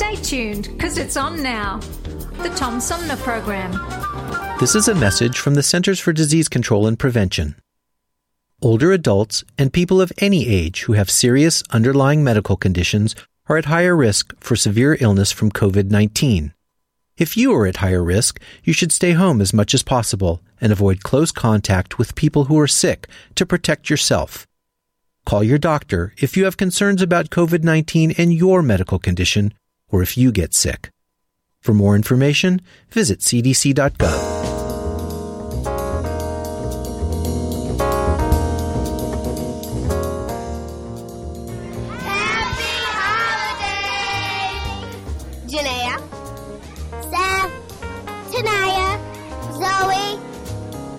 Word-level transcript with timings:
Stay 0.00 0.16
tuned, 0.16 0.70
because 0.72 0.96
it's 0.96 1.18
on 1.18 1.42
now. 1.42 1.76
The 2.42 2.48
Tom 2.56 2.80
Sumner 2.80 3.16
Program. 3.16 3.70
This 4.58 4.74
is 4.74 4.88
a 4.88 4.94
message 4.94 5.38
from 5.38 5.56
the 5.56 5.62
Centers 5.62 6.00
for 6.00 6.10
Disease 6.14 6.48
Control 6.48 6.86
and 6.86 6.98
Prevention. 6.98 7.54
Older 8.62 8.92
adults 8.92 9.44
and 9.58 9.74
people 9.74 10.00
of 10.00 10.10
any 10.16 10.48
age 10.48 10.84
who 10.84 10.94
have 10.94 11.10
serious 11.10 11.62
underlying 11.68 12.24
medical 12.24 12.56
conditions 12.56 13.14
are 13.46 13.58
at 13.58 13.66
higher 13.66 13.94
risk 13.94 14.34
for 14.40 14.56
severe 14.56 14.96
illness 15.00 15.32
from 15.32 15.52
COVID 15.52 15.90
19. 15.90 16.54
If 17.18 17.36
you 17.36 17.52
are 17.52 17.66
at 17.66 17.76
higher 17.76 18.02
risk, 18.02 18.40
you 18.64 18.72
should 18.72 18.92
stay 18.92 19.12
home 19.12 19.42
as 19.42 19.52
much 19.52 19.74
as 19.74 19.82
possible 19.82 20.40
and 20.62 20.72
avoid 20.72 21.02
close 21.02 21.30
contact 21.30 21.98
with 21.98 22.14
people 22.14 22.46
who 22.46 22.58
are 22.58 22.66
sick 22.66 23.06
to 23.34 23.44
protect 23.44 23.90
yourself. 23.90 24.46
Call 25.26 25.44
your 25.44 25.58
doctor 25.58 26.14
if 26.16 26.38
you 26.38 26.46
have 26.46 26.56
concerns 26.56 27.02
about 27.02 27.28
COVID 27.28 27.62
19 27.62 28.12
and 28.16 28.32
your 28.32 28.62
medical 28.62 28.98
condition, 28.98 29.52
or 29.90 30.02
if 30.02 30.16
you 30.16 30.32
get 30.32 30.54
sick. 30.54 30.90
For 31.60 31.74
more 31.74 31.94
information, 31.94 32.60
visit 32.90 33.20
cdc.gov. 33.20 34.40
Happy 42.00 42.72
holidays! 43.74 44.56
Janaea, 45.52 45.96
Sam, 47.10 47.50
Tanaya, 48.30 48.88
Zoe, 49.60 50.18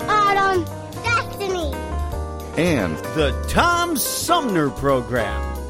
Autumn, 0.07 0.61
Destiny. 1.03 1.73
And 2.57 2.97
the 3.15 3.31
Tom 3.49 3.97
Sumner 3.97 4.69
Program. 4.69 5.60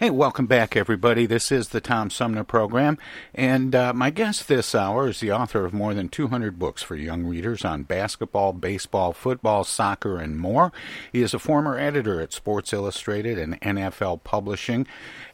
Hey, 0.09 0.13
welcome 0.13 0.47
back, 0.47 0.75
everybody. 0.75 1.27
This 1.27 1.53
is 1.53 1.69
the 1.69 1.83
Tom 1.83 2.09
Sumner 2.09 2.43
Program, 2.43 2.97
and 3.35 3.75
uh, 3.75 3.93
my 3.93 4.09
guest 4.09 4.49
this 4.49 4.75
hour 4.75 5.09
is 5.09 5.21
the 5.21 5.31
author 5.33 5.67
of 5.67 5.75
more 5.75 5.93
than 5.93 6.09
200 6.09 6.59
books 6.59 6.83
for 6.83 6.97
young 6.97 7.27
readers 7.27 7.63
on 7.63 7.83
basketball, 7.83 8.55
baseball, 8.55 9.13
football, 9.13 9.65
soccer, 9.65 10.17
and 10.17 10.39
more. 10.39 10.73
He 11.13 11.21
is 11.21 11.35
a 11.35 11.39
former 11.39 11.77
editor 11.77 12.23
at 12.23 12.33
Sports 12.33 12.73
Illustrated 12.73 13.39
and 13.39 13.61
NFL 13.61 14.25
Publishing, 14.25 14.87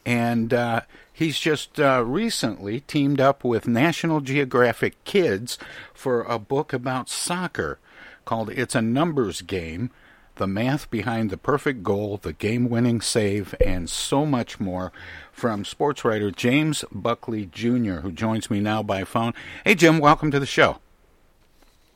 and 0.04 0.52
uh, 0.52 0.80
he's 1.12 1.38
just 1.38 1.78
uh, 1.78 2.02
recently 2.04 2.80
teamed 2.80 3.20
up 3.20 3.44
with 3.44 3.68
National 3.68 4.20
Geographic 4.20 5.04
Kids 5.04 5.56
for 5.92 6.22
a 6.22 6.40
book 6.40 6.72
about 6.72 7.08
soccer 7.08 7.78
called 8.24 8.50
It's 8.50 8.74
a 8.74 8.82
Numbers 8.82 9.40
Game 9.40 9.92
the 10.36 10.46
math 10.46 10.90
behind 10.90 11.30
the 11.30 11.36
perfect 11.36 11.82
goal, 11.82 12.18
the 12.18 12.32
game 12.32 12.68
winning 12.68 13.00
save, 13.00 13.54
and 13.64 13.88
so 13.88 14.26
much 14.26 14.58
more 14.58 14.92
from 15.32 15.64
sports 15.64 16.04
writer 16.04 16.30
James 16.30 16.84
Buckley 16.90 17.46
Jr., 17.46 18.00
who 18.00 18.10
joins 18.10 18.50
me 18.50 18.60
now 18.60 18.82
by 18.82 19.04
phone. 19.04 19.32
Hey, 19.64 19.74
Jim, 19.74 19.98
welcome 19.98 20.30
to 20.30 20.40
the 20.40 20.46
show. 20.46 20.78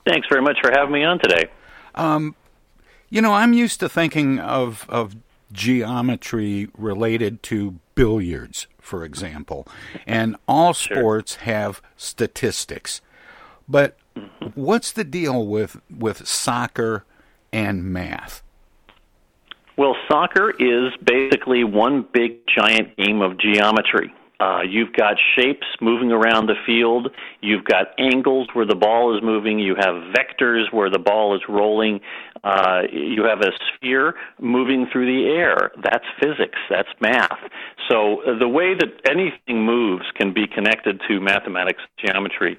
Thanks 0.06 0.28
very 0.28 0.42
much 0.42 0.58
for 0.62 0.70
having 0.70 0.92
me 0.92 1.04
on 1.04 1.18
today. 1.18 1.50
Um, 1.94 2.34
you 3.10 3.20
know, 3.20 3.34
I'm 3.34 3.52
used 3.52 3.80
to 3.80 3.88
thinking 3.88 4.38
of, 4.38 4.86
of 4.88 5.16
geometry 5.52 6.68
related 6.76 7.42
to 7.44 7.78
billiards, 7.94 8.66
for 8.78 9.04
example, 9.04 9.66
and 10.06 10.36
all 10.46 10.74
sports 10.74 11.36
have 11.36 11.82
statistics. 11.96 13.00
But 13.68 13.96
what's 14.54 14.92
the 14.92 15.04
deal 15.04 15.46
with, 15.46 15.80
with 15.90 16.26
soccer? 16.26 17.04
And 17.52 17.84
math? 17.84 18.42
Well, 19.76 19.94
soccer 20.10 20.50
is 20.50 20.92
basically 21.04 21.62
one 21.62 22.06
big 22.12 22.40
giant 22.48 22.96
game 22.96 23.22
of 23.22 23.38
geometry. 23.38 24.12
Uh, 24.40 24.60
you've 24.62 24.92
got 24.92 25.16
shapes 25.36 25.66
moving 25.80 26.12
around 26.12 26.46
the 26.46 26.54
field. 26.64 27.08
You've 27.40 27.64
got 27.64 27.88
angles 27.98 28.48
where 28.52 28.66
the 28.66 28.76
ball 28.76 29.16
is 29.16 29.22
moving. 29.22 29.58
You 29.58 29.74
have 29.74 30.14
vectors 30.14 30.72
where 30.72 30.90
the 30.90 30.98
ball 30.98 31.34
is 31.34 31.42
rolling. 31.48 32.00
Uh, 32.44 32.82
you 32.92 33.24
have 33.24 33.40
a 33.40 33.50
sphere 33.74 34.14
moving 34.40 34.86
through 34.92 35.06
the 35.06 35.28
air. 35.28 35.72
That's 35.82 36.04
physics. 36.20 36.58
That's 36.70 36.88
math. 37.00 37.38
So 37.88 38.22
uh, 38.22 38.38
the 38.38 38.48
way 38.48 38.74
that 38.74 39.10
anything 39.10 39.64
moves 39.64 40.04
can 40.14 40.32
be 40.32 40.46
connected 40.46 41.00
to 41.08 41.20
mathematics, 41.20 41.82
geometry. 42.04 42.58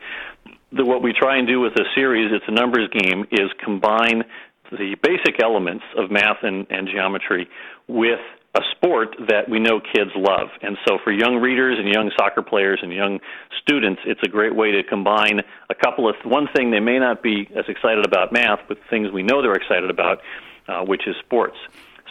The, 0.74 0.83
what 0.83 1.01
we 1.01 1.13
try 1.13 1.38
and 1.38 1.47
do 1.47 1.62
with 1.62 1.75
the 1.75 1.86
series, 1.95 2.30
it's 2.33 2.45
a 2.47 2.51
numbers 2.51 2.89
game, 2.91 3.25
is 3.31 3.50
combine 3.63 4.24
the 4.71 4.95
basic 5.01 5.42
elements 5.42 5.83
of 5.98 6.12
math 6.12 6.44
and, 6.44 6.68
and 6.69 6.88
geometry 6.88 7.48
with 7.88 8.19
a 8.56 8.62
sport 8.75 9.16
that 9.27 9.48
we 9.48 9.60
know 9.60 9.80
kids 9.80 10.12
love. 10.16 10.50
And 10.62 10.77
so 10.88 10.98
for 11.04 11.12
young 11.12 11.36
readers 11.36 11.77
and 11.77 11.88
young 11.88 12.12
soccer 12.18 12.42
players 12.42 12.80
and 12.81 12.92
young 12.92 13.19
students, 13.62 14.01
it's 14.06 14.21
a 14.24 14.30
great 14.30 14.56
way 14.56 14.71
to 14.71 14.83
combine 14.83 15.42
a 15.69 15.75
couple 15.75 16.10
of 16.10 16.16
one 16.24 16.48
thing 16.56 16.71
they 16.71 16.80
may 16.80 16.98
not 16.98 17.21
be 17.21 17.48
as 17.56 17.66
excited 17.68 18.06
about 18.06 18.31
math, 18.31 18.60
but 18.68 18.77
things 18.89 19.12
we 19.12 19.21
know 19.21 19.42
they're 19.42 19.54
excited 19.54 19.89
about, 19.89 20.21
uh, 20.68 20.83
which 20.83 21.07
is 21.07 21.15
sports. 21.24 21.57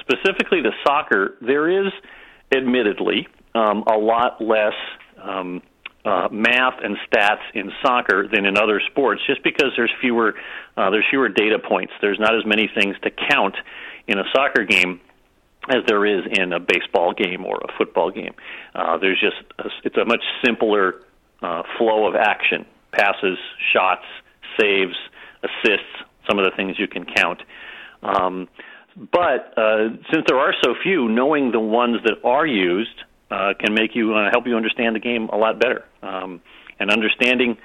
Specifically 0.00 0.62
to 0.62 0.70
soccer, 0.86 1.36
there 1.40 1.68
is 1.86 1.92
admittedly 2.52 3.26
um, 3.54 3.82
a 3.88 3.98
lot 3.98 4.40
less 4.40 4.74
um, 5.20 5.60
uh, 6.04 6.28
math 6.30 6.74
and 6.82 6.96
stats 7.06 7.42
in 7.54 7.70
soccer 7.82 8.28
than 8.32 8.46
in 8.46 8.56
other 8.56 8.80
sports, 8.90 9.20
just 9.26 9.42
because 9.42 9.72
there's 9.76 9.92
fewer 10.00 10.34
uh, 10.76 10.90
there's 10.90 11.04
fewer 11.10 11.28
data 11.28 11.58
points. 11.58 11.92
There's 12.00 12.20
not 12.20 12.36
as 12.36 12.46
many 12.46 12.70
things 12.72 12.96
to 13.02 13.10
count 13.30 13.56
in 14.06 14.18
a 14.18 14.24
soccer 14.32 14.64
game 14.64 15.00
as 15.68 15.78
there 15.86 16.06
is 16.06 16.24
in 16.30 16.52
a 16.52 16.60
baseball 16.60 17.12
game 17.12 17.44
or 17.44 17.56
a 17.56 17.72
football 17.76 18.10
game. 18.10 18.34
Uh, 18.74 18.96
there's 18.98 19.20
just 19.20 19.36
a, 19.58 19.68
it's 19.84 19.96
a 19.96 20.04
much 20.04 20.22
simpler 20.44 21.02
uh, 21.42 21.62
flow 21.76 22.06
of 22.06 22.14
action: 22.14 22.64
passes, 22.92 23.38
shots, 23.72 24.04
saves, 24.58 24.96
assists. 25.42 26.04
Some 26.28 26.38
of 26.38 26.44
the 26.44 26.52
things 26.56 26.78
you 26.78 26.88
can 26.88 27.06
count. 27.06 27.42
Um, 28.02 28.48
but 28.96 29.54
uh, 29.56 29.88
since 30.12 30.24
there 30.26 30.38
are 30.38 30.54
so 30.62 30.74
few, 30.82 31.08
knowing 31.08 31.52
the 31.52 31.60
ones 31.60 31.98
that 32.04 32.16
are 32.24 32.46
used 32.46 33.02
uh, 33.30 33.54
can 33.58 33.74
make 33.74 33.94
you 33.94 34.14
uh, 34.14 34.30
help 34.30 34.46
you 34.46 34.56
understand 34.56 34.96
the 34.96 35.00
game 35.00 35.28
a 35.28 35.36
lot 35.36 35.58
better. 35.58 35.84
Um, 36.02 36.40
and 36.80 36.90
understanding 36.90 37.58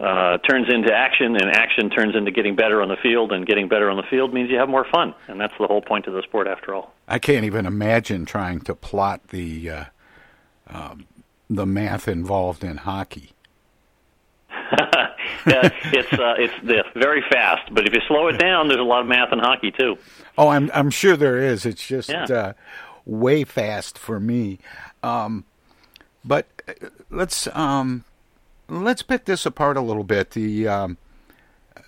uh, 0.00 0.38
turns 0.38 0.66
into 0.72 0.92
action, 0.92 1.36
and 1.36 1.50
action 1.54 1.90
turns 1.90 2.16
into 2.16 2.30
getting 2.30 2.56
better 2.56 2.80
on 2.82 2.88
the 2.88 2.96
field, 3.02 3.32
and 3.32 3.46
getting 3.46 3.68
better 3.68 3.90
on 3.90 3.96
the 3.96 4.02
field 4.10 4.32
means 4.34 4.50
you 4.50 4.56
have 4.58 4.68
more 4.68 4.86
fun, 4.90 5.14
and 5.28 5.38
that's 5.40 5.52
the 5.60 5.66
whole 5.66 5.82
point 5.82 6.06
of 6.06 6.14
the 6.14 6.22
sport, 6.22 6.46
after 6.46 6.74
all. 6.74 6.92
I 7.06 7.18
can't 7.18 7.44
even 7.44 7.66
imagine 7.66 8.24
trying 8.24 8.60
to 8.62 8.74
plot 8.74 9.28
the 9.28 9.70
uh, 9.70 9.84
um, 10.68 11.06
the 11.48 11.66
math 11.66 12.08
involved 12.08 12.64
in 12.64 12.78
hockey. 12.78 13.32
yeah, 15.46 15.68
it's 15.92 16.12
uh, 16.12 16.34
it's 16.38 16.54
uh, 16.64 16.82
very 16.98 17.22
fast, 17.30 17.72
but 17.72 17.86
if 17.86 17.94
you 17.94 18.00
slow 18.08 18.28
it 18.28 18.38
down, 18.38 18.68
there's 18.68 18.80
a 18.80 18.84
lot 18.84 19.00
of 19.02 19.06
math 19.06 19.32
in 19.32 19.38
hockey 19.38 19.70
too. 19.70 19.96
Oh, 20.38 20.48
I'm 20.48 20.70
I'm 20.72 20.90
sure 20.90 21.16
there 21.16 21.38
is. 21.38 21.66
It's 21.66 21.86
just 21.86 22.08
Yeah. 22.08 22.24
uh, 22.24 22.52
way 23.04 23.44
fast 23.44 23.98
for 23.98 24.18
me. 24.20 24.58
Um, 25.02 25.44
but 26.24 26.46
uh, 26.68 26.88
let's 27.10 27.48
um, 27.54 28.04
let's 28.68 29.02
pick 29.02 29.24
this 29.24 29.46
apart 29.46 29.76
a 29.76 29.80
little 29.80 30.04
bit. 30.04 30.30
The 30.32 30.68
um, 30.68 30.98
uh, 31.76 31.80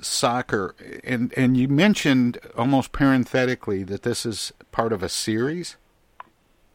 soccer, 0.00 0.74
and 1.04 1.32
and 1.36 1.56
you 1.56 1.68
mentioned 1.68 2.38
almost 2.56 2.92
parenthetically 2.92 3.82
that 3.84 4.02
this 4.02 4.24
is 4.24 4.52
part 4.72 4.92
of 4.92 5.02
a 5.02 5.08
series. 5.08 5.76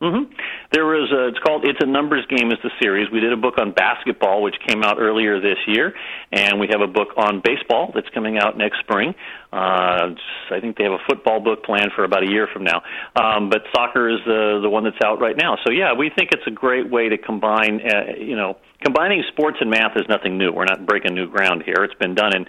hmm 0.01 0.24
There 0.72 0.86
was 0.86 1.12
a, 1.12 1.27
it's 1.27 1.39
called 1.39 1.65
It's 1.65 1.79
a 1.82 1.86
Numbers 1.86 2.25
Game 2.29 2.51
is 2.51 2.60
the 2.63 2.72
series. 2.82 3.10
We 3.12 3.20
did 3.20 3.34
a 3.34 3.38
book 3.38 3.56
on 3.60 3.72
basketball 3.72 4.41
which 4.41 4.56
came 4.68 4.84
out 4.84 4.98
earlier 5.00 5.41
this 5.41 5.58
year, 5.68 5.94
and 6.32 6.60
we 6.60 6.68
have 6.72 6.82
a 6.82 6.88
book 6.88 7.10
on 7.18 7.41
baseball 7.44 7.91
that's 7.94 8.10
coming 8.13 8.38
out 8.38 8.58
next 8.58 8.79
spring. 8.79 9.15
Uh, 9.51 10.13
I 10.51 10.60
think 10.62 10.77
they 10.77 10.84
have 10.84 10.94
a 10.94 11.03
football 11.10 11.39
book 11.39 11.63
planned 11.63 11.91
for 11.96 12.03
about 12.03 12.24
a 12.24 12.29
year 12.29 12.48
from 12.53 12.63
now. 12.63 12.84
Um, 13.15 13.50
but 13.50 13.62
soccer 13.74 14.10
is 14.10 14.20
the 14.25 14.60
the 14.62 14.70
one 14.70 14.84
that's 14.84 15.01
out 15.03 15.20
right 15.20 15.36
now. 15.36 15.58
So 15.65 15.72
yeah, 15.72 15.94
we 15.94 16.12
think 16.15 16.29
it's 16.32 16.46
a 16.46 16.51
great 16.51 16.89
way 16.89 17.10
to 17.10 17.18
combine. 17.18 17.82
Uh, 17.82 18.13
you 18.20 18.36
know, 18.36 18.58
combining 18.84 19.24
sports 19.32 19.58
and 19.60 19.70
math 19.70 19.96
is 19.96 20.06
nothing 20.08 20.38
new. 20.38 20.51
We're 20.51 20.65
not 20.65 20.86
breaking 20.86 21.15
new 21.15 21.27
ground 21.27 21.63
here. 21.65 21.84
It's 21.84 21.96
been 21.96 22.13
done 22.13 22.36
in, 22.36 22.46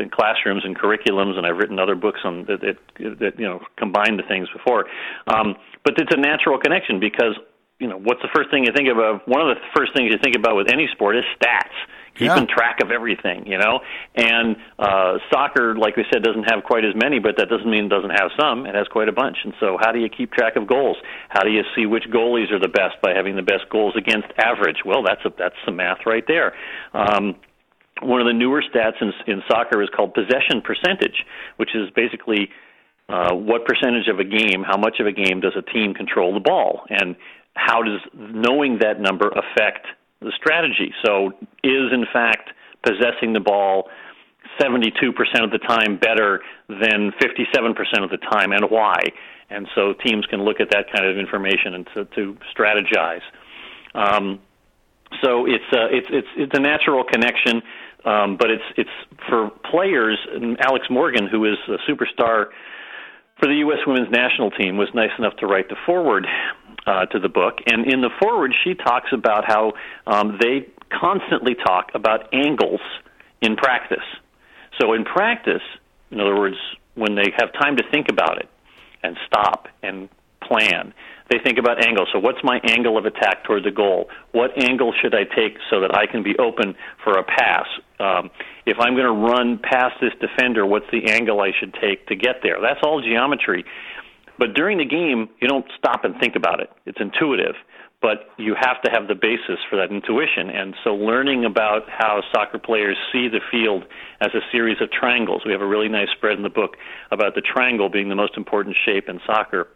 in 0.00 0.08
classrooms 0.08 0.62
and 0.64 0.76
curriculums, 0.76 1.36
and 1.36 1.46
I've 1.46 1.56
written 1.56 1.78
other 1.78 1.94
books 1.94 2.20
on 2.24 2.46
that 2.46 2.60
that, 2.60 2.78
that 3.20 3.38
you 3.38 3.46
know 3.46 3.60
combine 3.76 4.16
the 4.16 4.24
things 4.26 4.48
before. 4.48 4.86
Um, 5.26 5.54
but 5.84 5.94
it's 5.98 6.14
a 6.14 6.20
natural 6.20 6.58
connection 6.58 6.98
because 6.98 7.36
you 7.78 7.88
know 7.88 7.98
what's 7.98 8.22
the 8.22 8.32
first 8.34 8.50
thing 8.50 8.64
you 8.64 8.72
think 8.74 8.88
about? 8.88 9.28
One 9.28 9.40
of 9.40 9.54
the 9.54 9.60
first 9.76 9.92
things 9.94 10.10
you 10.12 10.18
think 10.22 10.36
about 10.36 10.56
with 10.56 10.72
any 10.72 10.88
sport 10.92 11.16
is 11.16 11.24
stats. 11.36 11.76
Keeping 12.18 12.48
Yeah. 12.48 12.54
track 12.54 12.82
of 12.82 12.90
everything, 12.90 13.46
you 13.46 13.58
know, 13.58 13.80
and 14.16 14.56
uh, 14.78 15.18
soccer, 15.30 15.76
like 15.76 15.96
we 15.96 16.04
said, 16.12 16.22
doesn't 16.22 16.50
have 16.50 16.64
quite 16.64 16.84
as 16.84 16.94
many, 16.94 17.18
but 17.20 17.36
that 17.38 17.48
doesn't 17.48 17.70
mean 17.70 17.84
it 17.86 17.88
doesn't 17.88 18.10
have 18.10 18.30
some. 18.38 18.66
It 18.66 18.74
has 18.74 18.88
quite 18.88 19.08
a 19.08 19.12
bunch. 19.12 19.38
And 19.44 19.54
so, 19.60 19.78
how 19.80 19.92
do 19.92 20.00
you 20.00 20.08
keep 20.08 20.32
track 20.32 20.56
of 20.56 20.66
goals? 20.66 20.96
How 21.28 21.42
do 21.42 21.50
you 21.50 21.62
see 21.76 21.86
which 21.86 22.04
goalies 22.10 22.50
are 22.50 22.58
the 22.58 22.68
best 22.68 23.00
by 23.02 23.14
having 23.14 23.36
the 23.36 23.42
best 23.42 23.68
goals 23.70 23.94
against 23.96 24.28
average? 24.36 24.78
Well, 24.84 25.02
that's 25.02 25.24
a, 25.24 25.32
that's 25.38 25.54
some 25.64 25.76
math 25.76 26.06
right 26.06 26.24
there. 26.26 26.54
Um, 26.92 27.36
one 28.02 28.20
of 28.20 28.26
the 28.26 28.32
newer 28.32 28.62
stats 28.62 29.00
in, 29.00 29.12
in 29.26 29.42
soccer 29.48 29.82
is 29.82 29.88
called 29.94 30.14
possession 30.14 30.60
percentage, 30.62 31.24
which 31.56 31.70
is 31.74 31.90
basically 31.94 32.50
uh, 33.08 33.34
what 33.34 33.64
percentage 33.64 34.08
of 34.08 34.18
a 34.18 34.24
game, 34.24 34.62
how 34.66 34.76
much 34.76 35.00
of 35.00 35.06
a 35.06 35.12
game 35.12 35.40
does 35.40 35.54
a 35.56 35.62
team 35.62 35.94
control 35.94 36.34
the 36.34 36.40
ball, 36.40 36.82
and 36.90 37.16
how 37.54 37.82
does 37.82 38.00
knowing 38.14 38.78
that 38.80 39.00
number 39.00 39.28
affect 39.28 39.86
the 40.20 40.32
strategy? 40.36 40.92
So, 41.04 41.32
is 41.62 41.92
in 41.92 42.04
fact 42.12 42.50
possessing 42.82 43.32
the 43.32 43.40
ball 43.40 43.88
72% 44.60 45.44
of 45.44 45.50
the 45.50 45.58
time 45.58 45.98
better 45.98 46.40
than 46.68 47.12
57% 47.20 48.02
of 48.02 48.10
the 48.10 48.18
time, 48.30 48.52
and 48.52 48.70
why? 48.70 48.98
And 49.50 49.66
so 49.74 49.94
teams 50.04 50.26
can 50.26 50.42
look 50.42 50.60
at 50.60 50.70
that 50.70 50.92
kind 50.92 51.06
of 51.06 51.16
information 51.16 51.74
and 51.74 51.86
to, 51.94 52.04
to 52.16 52.36
strategize. 52.54 53.22
Um, 53.94 54.40
so 55.22 55.46
it's 55.46 55.64
a, 55.72 55.80
uh, 55.80 55.86
it's 55.90 56.06
it's 56.10 56.28
it's 56.36 56.52
a 56.54 56.60
natural 56.60 57.02
connection, 57.02 57.62
um, 58.04 58.36
but 58.36 58.50
it's 58.50 58.64
it's 58.76 58.90
for 59.28 59.50
players. 59.70 60.18
Alex 60.60 60.86
Morgan, 60.90 61.26
who 61.26 61.46
is 61.46 61.56
a 61.68 61.78
superstar 61.90 62.46
for 63.40 63.46
the 63.46 63.54
U.S. 63.64 63.78
Women's 63.86 64.10
National 64.10 64.50
Team, 64.50 64.76
was 64.76 64.88
nice 64.94 65.10
enough 65.18 65.34
to 65.36 65.46
write 65.46 65.70
the 65.70 65.76
foreword 65.86 66.26
uh, 66.88 67.04
to 67.06 67.18
the 67.18 67.28
book. 67.28 67.58
And 67.66 67.86
in 67.86 68.00
the 68.00 68.10
foreword, 68.18 68.54
she 68.64 68.74
talks 68.74 69.10
about 69.12 69.44
how 69.46 69.74
um, 70.06 70.38
they 70.40 70.66
constantly 70.90 71.54
talk 71.54 71.90
about 71.94 72.32
angles 72.32 72.80
in 73.42 73.56
practice. 73.56 74.06
So 74.80 74.94
in 74.94 75.04
practice, 75.04 75.62
in 76.10 76.20
other 76.20 76.36
words, 76.36 76.56
when 76.94 77.14
they 77.14 77.30
have 77.36 77.52
time 77.52 77.76
to 77.76 77.82
think 77.90 78.08
about 78.08 78.38
it 78.38 78.48
and 79.02 79.16
stop 79.26 79.68
and 79.82 80.08
plan, 80.42 80.94
they 81.30 81.38
think 81.44 81.58
about 81.58 81.84
angle. 81.86 82.06
So, 82.10 82.18
what's 82.18 82.42
my 82.42 82.58
angle 82.64 82.96
of 82.96 83.04
attack 83.04 83.44
toward 83.44 83.64
the 83.64 83.70
goal? 83.70 84.08
What 84.32 84.50
angle 84.56 84.94
should 84.98 85.14
I 85.14 85.24
take 85.24 85.58
so 85.68 85.80
that 85.80 85.94
I 85.94 86.06
can 86.06 86.22
be 86.22 86.34
open 86.38 86.74
for 87.04 87.18
a 87.18 87.22
pass? 87.22 87.66
Um, 88.00 88.30
if 88.64 88.78
I'm 88.80 88.94
going 88.94 89.04
to 89.04 89.12
run 89.12 89.58
past 89.58 89.96
this 90.00 90.12
defender, 90.20 90.64
what's 90.64 90.86
the 90.90 91.10
angle 91.10 91.42
I 91.42 91.52
should 91.58 91.74
take 91.74 92.06
to 92.06 92.16
get 92.16 92.36
there? 92.42 92.56
That's 92.62 92.80
all 92.82 93.02
geometry. 93.02 93.66
But 94.38 94.54
during 94.54 94.78
the 94.78 94.84
game, 94.84 95.28
you 95.40 95.48
don't 95.48 95.66
stop 95.76 96.04
and 96.04 96.14
think 96.20 96.36
about 96.36 96.60
it. 96.60 96.70
It's 96.86 96.98
intuitive 97.00 97.54
but 98.00 98.30
you 98.36 98.54
have 98.54 98.80
to 98.82 98.90
have 98.90 99.08
the 99.08 99.14
basis 99.14 99.58
for 99.68 99.76
that 99.76 99.90
intuition. 99.90 100.50
And 100.50 100.74
so, 100.84 100.94
learning 100.94 101.44
about 101.44 101.82
how 101.88 102.22
soccer 102.32 102.58
players 102.58 102.96
see 103.12 103.28
the 103.28 103.40
field 103.50 103.84
as 104.20 104.28
a 104.34 104.40
series 104.52 104.80
of 104.80 104.90
triangles, 104.90 105.42
we 105.44 105.52
have 105.52 105.60
a 105.60 105.66
really 105.66 105.88
nice 105.88 106.08
spread 106.16 106.36
in 106.36 106.42
the 106.42 106.50
book 106.50 106.76
about 107.10 107.34
the 107.34 107.40
triangle 107.40 107.88
being 107.88 108.08
the 108.08 108.14
most 108.14 108.36
important 108.36 108.76
shape 108.84 109.08
in 109.08 109.20
soccer. 109.26 109.68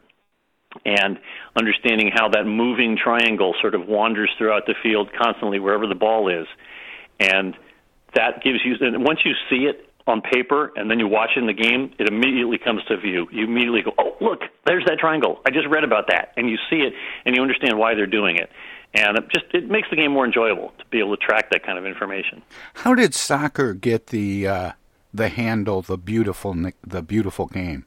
And 0.86 1.18
understanding 1.54 2.10
how 2.14 2.30
that 2.30 2.44
moving 2.44 2.96
triangle 2.96 3.54
sort 3.60 3.74
of 3.74 3.86
wanders 3.86 4.30
throughout 4.38 4.64
the 4.66 4.74
field 4.82 5.10
constantly 5.12 5.58
wherever 5.58 5.86
the 5.86 5.94
ball 5.94 6.28
is. 6.28 6.46
And 7.20 7.54
that 8.14 8.42
gives 8.42 8.60
you, 8.64 8.76
and 8.80 9.04
once 9.04 9.20
you 9.24 9.32
see 9.50 9.66
it 9.66 9.91
on 10.06 10.20
paper 10.20 10.72
and 10.76 10.90
then 10.90 10.98
you 10.98 11.06
watch 11.06 11.30
it 11.36 11.40
in 11.40 11.46
the 11.46 11.52
game, 11.52 11.92
it 11.98 12.08
immediately 12.08 12.58
comes 12.58 12.82
to 12.84 12.96
view. 12.96 13.28
You 13.30 13.44
immediately 13.44 13.82
go, 13.82 13.92
"Oh, 13.98 14.16
look, 14.20 14.42
there's 14.66 14.84
that 14.86 14.98
triangle. 14.98 15.40
I 15.46 15.50
just 15.50 15.68
read 15.68 15.84
about 15.84 16.08
that." 16.08 16.32
And 16.36 16.48
you 16.48 16.58
see 16.68 16.80
it 16.80 16.92
and 17.24 17.36
you 17.36 17.42
understand 17.42 17.78
why 17.78 17.94
they're 17.94 18.06
doing 18.06 18.36
it. 18.36 18.50
And 18.94 19.16
it 19.16 19.24
just 19.32 19.46
it 19.54 19.70
makes 19.70 19.88
the 19.90 19.96
game 19.96 20.12
more 20.12 20.24
enjoyable 20.24 20.72
to 20.78 20.84
be 20.90 20.98
able 20.98 21.16
to 21.16 21.24
track 21.24 21.50
that 21.50 21.64
kind 21.64 21.78
of 21.78 21.86
information. 21.86 22.42
How 22.74 22.94
did 22.94 23.14
soccer 23.14 23.74
get 23.74 24.08
the 24.08 24.46
uh, 24.46 24.72
the 25.14 25.28
handle 25.28 25.82
the 25.82 25.96
beautiful 25.96 26.54
the 26.86 27.02
beautiful 27.02 27.46
game? 27.46 27.86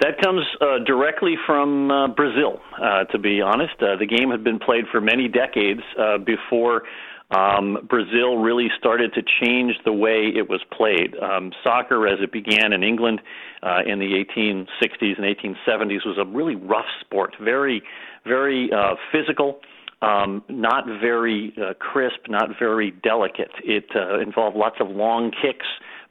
That 0.00 0.20
comes 0.22 0.42
uh, 0.60 0.78
directly 0.86 1.34
from 1.44 1.90
uh, 1.90 2.06
Brazil, 2.08 2.60
uh, 2.80 3.04
to 3.04 3.18
be 3.18 3.40
honest. 3.40 3.74
Uh, 3.82 3.96
the 3.96 4.06
game 4.06 4.30
had 4.30 4.44
been 4.44 4.60
played 4.60 4.84
for 4.92 5.00
many 5.00 5.26
decades 5.26 5.80
uh, 5.98 6.18
before 6.18 6.84
um, 7.30 7.86
Brazil 7.88 8.38
really 8.38 8.68
started 8.78 9.12
to 9.14 9.22
change 9.22 9.74
the 9.84 9.92
way 9.92 10.32
it 10.34 10.48
was 10.48 10.60
played. 10.72 11.14
Um, 11.18 11.52
soccer, 11.62 12.06
as 12.06 12.20
it 12.22 12.32
began 12.32 12.72
in 12.72 12.82
England 12.82 13.20
uh, 13.62 13.80
in 13.86 13.98
the 13.98 14.24
1860s 14.24 15.18
and 15.18 15.56
1870s, 15.56 16.06
was 16.06 16.16
a 16.18 16.24
really 16.24 16.54
rough 16.54 16.86
sport, 17.00 17.36
very, 17.40 17.82
very 18.24 18.70
uh, 18.72 18.94
physical. 19.12 19.60
Um, 20.00 20.44
not 20.48 20.86
very 20.86 21.52
uh, 21.60 21.74
crisp, 21.74 22.28
not 22.28 22.50
very 22.58 22.92
delicate. 23.02 23.50
It 23.64 23.86
uh, 23.96 24.20
involved 24.20 24.56
lots 24.56 24.76
of 24.78 24.88
long 24.88 25.32
kicks, 25.32 25.66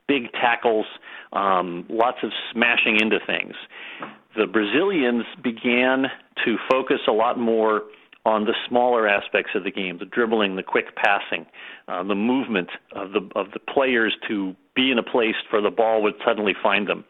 big 0.10 0.32
tackles, 0.34 0.86
um, 1.32 1.86
lots 1.90 2.18
of 2.22 2.32
smashing 2.52 3.00
into 3.00 3.18
things. 3.26 3.54
The 4.36 4.46
Brazilians 4.46 5.24
began 5.42 6.08
to 6.44 6.58
focus 6.70 7.00
a 7.08 7.14
lot 7.14 7.40
more 7.40 7.84
on 8.28 8.44
the 8.44 8.54
smaller 8.68 9.08
aspects 9.08 9.52
of 9.56 9.64
the 9.64 9.72
game, 9.72 9.98
the 10.00 10.06
dribbling, 10.06 10.58
the 10.58 10.64
quick 10.64 10.96
passing, 10.98 11.46
uh, 11.88 12.04
the 12.04 12.14
movement 12.14 12.68
of 12.92 13.14
the 13.14 13.22
of 13.36 13.48
the 13.54 13.60
players 13.60 14.14
to 14.28 14.54
be 14.76 14.92
in 14.92 15.00
a 15.00 15.04
place 15.04 15.36
where 15.50 15.62
the 15.62 15.72
ball 15.72 16.04
would 16.04 16.16
suddenly 16.26 16.54
find 16.62 16.88
them. 16.88 17.06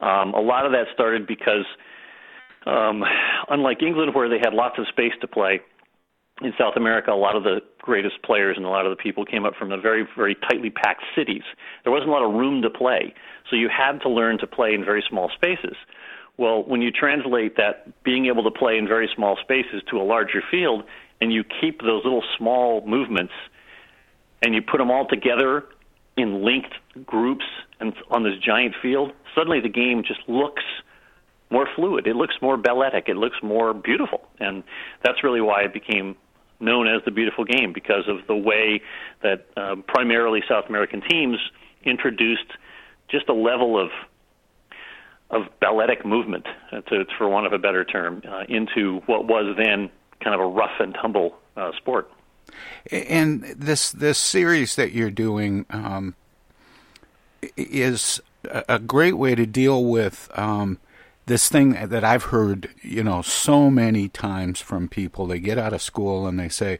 Um, 0.00 0.32
a 0.34 0.40
lot 0.40 0.64
of 0.64 0.70
that 0.70 0.86
started 0.94 1.26
because, 1.26 1.66
um, 2.64 3.02
unlike 3.50 3.82
England, 3.82 4.14
where 4.14 4.28
they 4.28 4.38
had 4.38 4.54
lots 4.54 4.78
of 4.78 4.86
space 4.88 5.12
to 5.20 5.26
play, 5.26 5.60
in 6.40 6.52
South 6.58 6.74
America, 6.76 7.10
a 7.10 7.14
lot 7.14 7.36
of 7.36 7.42
the 7.42 7.60
greatest 7.80 8.22
players 8.22 8.56
and 8.56 8.64
a 8.64 8.68
lot 8.68 8.86
of 8.86 8.90
the 8.90 9.00
people 9.00 9.24
came 9.24 9.44
up 9.44 9.54
from 9.54 9.68
the 9.68 9.76
very, 9.76 10.06
very 10.16 10.34
tightly 10.48 10.70
packed 10.70 11.02
cities. 11.14 11.42
There 11.84 11.92
wasn't 11.92 12.08
a 12.08 12.12
lot 12.12 12.24
of 12.24 12.32
room 12.32 12.62
to 12.62 12.70
play, 12.70 13.14
so 13.50 13.56
you 13.56 13.68
had 13.68 13.98
to 14.02 14.08
learn 14.08 14.38
to 14.38 14.46
play 14.46 14.74
in 14.74 14.84
very 14.84 15.04
small 15.08 15.30
spaces. 15.34 15.76
Well, 16.38 16.62
when 16.62 16.82
you 16.82 16.90
translate 16.90 17.56
that 17.56 18.02
being 18.02 18.26
able 18.26 18.42
to 18.44 18.50
play 18.50 18.78
in 18.78 18.88
very 18.88 19.08
small 19.14 19.36
spaces 19.42 19.82
to 19.90 20.00
a 20.00 20.04
larger 20.04 20.42
field, 20.50 20.84
and 21.20 21.32
you 21.32 21.44
keep 21.44 21.80
those 21.80 22.04
little 22.04 22.24
small 22.36 22.84
movements, 22.86 23.32
and 24.40 24.54
you 24.54 24.62
put 24.62 24.78
them 24.78 24.90
all 24.90 25.06
together 25.06 25.64
in 26.16 26.44
linked 26.44 26.74
groups 27.06 27.44
and 27.80 27.94
on 28.10 28.22
this 28.22 28.34
giant 28.44 28.74
field, 28.82 29.12
suddenly 29.34 29.60
the 29.60 29.68
game 29.68 30.02
just 30.06 30.20
looks 30.28 30.62
more 31.50 31.68
fluid. 31.76 32.06
It 32.06 32.16
looks 32.16 32.34
more 32.40 32.56
balletic. 32.56 33.04
It 33.08 33.16
looks 33.16 33.36
more 33.42 33.74
beautiful, 33.74 34.22
and 34.40 34.64
that's 35.04 35.22
really 35.22 35.40
why 35.40 35.62
it 35.62 35.72
became 35.72 36.16
known 36.60 36.88
as 36.88 37.02
the 37.04 37.10
beautiful 37.10 37.44
game 37.44 37.72
because 37.72 38.08
of 38.08 38.26
the 38.26 38.36
way 38.36 38.80
that 39.22 39.46
uh, 39.56 39.76
primarily 39.86 40.40
South 40.48 40.64
American 40.68 41.02
teams 41.08 41.38
introduced 41.84 42.46
just 43.10 43.28
a 43.28 43.34
level 43.34 43.78
of 43.80 43.90
of 45.32 45.42
balletic 45.60 46.04
movement, 46.04 46.46
to, 46.70 47.04
for 47.18 47.28
want 47.28 47.46
of 47.46 47.52
a 47.52 47.58
better 47.58 47.84
term, 47.84 48.22
uh, 48.28 48.44
into 48.48 49.00
what 49.06 49.26
was 49.26 49.56
then 49.56 49.90
kind 50.20 50.34
of 50.34 50.40
a 50.40 50.46
rough 50.46 50.78
and 50.78 50.94
tumble 50.94 51.36
uh, 51.56 51.72
sport. 51.76 52.10
And 52.90 53.42
this 53.42 53.92
this 53.92 54.18
series 54.18 54.76
that 54.76 54.92
you're 54.92 55.10
doing 55.10 55.64
um, 55.70 56.14
is 57.56 58.20
a 58.44 58.78
great 58.78 59.16
way 59.16 59.34
to 59.34 59.46
deal 59.46 59.84
with 59.84 60.30
um, 60.34 60.78
this 61.26 61.48
thing 61.48 61.72
that 61.72 62.04
I've 62.04 62.24
heard, 62.24 62.68
you 62.82 63.02
know, 63.02 63.22
so 63.22 63.70
many 63.70 64.08
times 64.08 64.60
from 64.60 64.88
people. 64.88 65.26
They 65.26 65.38
get 65.38 65.58
out 65.58 65.72
of 65.72 65.80
school 65.80 66.26
and 66.26 66.38
they 66.38 66.48
say, 66.48 66.78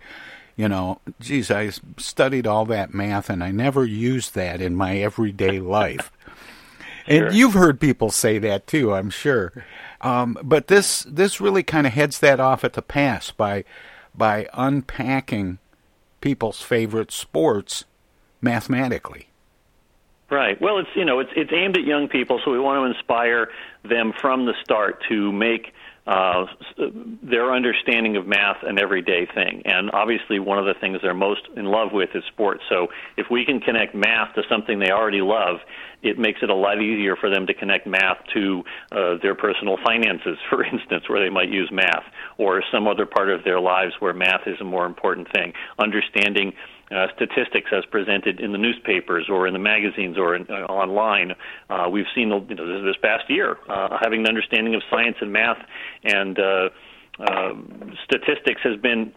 you 0.57 0.69
know, 0.69 1.01
geez, 1.21 1.51
I 1.51 1.71
studied 1.97 2.47
all 2.47 2.65
that 2.67 2.93
math 2.93 3.31
and 3.31 3.43
I 3.43 3.51
never 3.51 3.85
used 3.85 4.35
that 4.35 4.61
in 4.61 4.75
my 4.75 4.99
everyday 4.99 5.61
life. 5.61 6.13
Sure. 7.07 7.27
And 7.27 7.35
you've 7.35 7.55
heard 7.55 7.81
people 7.81 8.11
say 8.11 8.39
that 8.39 8.67
too, 8.67 8.95
I'm 8.95 9.11
sure. 9.11 9.53
Um, 10.01 10.37
but 10.43 10.67
this 10.67 11.03
this 11.09 11.41
really 11.41 11.63
kind 11.63 11.87
of 11.87 11.93
heads 11.93 12.19
that 12.21 12.41
off 12.41 12.65
at 12.65 12.73
the 12.75 12.83
pass 12.83 13.31
by 13.31 13.65
by 14.15 14.49
unpacking 14.53 15.59
people's 16.21 16.61
favorite 16.61 17.13
sports 17.13 17.85
mathematically. 18.41 19.29
Right. 20.31 20.61
Well, 20.61 20.79
it's 20.79 20.89
you 20.95 21.05
know 21.05 21.21
it's 21.21 21.31
it's 21.37 21.53
aimed 21.53 21.77
at 21.77 21.85
young 21.85 22.09
people, 22.09 22.41
so 22.45 22.51
we 22.51 22.59
want 22.59 22.81
to 22.81 22.97
inspire 22.97 23.49
them 23.85 24.13
from 24.19 24.47
the 24.47 24.55
start 24.65 25.03
to 25.09 25.31
make 25.31 25.75
uh, 26.07 26.47
their 27.23 27.53
understanding 27.53 28.17
of 28.17 28.27
math 28.27 28.57
an 28.63 28.79
everyday 28.79 29.27
thing. 29.35 29.63
And 29.65 29.91
obviously, 29.93 30.41
one 30.41 30.59
of 30.59 30.65
the 30.65 30.75
things 30.81 30.99
they're 31.01 31.15
most 31.15 31.43
in 31.57 31.67
love 31.67 31.93
with 31.93 32.11
is 32.15 32.25
sports. 32.29 32.63
So 32.69 32.89
if 33.17 33.27
we 33.31 33.45
can 33.45 33.61
connect 33.61 33.95
math 33.95 34.35
to 34.35 34.43
something 34.49 34.81
they 34.81 34.91
already 34.91 35.21
love, 35.21 35.59
it 36.03 36.19
makes 36.19 36.41
it 36.43 36.51
a 36.51 36.55
lot 36.55 36.83
easier 36.83 37.15
for 37.15 37.31
them 37.31 37.47
to 37.47 37.55
connect 37.55 37.87
math 37.87 38.19
to 38.35 38.65
uh, 38.91 39.15
their 39.23 39.37
personal 39.37 39.77
finances, 39.85 40.39
for 40.51 40.65
instance, 40.65 41.09
where 41.09 41.23
they 41.23 41.31
might 41.31 41.51
use 41.51 41.71
math, 41.73 42.05
or 42.37 42.63
some 42.73 42.89
other 42.89 43.07
part 43.07 43.31
of 43.31 43.45
their 43.45 43.61
lives 43.61 43.93
where 44.01 44.13
math 44.13 44.47
is 44.47 44.61
a 44.61 44.65
more 44.65 44.87
important 44.87 45.29
thing. 45.33 45.53
Understanding 45.79 46.53
uh, 46.93 47.07
statistics 47.15 47.71
as 47.73 47.85
presented 47.87 48.41
in 48.41 48.53
the 48.53 48.59
newspapers 48.59 49.27
or 49.29 49.47
in 49.47 49.53
the 49.53 49.59
magazines 49.59 50.19
or 50.19 50.35
in, 50.35 50.47
uh, 50.51 50.65
online. 50.65 51.33
Uh, 51.71 51.89
we've 51.91 52.07
seen 52.15 52.29
you 52.29 52.55
know, 52.55 52.85
this, 52.85 52.97
past 53.03 53.25
year 53.29 53.59
uh, 53.69 53.99
having 54.03 54.21
an 54.21 54.27
understanding 54.27 54.75
of 54.75 54.83
science 54.91 55.17
and 55.21 55.33
math 55.33 55.59
and 56.05 56.39
uh, 56.39 56.69
uh, 57.21 57.53
statistics 58.05 58.61
has 58.63 58.79
been 58.81 59.13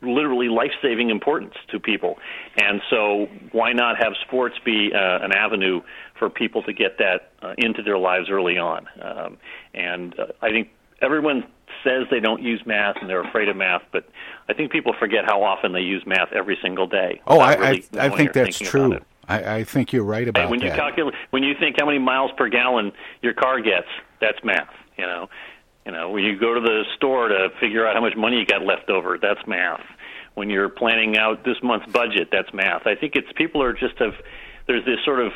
literally 0.00 0.48
life-saving 0.48 1.10
importance 1.10 1.54
to 1.70 1.80
people, 1.80 2.16
and 2.56 2.80
so 2.88 3.26
why 3.50 3.72
not 3.72 3.96
have 3.98 4.12
sports 4.26 4.54
be 4.64 4.90
an 4.94 5.32
avenue 5.32 5.80
for 6.18 6.30
people 6.30 6.62
to 6.62 6.72
get 6.72 6.98
that 6.98 7.32
into 7.58 7.82
their 7.82 7.98
lives 7.98 8.28
early 8.30 8.58
on? 8.58 8.86
Um, 9.02 9.38
and 9.74 10.14
I 10.40 10.50
think 10.50 10.68
everyone 11.02 11.44
says 11.86 12.06
they 12.10 12.20
don't 12.20 12.42
use 12.42 12.60
math 12.66 12.96
and 13.00 13.08
they're 13.08 13.22
afraid 13.22 13.48
of 13.48 13.56
math, 13.56 13.82
but 13.92 14.08
I 14.48 14.52
think 14.52 14.72
people 14.72 14.92
forget 14.98 15.24
how 15.24 15.42
often 15.42 15.72
they 15.72 15.80
use 15.80 16.02
math 16.06 16.32
every 16.32 16.58
single 16.60 16.86
day. 16.86 17.20
Oh, 17.26 17.38
I, 17.38 17.54
really 17.54 17.84
I, 17.98 18.06
I 18.06 18.08
think 18.10 18.32
that's 18.32 18.58
true. 18.58 18.98
I, 19.28 19.56
I 19.56 19.64
think 19.64 19.92
you're 19.92 20.04
right 20.04 20.28
about 20.28 20.50
when 20.50 20.60
you 20.60 20.70
calculate, 20.70 21.14
when 21.30 21.42
you 21.42 21.54
think 21.58 21.76
how 21.78 21.86
many 21.86 21.98
miles 21.98 22.30
per 22.36 22.48
gallon 22.48 22.92
your 23.22 23.34
car 23.34 23.60
gets, 23.60 23.88
that's 24.20 24.38
math. 24.44 24.72
You 24.96 25.04
know, 25.04 25.28
you 25.84 25.92
know, 25.92 26.10
when 26.10 26.24
you 26.24 26.38
go 26.38 26.54
to 26.54 26.60
the 26.60 26.84
store 26.96 27.28
to 27.28 27.48
figure 27.60 27.86
out 27.86 27.94
how 27.94 28.00
much 28.00 28.16
money 28.16 28.38
you 28.38 28.46
got 28.46 28.62
left 28.62 28.88
over, 28.88 29.18
that's 29.20 29.44
math. 29.46 29.82
When 30.34 30.50
you're 30.50 30.68
planning 30.68 31.16
out 31.16 31.44
this 31.44 31.56
month's 31.62 31.90
budget, 31.90 32.28
that's 32.30 32.52
math. 32.52 32.86
I 32.86 32.94
think 32.94 33.14
it's 33.16 33.28
people 33.36 33.62
are 33.62 33.72
just 33.72 33.98
have 33.98 34.14
there's 34.66 34.84
this 34.84 34.98
sort 35.04 35.20
of 35.20 35.32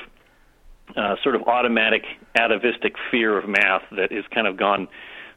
uh, 0.97 1.17
sort 1.23 1.35
of 1.35 1.43
automatic 1.43 2.05
atavistic 2.37 2.95
fear 3.11 3.39
of 3.39 3.49
math 3.49 3.83
that 3.93 4.13
is 4.13 4.25
kind 4.33 4.47
of 4.47 4.57
gone 4.57 4.89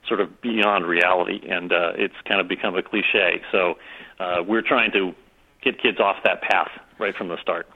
sort 0.07 0.19
of 0.19 0.41
beyond 0.41 0.86
reality, 0.86 1.41
and 1.50 1.72
uh, 1.72 1.93
it's 1.95 2.15
kind 2.27 2.39
of 2.41 2.48
become 2.48 2.75
a 2.75 2.83
cliche. 2.83 3.41
So 3.51 3.75
uh, 4.19 4.43
we're 4.45 4.62
trying 4.62 4.91
to 4.91 5.13
get 5.62 5.81
kids 5.81 6.00
off 6.00 6.17
that 6.24 6.41
path 6.41 6.69
right 7.00 7.15
from 7.15 7.29
the 7.29 7.38
start. 7.41 7.67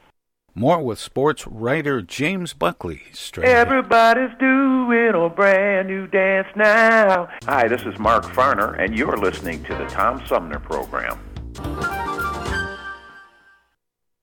More 0.53 0.81
with 0.81 0.97
sports 0.97 1.45
writer 1.45 2.01
James 2.01 2.53
Buckley. 2.53 3.03
Straight 3.13 3.45
ahead. 3.45 3.67
Everybody's 3.67 4.35
doing 4.39 5.13
a 5.13 5.29
brand 5.29 5.87
new 5.87 6.07
dance 6.07 6.47
now. 6.55 7.29
Hi, 7.43 7.67
this 7.67 7.83
is 7.83 7.99
Mark 7.99 8.25
Farner, 8.25 8.79
and 8.83 8.97
you're 8.97 9.17
listening 9.17 9.63
to 9.65 9.75
the 9.75 9.85
Tom 9.85 10.25
Sumner 10.25 10.59
Program. 10.59 11.19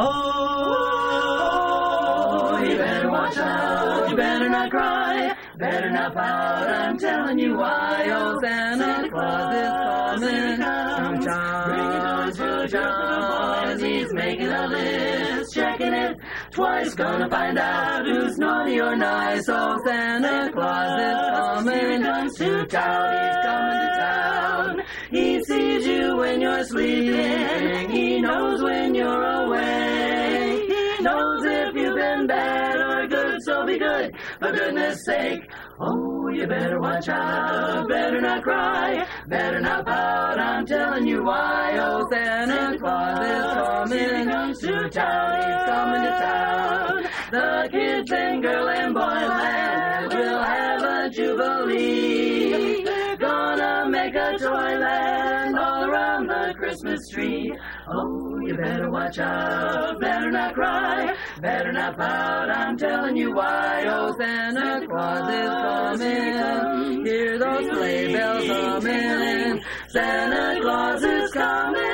Oh, 0.00 0.10
you 2.68 2.76
better 2.76 3.08
watch 3.08 3.38
out. 3.38 4.10
You 4.10 4.16
better 4.16 4.48
not 4.48 4.68
cry. 4.68 5.36
Better 5.56 5.88
not 5.88 6.12
pout. 6.14 6.68
I'm 6.68 6.98
telling 6.98 7.38
you 7.38 7.56
why. 7.56 8.08
Oh, 8.10 8.36
Santa 8.42 9.08
Claus 9.08 9.54
is 10.20 10.58
coming. 10.58 11.20
Bringing 11.68 12.00
toys 12.00 12.72
to. 12.72 13.70
Boys, 13.70 13.80
he's 13.82 14.12
making 14.14 14.48
a 14.48 14.66
list. 14.66 15.54
Checking 15.54 15.92
it 15.92 16.18
twice. 16.50 16.92
Gonna 16.94 17.30
find 17.30 17.56
out 17.56 18.04
who's 18.04 18.36
naughty 18.36 18.80
or 18.80 18.96
nice. 18.96 19.48
Oh, 19.48 19.78
Santa 19.86 20.50
Claus 20.52 21.00
is 21.00 21.20
coming. 21.38 22.02
Comes 22.02 22.36
to 22.38 22.66
town. 22.66 23.14
He's 23.14 23.36
coming 23.44 23.78
to 23.78 23.90
town. 23.96 24.82
He 25.12 25.40
sees 25.44 25.86
you 25.86 26.16
when 26.16 26.40
you're 26.40 26.64
sleeping. 26.64 27.90
He 27.92 28.20
knows 28.20 28.60
when 28.60 28.92
you're 28.92 29.22
awake. 29.22 29.43
Good, 34.10 34.20
for 34.38 34.52
goodness 34.52 35.04
sake. 35.04 35.50
Oh, 35.80 36.28
you 36.28 36.46
better 36.46 36.80
watch 36.80 37.08
out, 37.08 37.88
better 37.88 38.20
not 38.20 38.42
cry, 38.42 39.06
better 39.28 39.60
not 39.60 39.86
pout, 39.86 40.38
I'm 40.38 40.66
telling 40.66 41.06
you 41.06 41.24
why. 41.24 41.76
Oh, 41.78 42.06
Santa 42.10 42.78
Claus 42.78 43.18
is 43.20 43.44
coming, 43.54 44.54
to 44.60 44.88
town, 44.90 45.36
he's 45.36 45.64
coming 45.66 46.02
to 46.02 46.10
town. 46.10 47.04
The 47.30 47.68
kids 47.70 48.12
in 48.12 48.40
girl 48.40 48.68
and 48.68 48.94
boy 48.94 49.00
land 49.00 50.12
will 50.12 50.42
have 50.42 50.82
a 50.82 51.10
jubilee. 51.10 52.84
Gonna 53.18 53.88
make 53.90 54.14
a 54.14 54.38
toy 54.38 54.78
land 54.78 55.58
all 55.58 55.73
around 55.73 55.73
the 55.73 55.73
Christmas 56.74 57.08
tree. 57.08 57.56
Oh, 57.86 58.40
you 58.40 58.56
better 58.56 58.90
watch 58.90 59.20
out, 59.20 60.00
better 60.00 60.28
not 60.32 60.54
cry, 60.54 61.14
better 61.40 61.70
not 61.70 61.96
pout. 61.96 62.50
I'm 62.50 62.76
telling 62.76 63.16
you 63.16 63.32
why. 63.32 63.84
Oh, 63.86 64.12
Santa 64.18 64.84
Claus 64.84 65.30
is 65.30 66.00
coming. 66.00 67.06
Hear 67.06 67.38
those 67.38 67.76
sleigh 67.76 68.12
bells 68.12 68.46
humming. 68.48 69.62
Santa 69.86 70.60
Claus 70.62 71.04
is 71.04 71.30
coming. 71.30 71.93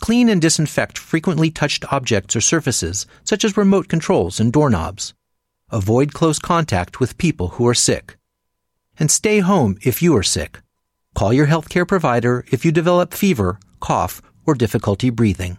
Clean 0.00 0.28
and 0.28 0.40
disinfect 0.40 0.98
frequently 0.98 1.50
touched 1.50 1.92
objects 1.92 2.36
or 2.36 2.40
surfaces, 2.40 3.06
such 3.24 3.44
as 3.44 3.56
remote 3.56 3.88
controls 3.88 4.40
and 4.40 4.52
doorknobs. 4.52 5.14
Avoid 5.70 6.12
close 6.12 6.38
contact 6.38 7.00
with 7.00 7.18
people 7.18 7.48
who 7.48 7.66
are 7.66 7.74
sick. 7.74 8.16
And 8.98 9.10
stay 9.10 9.40
home 9.40 9.76
if 9.82 10.02
you 10.02 10.16
are 10.16 10.22
sick. 10.22 10.60
Call 11.14 11.32
your 11.32 11.46
healthcare 11.46 11.86
provider 11.86 12.44
if 12.50 12.64
you 12.64 12.72
develop 12.72 13.14
fever, 13.14 13.58
cough, 13.80 14.20
or 14.46 14.54
difficulty 14.54 15.10
breathing. 15.10 15.58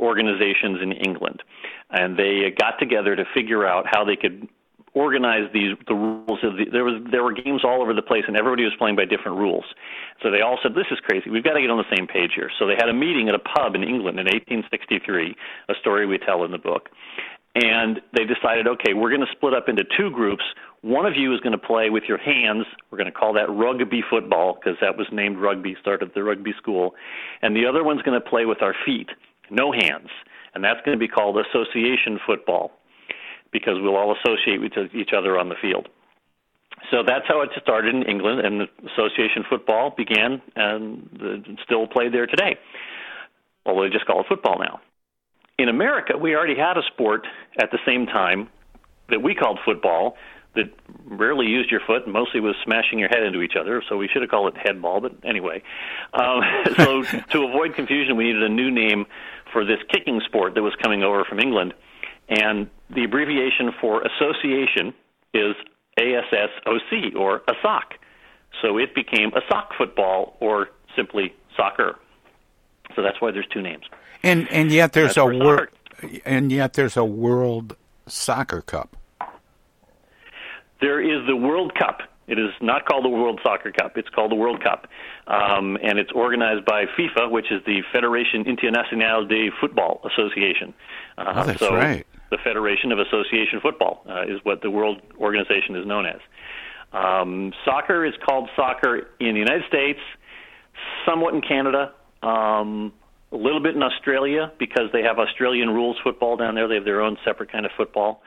organizations 0.00 0.80
in 0.80 0.92
England, 0.92 1.42
and 1.90 2.16
they 2.16 2.50
got 2.58 2.78
together 2.78 3.14
to 3.14 3.24
figure 3.34 3.66
out 3.66 3.84
how 3.86 4.04
they 4.06 4.16
could 4.16 4.48
organize 4.94 5.48
these 5.52 5.76
the 5.88 5.94
rules 5.94 6.38
of 6.42 6.56
the, 6.56 6.66
there 6.70 6.84
was 6.84 7.02
there 7.10 7.24
were 7.24 7.32
games 7.32 7.62
all 7.64 7.80
over 7.80 7.94
the 7.94 8.02
place 8.02 8.24
and 8.28 8.36
everybody 8.36 8.64
was 8.64 8.74
playing 8.78 8.96
by 8.96 9.04
different 9.04 9.38
rules 9.38 9.64
so 10.22 10.30
they 10.30 10.42
all 10.42 10.58
said 10.62 10.74
this 10.74 10.86
is 10.90 10.98
crazy 11.00 11.30
we've 11.30 11.44
got 11.44 11.54
to 11.54 11.60
get 11.60 11.70
on 11.70 11.78
the 11.78 11.96
same 11.96 12.06
page 12.06 12.32
here 12.34 12.50
so 12.58 12.66
they 12.66 12.76
had 12.76 12.88
a 12.88 12.92
meeting 12.92 13.28
at 13.28 13.34
a 13.34 13.38
pub 13.38 13.74
in 13.74 13.82
england 13.82 14.20
in 14.20 14.26
1863 14.26 15.34
a 15.70 15.74
story 15.80 16.04
we 16.04 16.18
tell 16.18 16.44
in 16.44 16.50
the 16.50 16.58
book 16.58 16.90
and 17.54 18.00
they 18.16 18.24
decided, 18.24 18.66
okay, 18.66 18.94
we're 18.94 19.10
going 19.10 19.20
to 19.20 19.32
split 19.32 19.52
up 19.52 19.68
into 19.68 19.84
two 19.96 20.10
groups. 20.10 20.42
One 20.80 21.04
of 21.04 21.16
you 21.16 21.34
is 21.34 21.40
going 21.40 21.52
to 21.52 21.58
play 21.58 21.90
with 21.90 22.04
your 22.08 22.16
hands. 22.16 22.64
We're 22.90 22.96
going 22.96 23.12
to 23.12 23.18
call 23.18 23.34
that 23.34 23.50
rugby 23.50 24.02
football 24.08 24.54
because 24.54 24.78
that 24.80 24.96
was 24.96 25.06
named 25.12 25.36
rugby, 25.36 25.76
started 25.80 26.12
the 26.14 26.22
rugby 26.22 26.54
school. 26.56 26.94
And 27.42 27.54
the 27.54 27.66
other 27.66 27.84
one's 27.84 28.00
going 28.02 28.18
to 28.18 28.26
play 28.26 28.46
with 28.46 28.62
our 28.62 28.74
feet, 28.86 29.10
no 29.50 29.70
hands. 29.70 30.08
And 30.54 30.64
that's 30.64 30.80
going 30.84 30.96
to 30.96 31.00
be 31.00 31.08
called 31.08 31.36
association 31.36 32.18
football 32.26 32.72
because 33.52 33.74
we'll 33.80 33.96
all 33.96 34.14
associate 34.16 34.60
with 34.60 34.72
each 34.94 35.10
other 35.16 35.38
on 35.38 35.48
the 35.48 35.56
field. 35.60 35.88
So 36.90 37.02
that's 37.06 37.26
how 37.28 37.42
it 37.42 37.50
started 37.60 37.94
in 37.94 38.02
England, 38.04 38.40
and 38.40 38.68
association 38.90 39.44
football 39.48 39.94
began 39.96 40.42
and 40.56 41.58
still 41.64 41.86
played 41.86 42.12
there 42.12 42.26
today. 42.26 42.56
Although 43.64 43.84
they 43.84 43.90
just 43.90 44.06
call 44.06 44.20
it 44.20 44.26
football 44.28 44.58
now 44.58 44.80
in 45.58 45.68
America, 45.68 46.16
we 46.18 46.34
already 46.34 46.56
had 46.56 46.76
a 46.76 46.82
sport 46.92 47.26
at 47.60 47.70
the 47.70 47.78
same 47.86 48.06
time 48.06 48.48
that 49.08 49.22
we 49.22 49.34
called 49.34 49.58
football 49.64 50.16
that 50.54 50.70
rarely 51.06 51.46
used 51.46 51.70
your 51.70 51.80
foot 51.86 52.06
mostly 52.06 52.40
was 52.40 52.54
smashing 52.62 52.98
your 52.98 53.08
head 53.08 53.22
into 53.22 53.40
each 53.40 53.54
other. 53.58 53.82
So 53.88 53.96
we 53.96 54.08
should 54.08 54.22
have 54.22 54.30
called 54.30 54.54
it 54.54 54.60
headball, 54.62 55.00
but 55.00 55.12
anyway. 55.24 55.62
Um, 56.12 56.42
so 56.76 57.02
to 57.02 57.44
avoid 57.44 57.74
confusion, 57.74 58.16
we 58.16 58.24
needed 58.24 58.42
a 58.42 58.48
new 58.48 58.70
name 58.70 59.06
for 59.52 59.64
this 59.64 59.78
kicking 59.90 60.20
sport 60.26 60.54
that 60.54 60.62
was 60.62 60.74
coming 60.82 61.02
over 61.02 61.24
from 61.24 61.38
England. 61.38 61.74
And 62.28 62.68
the 62.90 63.04
abbreviation 63.04 63.72
for 63.80 64.02
association 64.02 64.94
is 65.34 65.54
ASSOC 65.98 67.14
or 67.16 67.40
ASOC. 67.40 67.82
So 68.60 68.78
it 68.78 68.94
became 68.94 69.30
ASOC 69.30 69.76
football 69.76 70.36
or 70.40 70.68
simply 70.96 71.34
soccer. 71.56 71.98
So 72.94 73.02
that's 73.02 73.20
why 73.20 73.30
there's 73.30 73.46
two 73.52 73.62
names. 73.62 73.84
And 74.22 74.50
and 74.52 74.70
yet 74.70 74.92
there's 74.92 75.16
a 75.16 75.24
world 75.24 75.68
and 76.24 76.52
yet 76.52 76.74
there's 76.74 76.96
a 76.96 77.04
World 77.04 77.76
Soccer 78.06 78.62
Cup. 78.62 78.96
There 80.80 81.00
is 81.00 81.26
the 81.26 81.36
World 81.36 81.72
Cup. 81.78 82.00
It 82.26 82.38
is 82.38 82.50
not 82.60 82.86
called 82.86 83.04
the 83.04 83.08
World 83.08 83.40
Soccer 83.42 83.72
Cup. 83.72 83.96
It's 83.96 84.08
called 84.08 84.30
the 84.30 84.36
World 84.36 84.62
Cup, 84.62 84.86
um, 85.26 85.76
and 85.82 85.98
it's 85.98 86.12
organized 86.12 86.64
by 86.64 86.84
FIFA, 86.98 87.30
which 87.30 87.46
is 87.50 87.62
the 87.66 87.82
Fédération 87.94 88.46
Internationale 88.46 89.26
de 89.26 89.50
Football 89.60 90.00
Association. 90.04 90.72
Uh, 91.18 91.32
oh, 91.36 91.44
that's 91.44 91.58
so 91.58 91.74
right. 91.74 92.06
The 92.32 92.38
Federation 92.42 92.92
of 92.92 92.98
Association 92.98 93.60
Football 93.60 94.02
uh, 94.08 94.22
is 94.22 94.40
what 94.42 94.62
the 94.62 94.70
world 94.70 95.02
organization 95.20 95.76
is 95.76 95.86
known 95.86 96.06
as. 96.06 96.18
Um, 96.90 97.52
soccer 97.62 98.06
is 98.06 98.14
called 98.26 98.48
soccer 98.56 99.08
in 99.20 99.34
the 99.34 99.38
United 99.38 99.64
States, 99.68 100.00
somewhat 101.06 101.34
in 101.34 101.42
Canada, 101.42 101.92
um, 102.22 102.90
a 103.32 103.36
little 103.36 103.60
bit 103.60 103.76
in 103.76 103.82
Australia 103.82 104.50
because 104.58 104.88
they 104.94 105.02
have 105.02 105.18
Australian 105.18 105.68
rules 105.68 105.98
football 106.02 106.38
down 106.38 106.54
there. 106.54 106.68
They 106.68 106.76
have 106.76 106.86
their 106.86 107.02
own 107.02 107.18
separate 107.22 107.52
kind 107.52 107.66
of 107.66 107.72
football. 107.76 108.22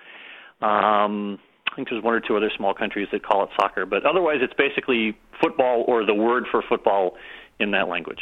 Um, 0.62 1.39
I 1.72 1.76
think 1.76 1.89
there's 1.89 2.04
one 2.04 2.13
or 2.13 2.20
two 2.20 2.38
other 2.38 2.52
small 2.56 2.76
countries 2.76 3.08
that 3.12 3.24
call 3.26 3.44
it 3.44 3.50
soccer, 3.60 3.88
but 3.88 4.06
otherwise 4.06 4.38
it's 4.41 4.54
basically 4.54 5.18
football 5.41 5.84
or 5.88 6.06
the 6.06 6.13
word 6.13 6.46
for 6.52 6.63
football 6.70 7.15
in 7.60 7.72
that 7.72 7.88
language. 7.88 8.22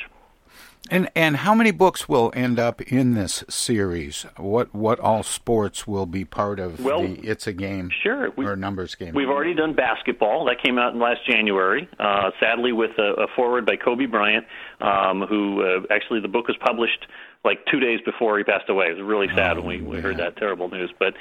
And 0.92 1.10
and 1.16 1.38
how 1.38 1.56
many 1.56 1.72
books 1.72 2.10
will 2.10 2.32
end 2.36 2.60
up 2.60 2.82
in 2.82 3.14
this 3.14 3.44
series? 3.50 4.26
What 4.36 4.76
what 4.76 5.00
all 5.00 5.24
sports 5.24 5.88
will 5.88 6.06
be 6.06 6.26
part 6.26 6.60
of 6.60 6.84
well, 6.84 7.02
the 7.02 7.20
It's 7.22 7.48
a 7.48 7.54
Game 7.54 7.90
sure, 8.04 8.32
we, 8.32 8.46
or 8.46 8.58
numbers 8.58 8.94
game? 8.96 9.14
We've 9.14 9.30
already 9.30 9.54
done 9.54 9.74
basketball. 9.74 10.46
That 10.46 10.62
came 10.62 10.78
out 10.78 10.94
in 10.94 11.00
last 11.00 11.26
January. 11.26 11.88
Uh, 12.00 12.32
sadly, 12.38 12.74
with 12.74 12.92
a, 12.98 13.14
a 13.22 13.28
foreword 13.34 13.66
by 13.66 13.78
Kobe 13.78 14.08
Bryant, 14.08 14.46
um, 14.82 15.22
who 15.22 15.62
uh, 15.62 15.80
actually 15.90 16.20
the 16.20 16.28
book 16.28 16.48
was 16.50 16.58
published 16.60 17.08
like 17.46 17.66
two 17.72 17.80
days 17.80 18.00
before 18.06 18.38
he 18.38 18.44
passed 18.44 18.70
away. 18.70 18.88
It 18.88 18.98
was 18.98 19.04
really 19.04 19.28
sad 19.34 19.58
oh, 19.58 19.62
when 19.62 19.86
we, 19.86 19.96
we 19.96 20.02
heard 20.02 20.18
that 20.18 20.36
terrible 20.36 20.70
news. 20.70 20.94
But 21.00 21.14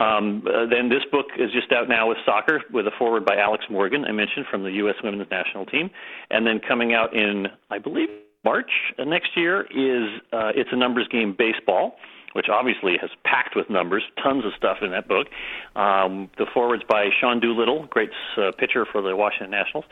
um, 0.00 0.44
uh, 0.46 0.66
then 0.66 0.88
this 0.88 1.02
book 1.10 1.26
is 1.36 1.50
just 1.52 1.72
out 1.72 1.88
now 1.88 2.08
with 2.08 2.18
soccer, 2.24 2.62
with 2.72 2.86
a 2.86 2.92
foreword 2.96 3.24
by 3.24 3.36
Alex 3.36 3.64
Morgan, 3.68 4.04
I 4.04 4.12
mentioned 4.12 4.46
from 4.50 4.62
the 4.62 4.72
U.S. 4.72 4.96
Women's 5.02 5.30
National 5.30 5.66
Team, 5.66 5.90
and 6.30 6.46
then 6.46 6.60
coming 6.60 6.94
out 6.94 7.14
in 7.14 7.48
I 7.70 7.78
believe 7.78 8.08
March 8.44 8.70
next 8.98 9.36
year 9.36 9.62
is 9.62 10.20
uh, 10.32 10.52
It's 10.54 10.70
a 10.72 10.76
Numbers 10.76 11.08
Game 11.08 11.34
Baseball, 11.36 11.96
which 12.34 12.46
obviously 12.48 12.96
has 13.00 13.10
packed 13.24 13.56
with 13.56 13.68
numbers, 13.68 14.02
tons 14.22 14.44
of 14.44 14.52
stuff 14.56 14.78
in 14.82 14.90
that 14.92 15.08
book. 15.08 15.28
Um, 15.74 16.30
the 16.38 16.46
forwards 16.52 16.82
by 16.88 17.10
Sean 17.20 17.40
Doolittle, 17.40 17.86
great 17.90 18.10
uh, 18.36 18.52
pitcher 18.56 18.86
for 18.90 19.02
the 19.02 19.16
Washington 19.16 19.50
Nationals. 19.50 19.84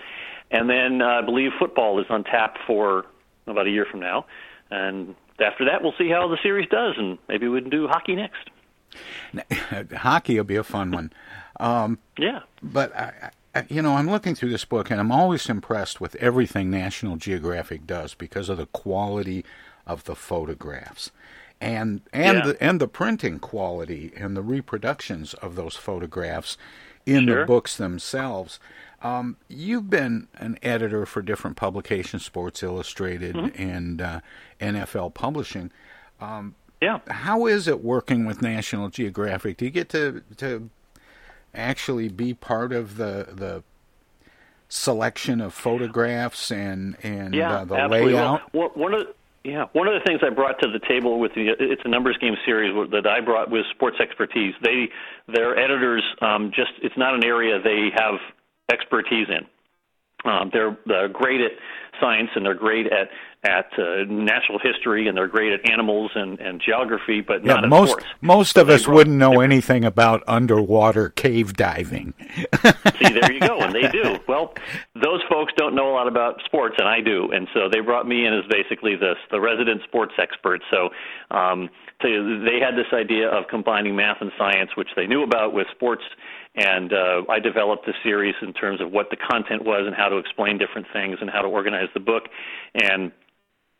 And 0.50 0.70
then 0.70 1.02
uh, 1.02 1.06
I 1.06 1.22
believe 1.22 1.50
football 1.58 2.00
is 2.00 2.06
on 2.08 2.24
tap 2.24 2.56
for 2.66 3.06
about 3.46 3.66
a 3.66 3.70
year 3.70 3.86
from 3.90 4.00
now. 4.00 4.26
And 4.70 5.14
after 5.40 5.64
that, 5.64 5.82
we'll 5.82 5.94
see 5.98 6.08
how 6.08 6.28
the 6.28 6.38
series 6.42 6.68
does, 6.68 6.94
and 6.96 7.18
maybe 7.28 7.48
we 7.48 7.60
can 7.60 7.70
do 7.70 7.88
hockey 7.88 8.14
next. 8.14 8.50
hockey 9.94 10.36
will 10.36 10.44
be 10.44 10.56
a 10.56 10.64
fun 10.64 10.90
one. 10.90 11.12
Um, 11.60 11.98
yeah. 12.18 12.40
But 12.62 12.96
I, 12.96 13.30
you 13.68 13.82
know, 13.82 13.94
I'm 13.96 14.10
looking 14.10 14.34
through 14.34 14.50
this 14.50 14.64
book 14.64 14.90
and 14.90 15.00
I'm 15.00 15.12
always 15.12 15.48
impressed 15.48 16.00
with 16.00 16.14
everything 16.16 16.70
National 16.70 17.16
Geographic 17.16 17.86
does 17.86 18.14
because 18.14 18.48
of 18.48 18.58
the 18.58 18.66
quality 18.66 19.44
of 19.86 20.04
the 20.04 20.16
photographs 20.16 21.10
and 21.60 22.02
and 22.12 22.38
yeah. 22.38 22.46
the 22.46 22.62
and 22.62 22.80
the 22.80 22.88
printing 22.88 23.38
quality 23.38 24.12
and 24.16 24.36
the 24.36 24.42
reproductions 24.42 25.34
of 25.34 25.54
those 25.54 25.76
photographs 25.76 26.56
in 27.04 27.26
sure. 27.26 27.40
the 27.40 27.46
books 27.46 27.76
themselves. 27.76 28.58
Um, 29.02 29.36
you've 29.48 29.88
been 29.88 30.28
an 30.34 30.58
editor 30.62 31.06
for 31.06 31.22
different 31.22 31.56
publications, 31.56 32.24
Sports 32.24 32.62
Illustrated 32.62 33.36
mm-hmm. 33.36 33.62
and 33.62 34.00
uh, 34.00 34.20
NFL 34.60 35.14
Publishing. 35.14 35.70
Um, 36.20 36.56
yeah. 36.80 37.00
How 37.08 37.46
is 37.46 37.68
it 37.68 37.82
working 37.82 38.26
with 38.26 38.42
National 38.42 38.88
Geographic? 38.88 39.58
Do 39.58 39.64
you 39.64 39.70
get 39.70 39.88
to 39.90 40.22
to 40.38 40.70
actually 41.56 42.08
be 42.08 42.34
part 42.34 42.72
of 42.72 42.96
the 42.96 43.28
the 43.32 43.62
selection 44.68 45.40
of 45.40 45.54
photographs 45.54 46.50
and 46.50 46.96
and 47.02 47.34
yeah, 47.34 47.58
uh, 47.58 47.64
the 47.64 47.74
absolutely. 47.76 48.12
layout? 48.12 48.54
Well, 48.54 48.70
one 48.74 48.94
of 48.94 49.00
the, 49.00 49.14
yeah, 49.50 49.66
one 49.72 49.86
of 49.86 49.94
the 49.94 50.00
things 50.04 50.20
I 50.24 50.30
brought 50.30 50.60
to 50.60 50.68
the 50.70 50.80
table 50.86 51.18
with 51.18 51.34
the 51.34 51.54
it's 51.58 51.82
a 51.84 51.88
numbers 51.88 52.18
game 52.20 52.34
series 52.44 52.74
that 52.90 53.06
I 53.06 53.20
brought 53.20 53.50
was 53.50 53.64
sports 53.74 53.96
expertise. 54.00 54.54
They 54.62 54.88
their 55.28 55.58
editors 55.58 56.02
um, 56.20 56.50
just 56.54 56.72
it's 56.82 56.96
not 56.96 57.14
an 57.14 57.24
area 57.24 57.60
they 57.62 57.90
have 57.96 58.14
expertise 58.70 59.28
in. 59.28 59.46
Um, 60.24 60.50
they're, 60.52 60.76
they're 60.86 61.08
great 61.08 61.40
at 61.40 61.52
science 62.00 62.30
and 62.34 62.44
they're 62.44 62.54
great 62.54 62.86
at 62.86 63.08
at 63.44 63.70
uh, 63.78 64.04
natural 64.08 64.58
history 64.58 65.06
and 65.06 65.16
they're 65.16 65.28
great 65.28 65.52
at 65.52 65.70
animals 65.70 66.10
and, 66.14 66.40
and 66.40 66.60
geography, 66.60 67.20
but 67.20 67.44
yeah, 67.44 67.54
not 67.54 67.68
most 67.68 67.90
sports. 67.90 68.06
most 68.20 68.54
So 68.54 68.62
of 68.62 68.70
us 68.70 68.88
wouldn't 68.88 69.16
know 69.16 69.40
anything 69.40 69.84
about 69.84 70.22
underwater 70.26 71.10
cave 71.10 71.52
diving. 71.52 72.14
See, 72.18 73.10
there 73.10 73.32
you 73.32 73.40
go, 73.40 73.60
and 73.60 73.74
they 73.74 73.88
do. 73.88 74.18
Well, 74.26 74.54
those 74.94 75.20
folks 75.30 75.52
don't 75.56 75.74
know 75.74 75.90
a 75.90 75.94
lot 75.94 76.08
about 76.08 76.42
sports, 76.44 76.76
and 76.78 76.88
I 76.88 77.00
do, 77.00 77.30
and 77.30 77.46
so 77.54 77.68
they 77.70 77.80
brought 77.80 78.08
me 78.08 78.26
in 78.26 78.34
as 78.34 78.44
basically 78.50 78.96
the 78.96 79.14
the 79.30 79.40
resident 79.40 79.82
sports 79.84 80.14
expert. 80.18 80.62
So, 80.70 80.90
um, 81.30 81.70
to, 82.02 82.44
they 82.44 82.58
had 82.58 82.74
this 82.76 82.92
idea 82.92 83.28
of 83.28 83.44
combining 83.48 83.94
math 83.94 84.18
and 84.20 84.32
science, 84.36 84.70
which 84.76 84.88
they 84.96 85.06
knew 85.06 85.22
about 85.22 85.52
with 85.52 85.68
sports, 85.74 86.02
and 86.56 86.92
uh, 86.92 87.22
I 87.28 87.38
developed 87.38 87.86
the 87.86 87.94
series 88.02 88.34
in 88.40 88.52
terms 88.52 88.80
of 88.80 88.90
what 88.90 89.10
the 89.10 89.16
content 89.16 89.64
was 89.64 89.84
and 89.86 89.94
how 89.94 90.08
to 90.08 90.16
explain 90.16 90.58
different 90.58 90.86
things 90.92 91.18
and 91.20 91.30
how 91.30 91.42
to 91.42 91.48
organize 91.48 91.88
the 91.94 92.00
book. 92.00 92.24
And 92.74 93.12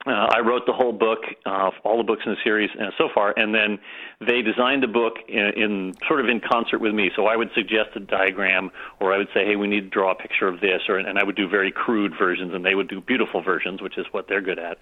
uh, 0.06 0.28
I 0.30 0.38
wrote 0.38 0.66
the 0.66 0.72
whole 0.72 0.92
book, 0.92 1.20
uh, 1.46 1.70
all 1.82 1.96
the 1.96 2.04
books 2.04 2.22
in 2.24 2.32
the 2.32 2.38
series 2.44 2.70
uh, 2.80 2.90
so 2.96 3.08
far, 3.12 3.34
and 3.36 3.52
then 3.52 3.78
they 4.20 4.40
designed 4.40 4.82
the 4.82 4.88
book 4.88 5.14
in, 5.26 5.50
in 5.56 5.94
sort 6.06 6.20
of 6.20 6.28
in 6.28 6.40
concert 6.40 6.78
with 6.78 6.94
me. 6.94 7.10
So 7.16 7.26
I 7.26 7.34
would 7.34 7.50
suggest 7.56 7.96
a 7.96 8.00
diagram, 8.00 8.70
or 9.00 9.12
I 9.12 9.18
would 9.18 9.28
say, 9.34 9.44
"Hey, 9.44 9.56
we 9.56 9.66
need 9.66 9.80
to 9.80 9.88
draw 9.88 10.12
a 10.12 10.14
picture 10.14 10.46
of 10.46 10.60
this," 10.60 10.82
or 10.88 10.98
and 10.98 11.18
I 11.18 11.24
would 11.24 11.34
do 11.34 11.48
very 11.48 11.72
crude 11.72 12.12
versions, 12.16 12.54
and 12.54 12.64
they 12.64 12.76
would 12.76 12.88
do 12.88 13.00
beautiful 13.00 13.42
versions, 13.42 13.82
which 13.82 13.98
is 13.98 14.06
what 14.12 14.28
they're 14.28 14.42
good 14.42 14.60
at. 14.60 14.78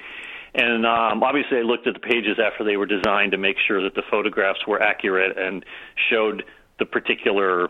And 0.55 0.85
um, 0.85 1.23
obviously, 1.23 1.57
I 1.57 1.63
looked 1.63 1.87
at 1.87 1.95
the 1.95 2.01
pages 2.01 2.39
after 2.39 2.63
they 2.63 2.77
were 2.77 2.87
designed 2.87 3.33
to 3.33 3.39
make 3.39 3.57
sure 3.67 3.83
that 3.83 3.95
the 3.95 4.03
photographs 4.11 4.67
were 4.67 4.83
accurate 4.83 5.39
and 5.39 5.65
showed 6.11 6.45
the 6.79 6.85
particular 6.85 7.69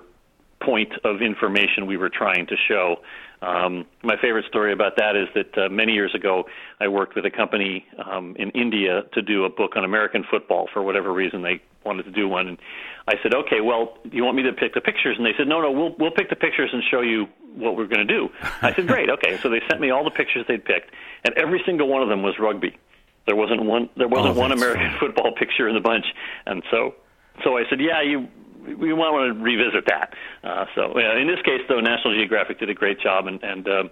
point 0.63 0.93
of 1.05 1.21
information 1.23 1.87
we 1.87 1.97
were 1.97 2.11
trying 2.11 2.47
to 2.47 2.57
show. 2.69 2.97
Um, 3.43 3.85
my 4.03 4.17
favorite 4.23 4.47
story 4.49 4.73
about 4.73 4.97
that 4.97 5.17
is 5.17 5.29
that 5.35 5.59
uh, 5.59 5.69
many 5.69 5.93
years 5.93 6.15
ago, 6.15 6.45
I 6.81 6.89
worked 6.89 7.15
with 7.15 7.27
a 7.27 7.31
company 7.31 7.85
um, 8.11 8.35
in 8.39 8.51
India 8.51 9.03
to 9.13 9.21
do 9.21 9.45
a 9.45 9.51
book 9.51 9.73
on 9.77 9.85
American 9.85 10.25
football 10.31 10.69
for 10.73 10.83
whatever 10.83 11.13
reason 11.13 11.43
they 11.43 11.61
wanted 11.85 12.05
to 12.05 12.11
do 12.11 12.27
one. 12.27 12.49
And 12.49 12.59
I 13.07 13.15
said, 13.23 13.35
okay, 13.35 13.61
well, 13.61 13.99
you 14.11 14.25
want 14.25 14.37
me 14.37 14.43
to 14.45 14.53
pick 14.53 14.73
the 14.73 14.81
pictures? 14.81 15.17
And 15.19 15.27
they 15.27 15.35
said, 15.37 15.47
no, 15.47 15.61
no, 15.61 15.71
we'll 15.71 15.95
we'll 15.99 16.11
pick 16.13 16.31
the 16.31 16.37
pictures 16.37 16.71
and 16.73 16.83
show 16.91 17.03
you 17.03 17.27
what 17.55 17.77
we're 17.77 17.87
going 17.87 18.07
to 18.07 18.13
do. 18.15 18.31
I 18.63 18.73
said, 18.75 18.87
great, 18.87 19.11
okay. 19.11 19.37
So 19.43 19.51
they 19.51 19.61
sent 19.69 19.81
me 19.81 19.91
all 19.91 20.05
the 20.05 20.11
pictures 20.11 20.47
they'd 20.49 20.65
picked, 20.65 20.91
and 21.25 21.35
every 21.37 21.63
single 21.67 21.89
one 21.89 22.03
of 22.03 22.09
them 22.09 22.23
was 22.23 22.39
rugby. 22.39 22.79
There 23.27 23.37
wasn't 23.37 23.63
one. 23.65 23.91
There 23.97 24.09
wasn't 24.09 24.37
Oh, 24.37 24.41
one 24.41 24.53
American 24.53 24.87
funny. 24.87 24.99
football 25.01 25.33
picture 25.33 25.69
in 25.69 25.75
the 25.75 25.81
bunch, 25.83 26.07
and 26.47 26.63
so 26.71 26.95
so 27.43 27.59
I 27.59 27.65
said, 27.69 27.81
yeah, 27.81 28.01
you 28.01 28.29
we 28.65 28.95
might 28.95 29.11
want 29.11 29.37
to 29.37 29.43
revisit 29.43 29.87
that. 29.87 30.15
Uh, 30.43 30.67
so 30.75 30.99
yeah, 30.99 31.19
in 31.19 31.27
this 31.27 31.41
case, 31.45 31.61
though, 31.69 31.81
National 31.81 32.15
Geographic 32.15 32.59
did 32.59 32.71
a 32.71 32.75
great 32.75 33.01
job, 33.01 33.27
and, 33.27 33.43
and 33.43 33.69
um, 33.69 33.91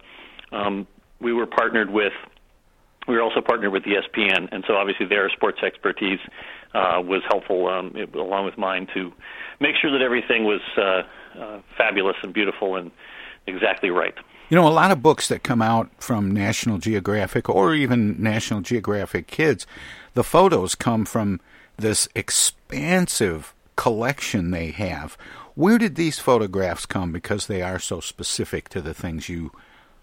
um, 0.53 0.87
we 1.21 1.33
were 1.33 1.47
partnered 1.47 1.91
with. 1.91 2.13
We 3.09 3.17
were 3.17 3.23
also 3.23 3.41
partnered 3.41 3.73
with 3.73 3.83
ESPN, 3.83 4.49
and 4.53 4.65
so 4.69 4.75
obviously 4.75 5.07
their 5.07 5.29
sports 5.31 5.59
expertise 5.65 6.21
uh, 6.73 7.03
was 7.05 7.23
helpful, 7.29 7.67
um, 7.67 7.93
it, 7.97 8.15
along 8.15 8.45
with 8.45 8.57
mine, 8.57 8.87
to 8.95 9.13
make 9.59 9.75
sure 9.81 9.91
that 9.91 10.03
everything 10.03 10.45
was 10.45 10.61
uh, 10.77 11.03
uh, 11.39 11.61
fabulous 11.77 12.17
and 12.23 12.33
beautiful 12.33 12.77
and 12.77 12.93
exactly 13.49 13.91
right. 13.91 14.15
You 14.51 14.57
know, 14.57 14.69
a 14.69 14.71
lot 14.71 14.91
of 14.91 15.03
books 15.03 15.29
that 15.29 15.43
come 15.43 15.63
out 15.63 15.91
from 15.99 16.31
National 16.31 16.79
Geographic 16.79 17.49
or 17.49 17.75
even 17.75 18.23
National 18.23 18.61
Geographic 18.61 19.27
Kids, 19.27 19.67
the 20.15 20.23
photos 20.23 20.75
come 20.75 21.05
from 21.05 21.41
this 21.77 22.09
expansive 22.15 23.55
collection 23.77 24.51
they 24.51 24.71
have. 24.71 25.17
Where 25.55 25.79
did 25.79 25.97
these 25.97 26.19
photographs 26.19 26.87
come 26.87 27.13
because 27.13 27.47
they 27.47 27.63
are 27.63 27.79
so 27.79 28.01
specific 28.01 28.69
to 28.71 28.81
the 28.81 28.95
things 28.95 29.29
you 29.29 29.53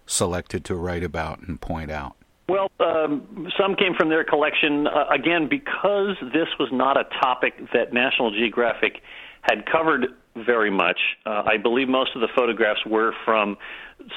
selected 0.06 0.64
to 0.66 0.74
write 0.74 1.04
about 1.04 1.40
and 1.40 1.60
point 1.60 1.90
out? 1.90 2.16
Well, 2.48 2.70
um, 2.80 3.48
some 3.56 3.76
came 3.76 3.94
from 3.94 4.08
their 4.08 4.24
collection. 4.24 4.86
Uh, 4.88 5.06
again, 5.08 5.48
because 5.48 6.16
this 6.32 6.48
was 6.58 6.68
not 6.72 6.96
a 6.96 7.04
topic 7.20 7.54
that 7.72 7.92
National 7.92 8.32
Geographic 8.32 9.02
had 9.42 9.66
covered 9.70 10.06
very 10.34 10.70
much, 10.70 10.98
uh, 11.26 11.42
I 11.46 11.56
believe 11.56 11.88
most 11.88 12.10
of 12.14 12.20
the 12.20 12.28
photographs 12.34 12.84
were 12.84 13.12
from 13.24 13.56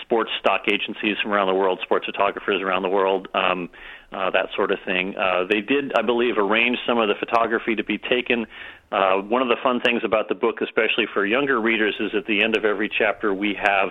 sports 0.02 0.32
stock 0.40 0.62
agencies 0.68 1.18
from 1.22 1.32
around 1.32 1.48
the 1.48 1.54
world, 1.54 1.80
sports 1.84 2.06
photographers 2.06 2.62
around 2.62 2.84
the 2.84 2.90
world, 2.90 3.28
um, 3.34 3.70
uh, 4.12 4.30
that 4.32 4.50
sort 4.56 4.72
of 4.72 4.80
thing. 4.86 5.16
Uh, 5.18 5.44
they 5.50 5.62
did, 5.62 5.92
I 5.98 6.02
believe, 6.02 6.38
arrange 6.38 6.78
some 6.88 7.00
of 7.00 7.08
the 7.08 7.16
photography 7.16 7.76
to 7.76 7.84
be 7.84 7.98
taken. 7.98 8.46
Uh, 8.92 9.18
one 9.18 9.42
of 9.42 9.48
the 9.48 9.58
fun 9.64 9.82
things 9.82 10.02
about 10.04 10.30
the 10.30 10.36
book, 10.36 10.62
especially 10.62 11.06
for 11.14 11.26
younger 11.26 11.60
readers, 11.60 11.96
is 12.00 12.12
at 12.16 12.26
the 12.28 12.44
end 12.44 12.56
of 12.56 12.64
every 12.64 12.90
chapter 12.90 13.34
we 13.34 13.58
have 13.60 13.90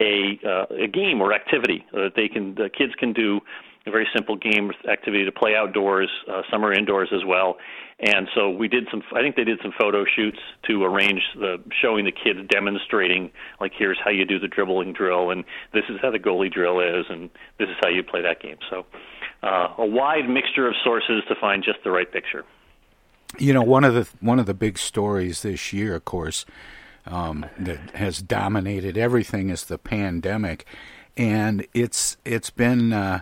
a 0.00 0.38
uh, 0.46 0.84
a 0.84 0.86
game 0.86 1.20
or 1.20 1.32
activity 1.32 1.84
that 1.92 2.12
they 2.14 2.28
can 2.28 2.54
the 2.54 2.68
kids 2.68 2.92
can 2.98 3.12
do 3.12 3.40
a 3.86 3.90
very 3.90 4.06
simple 4.14 4.36
game 4.36 4.72
activity 4.90 5.24
to 5.24 5.32
play 5.32 5.54
outdoors. 5.54 6.10
Uh, 6.28 6.42
some 6.50 6.64
are 6.64 6.72
indoors 6.72 7.10
as 7.12 7.24
well. 7.24 7.56
And 7.98 8.28
so 8.34 8.50
we 8.50 8.68
did 8.68 8.88
some. 8.90 9.02
I 9.14 9.22
think 9.22 9.36
they 9.36 9.44
did 9.44 9.58
some 9.62 9.72
photo 9.78 10.04
shoots 10.04 10.38
to 10.68 10.84
arrange 10.84 11.22
the 11.34 11.62
showing 11.80 12.04
the 12.04 12.12
kids 12.12 12.40
demonstrating 12.50 13.30
like 13.58 13.72
here's 13.76 13.98
how 14.04 14.10
you 14.10 14.26
do 14.26 14.38
the 14.38 14.48
dribbling 14.48 14.92
drill, 14.92 15.30
and 15.30 15.44
this 15.72 15.84
is 15.88 15.96
how 16.02 16.10
the 16.10 16.18
goalie 16.18 16.52
drill 16.52 16.80
is, 16.80 17.06
and 17.08 17.30
this 17.58 17.70
is 17.70 17.76
how 17.80 17.88
you 17.88 18.02
play 18.02 18.20
that 18.20 18.42
game. 18.42 18.58
So 18.68 18.84
uh, 19.42 19.68
a 19.78 19.86
wide 19.86 20.28
mixture 20.28 20.68
of 20.68 20.74
sources 20.84 21.22
to 21.28 21.34
find 21.40 21.64
just 21.64 21.78
the 21.84 21.90
right 21.90 22.10
picture. 22.10 22.44
You 23.38 23.54
know, 23.54 23.62
one 23.62 23.84
of 23.84 23.94
the 23.94 24.06
one 24.20 24.38
of 24.38 24.44
the 24.44 24.54
big 24.54 24.76
stories 24.76 25.40
this 25.40 25.72
year, 25.72 25.94
of 25.94 26.04
course, 26.04 26.44
um, 27.06 27.46
that 27.58 27.92
has 27.92 28.20
dominated 28.20 28.98
everything 28.98 29.48
is 29.48 29.64
the 29.64 29.78
pandemic, 29.78 30.66
and 31.16 31.66
it's 31.72 32.18
it's 32.26 32.50
been 32.50 32.92
uh, 32.92 33.20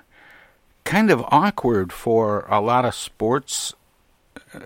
kind 0.85 1.11
of 1.11 1.25
awkward 1.31 1.93
for 1.93 2.47
a 2.49 2.61
lot 2.61 2.85
of 2.85 2.95
sports 2.95 3.75
uh, 4.55 4.61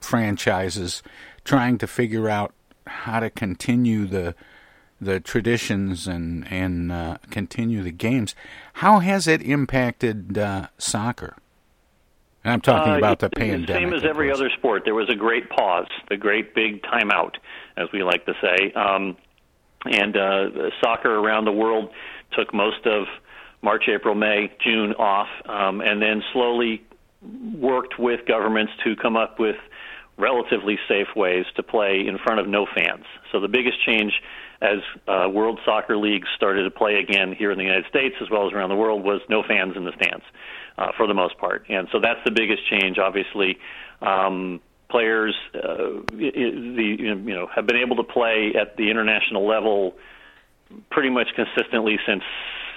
franchises 0.00 1.02
trying 1.44 1.78
to 1.78 1.86
figure 1.86 2.28
out 2.28 2.52
how 2.86 3.20
to 3.20 3.30
continue 3.30 4.06
the 4.06 4.34
the 5.00 5.20
traditions 5.20 6.06
and 6.06 6.46
and 6.50 6.92
uh, 6.92 7.18
continue 7.30 7.82
the 7.82 7.90
games. 7.90 8.34
How 8.74 9.00
has 9.00 9.26
it 9.26 9.42
impacted 9.42 10.38
uh, 10.38 10.68
soccer? 10.78 11.36
And 12.44 12.52
I'm 12.52 12.60
talking 12.60 12.92
Uh, 12.92 12.98
about 12.98 13.18
the 13.18 13.30
pandemic. 13.30 13.68
Same 13.68 13.94
as 13.94 14.04
every 14.04 14.30
other 14.30 14.50
sport, 14.50 14.82
there 14.84 14.94
was 14.94 15.08
a 15.08 15.14
great 15.16 15.48
pause, 15.50 15.88
the 16.08 16.16
great 16.16 16.54
big 16.54 16.82
timeout, 16.82 17.34
as 17.76 17.88
we 17.92 18.02
like 18.02 18.26
to 18.26 18.34
say. 18.40 18.72
Um, 18.72 19.16
and 19.86 20.16
uh, 20.16 20.70
soccer 20.82 21.14
around 21.14 21.46
the 21.46 21.52
world 21.52 21.90
took 22.32 22.54
most 22.54 22.86
of 22.86 23.06
March, 23.64 23.84
April, 23.88 24.14
May, 24.14 24.52
June 24.62 24.92
off, 24.92 25.28
um, 25.46 25.80
and 25.80 26.00
then 26.00 26.22
slowly 26.32 26.84
worked 27.56 27.98
with 27.98 28.20
governments 28.28 28.72
to 28.84 28.94
come 28.94 29.16
up 29.16 29.40
with 29.40 29.56
relatively 30.18 30.78
safe 30.86 31.08
ways 31.16 31.46
to 31.56 31.62
play 31.62 32.06
in 32.06 32.18
front 32.18 32.38
of 32.38 32.46
no 32.46 32.66
fans. 32.66 33.04
So 33.32 33.40
the 33.40 33.48
biggest 33.48 33.82
change 33.84 34.12
as 34.60 34.78
uh, 35.08 35.28
World 35.32 35.58
Soccer 35.64 35.96
Leagues 35.96 36.28
started 36.36 36.64
to 36.64 36.70
play 36.70 36.96
again 36.96 37.34
here 37.34 37.50
in 37.50 37.58
the 37.58 37.64
United 37.64 37.86
States 37.88 38.14
as 38.20 38.30
well 38.30 38.46
as 38.46 38.52
around 38.52 38.68
the 38.68 38.76
world 38.76 39.02
was 39.02 39.22
no 39.28 39.42
fans 39.42 39.76
in 39.76 39.84
the 39.84 39.92
stands 39.92 40.24
uh, 40.78 40.92
for 40.96 41.06
the 41.06 41.14
most 41.14 41.38
part. 41.38 41.64
And 41.68 41.88
so 41.90 41.98
that's 42.00 42.20
the 42.24 42.30
biggest 42.30 42.68
change, 42.68 42.98
obviously. 42.98 43.58
Um, 44.00 44.60
players 44.90 45.34
uh, 45.54 46.04
the 46.12 46.96
you 47.00 47.34
know 47.34 47.48
have 47.52 47.66
been 47.66 47.76
able 47.76 47.96
to 47.96 48.04
play 48.04 48.52
at 48.54 48.76
the 48.76 48.90
international 48.90 49.44
level 49.48 49.94
pretty 50.90 51.10
much 51.10 51.28
consistently 51.34 51.98
since 52.06 52.22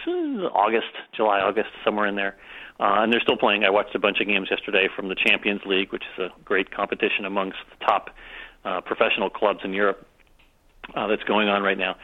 August, 0.07 0.93
July, 1.15 1.39
August, 1.39 1.69
somewhere 1.83 2.07
in 2.07 2.15
there. 2.15 2.35
Uh, 2.79 3.01
and 3.01 3.11
they're 3.11 3.21
still 3.21 3.37
playing. 3.37 3.63
I 3.63 3.69
watched 3.71 3.95
a 3.95 3.99
bunch 3.99 4.19
of 4.19 4.27
games 4.27 4.49
yesterday 4.51 4.87
from 4.95 5.09
the 5.09 5.15
Champions 5.15 5.61
League, 5.65 5.91
which 5.91 6.03
is 6.13 6.25
a 6.25 6.41
great 6.43 6.69
competition 6.69 7.25
amongst 7.25 7.57
the 7.71 7.85
top 7.85 8.11
uh, 8.63 8.81
professional 8.81 9.29
clubs 9.29 9.61
in 9.63 9.73
Europe 9.73 10.05
uh, 10.95 11.07
that's 11.07 11.23
going 11.23 11.47
on 11.47 11.63
right 11.63 11.77
now. 11.77 11.95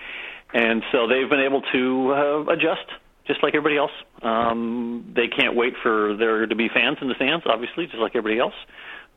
And 0.54 0.84
so 0.92 1.08
they've 1.08 1.30
been 1.30 1.42
able 1.42 1.62
to 1.74 2.14
uh, 2.14 2.52
adjust 2.52 2.86
just 3.26 3.42
like 3.42 3.56
everybody 3.56 3.78
else. 3.78 3.92
Um, 4.22 5.14
they 5.16 5.28
can't 5.28 5.56
wait 5.56 5.74
for 5.82 6.16
there 6.16 6.46
to 6.46 6.56
be 6.56 6.70
fans 6.70 6.98
in 7.02 7.08
the 7.08 7.16
stands, 7.16 7.46
obviously, 7.48 7.86
just 7.86 7.98
like 7.98 8.16
everybody 8.16 8.40
else. 8.40 8.54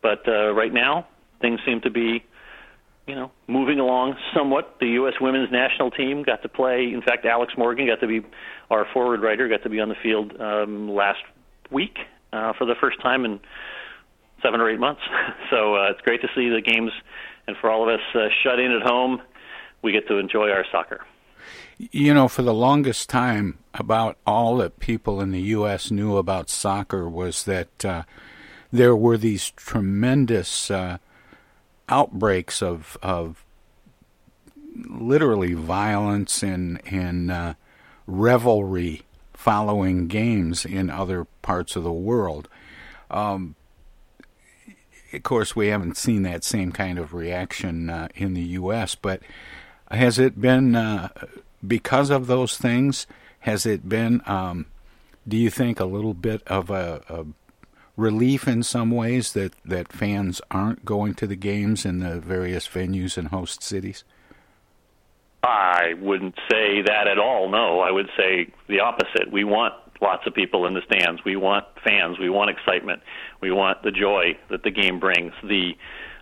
But 0.03 0.27
uh, 0.29 0.53
right 0.53 0.73
now, 0.73 1.07
things 1.41 1.61
seem 1.67 1.81
to 1.83 1.91
be, 1.91 2.25
you 3.07 3.15
know, 3.15 3.31
moving 3.47 3.79
along 3.79 4.17
somewhat. 4.35 4.77
The 4.81 4.89
U.S. 4.89 5.15
women's 5.21 5.51
national 5.51 5.91
team 5.91 6.23
got 6.23 6.43
to 6.43 6.49
play. 6.49 6.91
In 6.93 7.03
fact, 7.03 7.25
Alex 7.25 7.55
Morgan 7.57 7.87
got 7.87 8.01
to 8.01 8.07
be 8.07 8.27
our 8.71 8.87
forward 8.93 9.23
writer, 9.23 9.49
got 9.49 9.63
to 9.63 9.69
be 9.69 9.81
on 9.81 9.89
the 9.89 9.95
field 10.03 10.39
um, 10.41 10.91
last 10.91 11.23
week 11.71 11.99
uh, 12.33 12.53
for 12.59 12.65
the 12.65 12.75
first 12.81 13.01
time 13.01 13.25
in 13.25 13.41
seven 14.43 14.61
or 14.61 14.71
eight 14.71 14.81
months. 14.81 15.03
so 15.51 15.77
uh, 15.77 15.91
it's 15.91 16.01
great 16.01 16.21
to 16.23 16.29
see 16.35 16.49
the 16.49 16.61
games, 16.61 16.91
and 17.47 17.57
for 17.61 17.71
all 17.71 17.89
of 17.89 17.95
us 17.95 18.05
uh, 18.15 18.29
shut 18.43 18.59
in 18.59 18.73
at 18.73 18.83
home, 18.83 19.23
we 19.83 19.93
get 19.93 20.09
to 20.09 20.19
enjoy 20.19 20.51
our 20.51 20.65
soccer. 20.71 21.05
You 21.79 22.15
know, 22.15 22.27
for 22.27 22.43
the 22.43 22.55
longest 22.55 23.09
time, 23.09 23.59
about 23.75 24.17
all 24.27 24.57
that 24.57 24.81
people 24.81 25.21
in 25.21 25.31
the 25.31 25.43
U.S. 25.43 25.91
knew 25.91 26.17
about 26.17 26.49
soccer 26.49 27.09
was 27.09 27.45
that 27.45 27.85
uh, 27.85 28.03
there 28.73 28.97
were 28.97 29.19
these 29.19 29.51
tremendous 29.51 30.71
uh, 30.71 30.99
outbreaks 31.89 32.63
of 32.63 32.97
of 33.03 33.45
literally 34.89 35.55
violence 35.55 36.43
and 36.43 36.81
and 36.87 37.31
uh, 37.31 37.55
revelry 38.07 39.03
following 39.35 40.09
games 40.09 40.65
in 40.65 40.91
other 40.91 41.27
parts 41.43 41.77
of 41.77 41.85
the 41.85 41.93
world. 41.93 42.49
Um, 43.11 43.55
of 45.13 45.23
course, 45.23 45.55
we 45.55 45.69
haven't 45.69 45.97
seen 45.97 46.23
that 46.23 46.43
same 46.45 46.73
kind 46.73 46.99
of 46.99 47.15
reaction 47.15 47.89
uh, 47.89 48.09
in 48.15 48.35
the 48.35 48.43
U.S., 48.43 48.95
but 48.95 49.23
has 49.91 50.19
it 50.19 50.41
been 50.41 50.75
uh, 50.75 51.09
because 51.67 52.11
of 52.11 52.27
those 52.27 52.59
things? 52.59 53.07
Has 53.41 53.65
it 53.67 53.89
been, 53.89 54.21
um, 54.27 54.67
do 55.27 55.37
you 55.37 55.49
think, 55.49 55.79
a 55.79 55.85
little 55.85 56.15
bit 56.15 56.43
of 56.49 56.71
a, 56.71 57.03
a 57.09 57.25
relief 57.97 58.47
in 58.47 58.63
some 58.63 58.91
ways 58.91 59.33
that, 59.33 59.55
that 59.65 59.93
fans 59.93 60.41
aren't 60.51 60.85
going 60.85 61.15
to 61.15 61.27
the 61.27 61.37
games 61.37 61.85
in 61.85 62.01
the 62.01 62.21
various 62.21 62.69
venues 62.69 63.17
and 63.17 63.29
host 63.29 63.63
cities? 63.63 64.05
I 65.43 65.95
wouldn't 66.01 66.35
say 66.51 66.83
that 66.83 67.07
at 67.07 67.19
all. 67.19 67.49
No, 67.49 67.81
I 67.81 67.91
would 67.91 68.09
say 68.17 68.53
the 68.69 68.81
opposite. 68.81 69.31
We 69.31 69.45
want 69.45 69.75
lots 70.01 70.27
of 70.27 70.35
people 70.35 70.67
in 70.67 70.75
the 70.75 70.83
stands. 70.91 71.23
We 71.25 71.37
want 71.37 71.65
fans. 71.85 72.19
We 72.19 72.29
want 72.29 72.51
excitement. 72.51 73.03
We 73.41 73.53
want 73.53 73.83
the 73.83 73.93
joy 73.93 74.39
that 74.51 74.63
the 74.63 74.71
game 74.71 74.99
brings. 74.99 75.33
The 75.43 75.73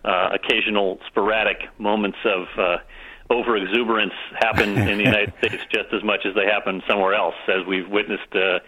uh, 0.05 0.31
occasional 0.35 0.99
sporadic 1.07 1.57
moments 1.79 2.19
of 2.25 2.47
uh, 2.59 2.77
over 3.31 3.57
exuberance 3.57 4.13
happen 4.39 4.77
in 4.77 4.99
the 4.99 5.05
United 5.11 5.33
States 5.39 5.63
just 5.73 5.93
as 5.93 6.05
much 6.05 6.27
as 6.27 6.35
they 6.35 6.45
happen 6.45 6.83
somewhere 6.89 7.15
else, 7.15 7.35
as 7.49 7.67
we've 7.67 7.89
witnessed 7.89 8.35
uh, 8.35 8.59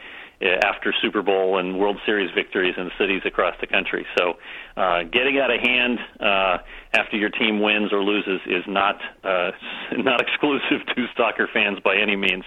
after 0.40 0.92
Super 1.00 1.22
Bowl 1.22 1.58
and 1.58 1.78
World 1.78 1.98
Series 2.04 2.30
victories 2.34 2.74
in 2.76 2.90
cities 2.98 3.22
across 3.24 3.54
the 3.60 3.66
country. 3.66 4.06
So, 4.18 4.34
uh, 4.76 5.04
getting 5.04 5.38
out 5.38 5.50
of 5.50 5.60
hand 5.60 5.98
uh, 6.20 6.58
after 6.92 7.16
your 7.16 7.30
team 7.30 7.60
wins 7.60 7.92
or 7.92 8.02
loses 8.02 8.40
is 8.46 8.64
not 8.66 8.96
uh, 9.24 9.52
not 9.96 10.20
exclusive 10.20 10.86
to 10.94 11.06
soccer 11.16 11.48
fans 11.52 11.78
by 11.80 11.96
any 11.96 12.16
means. 12.16 12.44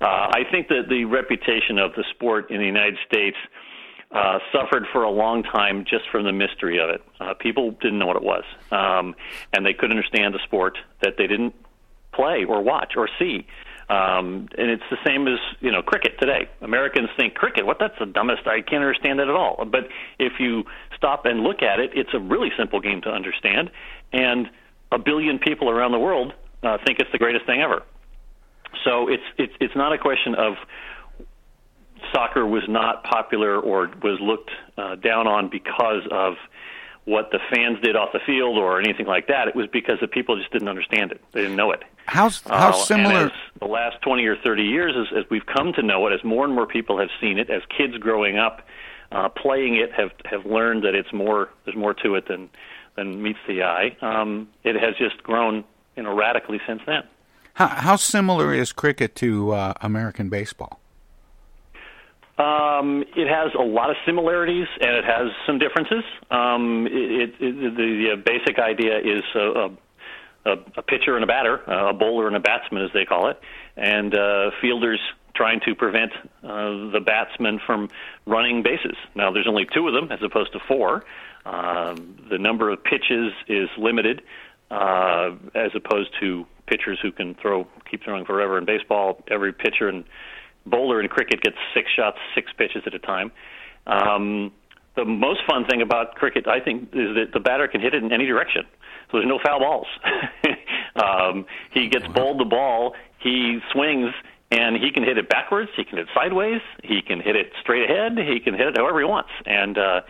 Uh, 0.00 0.30
I 0.30 0.42
think 0.50 0.68
that 0.68 0.88
the 0.88 1.04
reputation 1.04 1.78
of 1.78 1.92
the 1.94 2.04
sport 2.14 2.50
in 2.50 2.58
the 2.58 2.66
United 2.66 2.98
States. 3.06 3.36
Uh, 4.12 4.38
suffered 4.52 4.84
for 4.92 5.02
a 5.02 5.10
long 5.10 5.42
time 5.42 5.84
just 5.84 6.04
from 6.12 6.22
the 6.22 6.30
mystery 6.30 6.78
of 6.78 6.88
it. 6.88 7.02
Uh, 7.18 7.34
people 7.34 7.72
didn't 7.80 7.98
know 7.98 8.06
what 8.06 8.14
it 8.14 8.22
was, 8.22 8.44
um, 8.70 9.12
and 9.52 9.66
they 9.66 9.72
couldn't 9.72 9.90
understand 9.96 10.32
the 10.32 10.38
sport 10.44 10.78
that 11.02 11.14
they 11.18 11.26
didn't 11.26 11.52
play 12.12 12.44
or 12.44 12.62
watch 12.62 12.92
or 12.96 13.08
see. 13.18 13.44
Um, 13.88 14.48
and 14.56 14.70
it's 14.70 14.82
the 14.90 14.96
same 15.04 15.28
as 15.28 15.38
you 15.60 15.70
know 15.70 15.82
cricket 15.82 16.18
today. 16.18 16.48
Americans 16.62 17.10
think 17.18 17.34
cricket. 17.34 17.66
What? 17.66 17.78
That's 17.78 17.98
the 17.98 18.06
dumbest. 18.06 18.46
I 18.46 18.62
can't 18.62 18.82
understand 18.82 19.18
that 19.18 19.28
at 19.28 19.34
all. 19.34 19.64
But 19.70 19.88
if 20.18 20.34
you 20.38 20.64
stop 20.96 21.26
and 21.26 21.40
look 21.40 21.62
at 21.62 21.80
it, 21.80 21.90
it's 21.94 22.14
a 22.14 22.18
really 22.18 22.50
simple 22.56 22.80
game 22.80 23.02
to 23.02 23.10
understand, 23.10 23.70
and 24.12 24.48
a 24.90 24.98
billion 24.98 25.38
people 25.38 25.68
around 25.68 25.92
the 25.92 25.98
world 25.98 26.32
uh, 26.62 26.78
think 26.86 26.98
it's 26.98 27.12
the 27.12 27.18
greatest 27.18 27.44
thing 27.46 27.60
ever. 27.60 27.82
So 28.84 29.08
it's 29.08 29.22
it's 29.36 29.52
it's 29.60 29.76
not 29.76 29.92
a 29.92 29.98
question 29.98 30.34
of 30.34 30.54
soccer 32.12 32.46
was 32.46 32.62
not 32.68 33.04
popular 33.04 33.58
or 33.58 33.90
was 34.02 34.18
looked 34.20 34.50
uh, 34.78 34.96
down 34.96 35.26
on 35.26 35.48
because 35.48 36.02
of 36.10 36.34
what 37.04 37.30
the 37.30 37.38
fans 37.50 37.78
did 37.82 37.96
off 37.96 38.12
the 38.12 38.20
field 38.24 38.56
or 38.56 38.80
anything 38.80 39.06
like 39.06 39.26
that. 39.26 39.48
It 39.48 39.54
was 39.54 39.66
because 39.66 39.98
the 40.00 40.08
people 40.08 40.36
just 40.36 40.50
didn't 40.52 40.68
understand 40.68 41.12
it. 41.12 41.20
They 41.32 41.42
didn't 41.42 41.56
know 41.56 41.70
it. 41.70 41.82
How 42.06 42.30
how 42.46 42.70
Uh, 42.70 42.72
similar? 42.72 43.30
The 43.60 43.66
last 43.66 44.00
twenty 44.02 44.24
or 44.26 44.36
thirty 44.36 44.64
years, 44.64 44.94
as, 44.96 45.18
as 45.18 45.30
we've 45.30 45.46
come 45.46 45.72
to 45.74 45.82
know 45.82 46.06
it, 46.06 46.12
as 46.12 46.24
more 46.24 46.44
and 46.44 46.54
more 46.54 46.66
people 46.66 46.98
have 46.98 47.10
seen 47.20 47.38
it, 47.38 47.50
as 47.50 47.62
kids 47.76 47.96
growing 47.98 48.38
up 48.38 48.66
uh, 49.12 49.28
playing 49.28 49.76
it 49.76 49.92
have 49.92 50.10
have 50.24 50.44
learned 50.44 50.82
that 50.84 50.94
it's 50.94 51.12
more 51.12 51.50
there's 51.64 51.76
more 51.76 51.94
to 51.94 52.14
it 52.14 52.26
than 52.28 52.50
than 52.96 53.22
meets 53.22 53.38
the 53.46 53.62
eye. 53.62 53.96
Um, 54.00 54.48
it 54.64 54.76
has 54.76 54.96
just 54.96 55.22
grown 55.22 55.64
you 55.96 56.02
know 56.02 56.14
radically 56.14 56.60
since 56.66 56.82
then. 56.86 57.04
How, 57.54 57.68
how 57.68 57.96
similar 57.96 58.52
is 58.52 58.72
cricket 58.72 59.14
to 59.16 59.52
uh, 59.52 59.74
American 59.80 60.28
baseball? 60.28 60.80
Um, 62.36 63.04
it 63.16 63.28
has 63.28 63.52
a 63.58 63.62
lot 63.62 63.90
of 63.90 63.96
similarities 64.04 64.66
and 64.80 64.90
it 64.90 65.04
has 65.04 65.28
some 65.46 65.58
differences. 65.58 66.02
Um, 66.30 66.86
it, 66.90 67.30
it, 67.38 67.76
the, 67.76 68.16
the 68.16 68.22
basic 68.24 68.58
idea 68.58 68.98
is 68.98 69.22
a, 69.36 69.70
a, 70.46 70.52
a 70.76 70.82
pitcher 70.82 71.14
and 71.14 71.22
a 71.22 71.28
batter, 71.28 71.60
uh, 71.70 71.90
a 71.90 71.92
bowler 71.92 72.26
and 72.26 72.36
a 72.36 72.40
batsman, 72.40 72.82
as 72.82 72.90
they 72.92 73.04
call 73.04 73.28
it, 73.28 73.40
and 73.76 74.14
uh, 74.14 74.50
fielders 74.60 74.98
trying 75.36 75.60
to 75.66 75.74
prevent 75.74 76.12
uh, 76.42 76.90
the 76.90 77.00
batsman 77.04 77.60
from 77.64 77.88
running 78.26 78.62
bases. 78.62 78.96
Now, 79.14 79.32
there's 79.32 79.48
only 79.48 79.66
two 79.72 79.86
of 79.86 79.94
them 79.94 80.10
as 80.10 80.20
opposed 80.22 80.52
to 80.52 80.60
four. 80.66 81.04
Um, 81.46 82.16
the 82.30 82.38
number 82.38 82.70
of 82.70 82.82
pitches 82.82 83.32
is 83.48 83.68
limited 83.78 84.22
uh, 84.70 85.30
as 85.54 85.70
opposed 85.74 86.10
to 86.20 86.46
pitchers 86.66 86.98
who 87.02 87.12
can 87.12 87.34
throw, 87.34 87.66
keep 87.88 88.02
throwing 88.02 88.24
forever. 88.24 88.58
In 88.58 88.64
baseball, 88.64 89.22
every 89.30 89.52
pitcher 89.52 89.88
and 89.88 90.04
bowler 90.66 91.00
in 91.00 91.08
cricket 91.08 91.42
gets 91.42 91.56
six 91.74 91.90
shots, 91.90 92.18
six 92.34 92.52
pitches 92.56 92.82
at 92.86 92.94
a 92.94 92.98
time. 92.98 93.32
Um, 93.86 94.52
the 94.96 95.04
most 95.04 95.40
fun 95.46 95.64
thing 95.66 95.82
about 95.82 96.14
cricket, 96.14 96.46
I 96.46 96.60
think, 96.60 96.84
is 96.92 97.14
that 97.16 97.30
the 97.32 97.40
batter 97.40 97.66
can 97.66 97.80
hit 97.80 97.94
it 97.94 98.02
in 98.02 98.12
any 98.12 98.26
direction. 98.26 98.62
So 99.10 99.18
there's 99.18 99.28
no 99.28 99.38
foul 99.44 99.60
balls. 99.60 99.86
um, 100.96 101.46
he 101.72 101.88
gets 101.88 102.06
bowled 102.08 102.38
the 102.38 102.44
ball, 102.44 102.94
he 103.18 103.58
swings, 103.72 104.14
and 104.50 104.76
he 104.76 104.90
can 104.90 105.02
hit 105.02 105.18
it 105.18 105.28
backwards. 105.28 105.70
He 105.76 105.84
can 105.84 105.98
hit 105.98 106.08
it 106.08 106.14
sideways. 106.14 106.60
He 106.82 107.02
can 107.02 107.20
hit 107.20 107.36
it 107.36 107.52
straight 107.60 107.90
ahead. 107.90 108.16
He 108.18 108.40
can 108.40 108.54
hit 108.54 108.68
it 108.68 108.78
however 108.78 109.00
he 109.00 109.04
wants, 109.04 109.30
and 109.46 109.76
uh, 109.76 110.00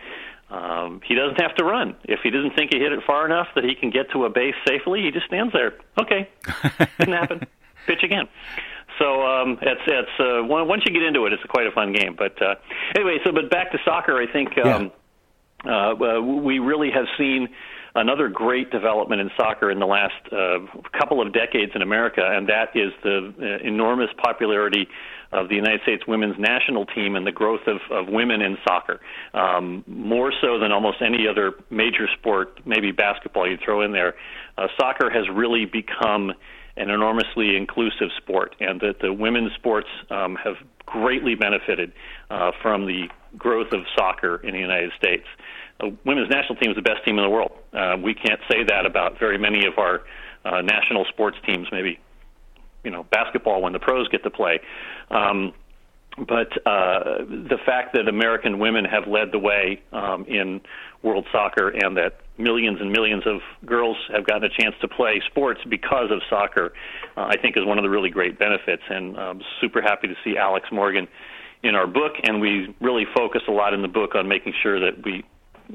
um, 0.49 1.01
he 1.05 1.15
doesn't 1.15 1.41
have 1.41 1.55
to 1.55 1.63
run. 1.63 1.95
If 2.03 2.19
he 2.21 2.29
doesn't 2.29 2.55
think 2.55 2.71
he 2.71 2.79
hit 2.79 2.91
it 2.91 2.99
far 3.07 3.25
enough 3.25 3.47
that 3.55 3.63
he 3.63 3.73
can 3.73 3.89
get 3.89 4.11
to 4.11 4.25
a 4.25 4.29
base 4.29 4.55
safely, 4.67 5.01
he 5.01 5.11
just 5.11 5.25
stands 5.25 5.51
there. 5.53 5.73
Okay, 5.99 6.29
didn't 6.99 7.13
happen. 7.13 7.47
Pitch 7.87 8.03
again. 8.03 8.27
So 8.99 9.21
um, 9.23 9.57
it's 9.61 9.81
it's 9.87 10.19
uh, 10.19 10.43
once 10.43 10.83
you 10.85 10.93
get 10.93 11.03
into 11.03 11.25
it, 11.25 11.33
it's 11.33 11.43
quite 11.43 11.67
a 11.67 11.71
fun 11.71 11.91
game. 11.93 12.15
But 12.17 12.41
uh, 12.41 12.55
anyway, 12.95 13.17
so 13.23 13.31
but 13.31 13.49
back 13.49 13.71
to 13.71 13.77
soccer, 13.83 14.17
I 14.17 14.31
think 14.31 14.57
um, 14.57 14.91
uh, 15.65 15.69
uh, 15.69 16.21
we 16.21 16.59
really 16.59 16.91
have 16.91 17.05
seen 17.17 17.49
another 17.95 18.27
great 18.27 18.71
development 18.71 19.21
in 19.21 19.31
soccer 19.37 19.71
in 19.71 19.79
the 19.79 19.85
last 19.85 20.13
uh, 20.31 20.59
couple 20.97 21.21
of 21.21 21.33
decades 21.33 21.71
in 21.75 21.81
America, 21.81 22.21
and 22.21 22.47
that 22.49 22.75
is 22.75 22.91
the 23.03 23.33
uh, 23.39 23.67
enormous 23.67 24.09
popularity 24.21 24.87
of 25.31 25.49
the 25.49 25.55
United 25.55 25.81
States 25.81 26.03
women's 26.07 26.37
national 26.37 26.85
team 26.85 27.15
and 27.15 27.25
the 27.25 27.31
growth 27.31 27.67
of, 27.67 27.77
of 27.91 28.07
women 28.07 28.41
in 28.41 28.57
soccer. 28.67 28.99
Um, 29.33 29.83
more 29.87 30.31
so 30.41 30.59
than 30.59 30.71
almost 30.71 30.97
any 31.01 31.27
other 31.27 31.53
major 31.69 32.07
sport, 32.19 32.59
maybe 32.65 32.91
basketball 32.91 33.49
you 33.49 33.57
throw 33.63 33.81
in 33.81 33.91
there, 33.91 34.15
uh, 34.57 34.67
soccer 34.77 35.09
has 35.09 35.23
really 35.33 35.65
become 35.65 36.33
an 36.77 36.89
enormously 36.89 37.55
inclusive 37.55 38.09
sport, 38.17 38.55
and 38.59 38.81
that 38.81 38.99
the 38.99 39.13
women's 39.13 39.53
sports 39.53 39.87
um, 40.09 40.35
have 40.35 40.55
greatly 40.85 41.35
benefited 41.35 41.93
uh, 42.29 42.51
from 42.61 42.85
the 42.85 43.07
growth 43.37 43.71
of 43.71 43.81
soccer 43.97 44.37
in 44.37 44.53
the 44.53 44.59
United 44.59 44.91
States. 44.97 45.25
The 45.79 45.95
women's 46.05 46.29
national 46.29 46.55
team 46.57 46.71
is 46.71 46.75
the 46.75 46.81
best 46.81 47.03
team 47.03 47.17
in 47.17 47.23
the 47.23 47.29
world. 47.29 47.51
Uh, 47.73 47.97
we 48.01 48.13
can't 48.13 48.39
say 48.49 48.63
that 48.63 48.85
about 48.85 49.19
very 49.19 49.37
many 49.37 49.65
of 49.65 49.77
our 49.77 50.03
uh, 50.45 50.61
national 50.61 51.05
sports 51.05 51.37
teams. 51.45 51.67
Maybe, 51.71 51.99
you 52.83 52.91
know, 52.91 53.03
basketball 53.03 53.61
when 53.61 53.73
the 53.73 53.79
pros 53.79 54.07
get 54.09 54.23
to 54.23 54.29
play. 54.29 54.59
Um, 55.09 55.53
but 56.17 56.51
uh, 56.65 57.25
the 57.27 57.57
fact 57.65 57.93
that 57.93 58.07
American 58.07 58.59
women 58.59 58.85
have 58.85 59.05
led 59.07 59.33
the 59.33 59.39
way 59.39 59.81
um, 59.91 60.23
in 60.25 60.61
world 61.05 61.25
soccer 61.31 61.69
and 61.69 61.95
that 61.95 62.19
millions 62.37 62.81
and 62.81 62.91
millions 62.91 63.23
of 63.25 63.39
girls 63.65 63.95
have 64.11 64.25
gotten 64.25 64.43
a 64.43 64.49
chance 64.49 64.75
to 64.81 64.87
play 64.87 65.21
sports 65.29 65.61
because 65.69 66.09
of 66.11 66.19
soccer, 66.29 66.73
uh, 67.15 67.21
I 67.21 67.37
think 67.37 67.55
is 67.55 67.63
one 67.63 67.77
of 67.77 67.83
the 67.83 67.89
really 67.89 68.09
great 68.09 68.37
benefits. 68.37 68.81
And 68.89 69.15
I'm 69.17 69.41
super 69.61 69.81
happy 69.81 70.07
to 70.07 70.15
see 70.23 70.35
Alex 70.35 70.67
Morgan 70.71 71.07
in 71.63 71.75
our 71.75 71.87
book. 71.87 72.13
And 72.23 72.41
we 72.41 72.75
really 72.81 73.05
focus 73.15 73.43
a 73.47 73.51
lot 73.51 73.73
in 73.73 73.83
the 73.83 73.87
book 73.87 74.15
on 74.15 74.27
making 74.27 74.53
sure 74.61 74.79
that 74.79 75.05
we 75.05 75.23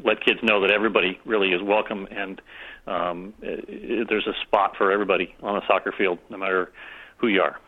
let 0.05 0.23
kids 0.25 0.40
know 0.43 0.61
that 0.62 0.71
everybody 0.71 1.19
really 1.25 1.49
is 1.49 1.62
welcome 1.62 2.07
and 2.11 2.40
um, 2.87 3.35
there's 3.40 4.27
a 4.27 4.35
spot 4.43 4.75
for 4.77 4.90
everybody 4.90 5.35
on 5.43 5.57
a 5.57 5.61
soccer 5.66 5.93
field, 5.97 6.19
no 6.29 6.37
matter 6.37 6.73
who 7.19 7.29
you 7.29 7.40
are. 7.40 7.59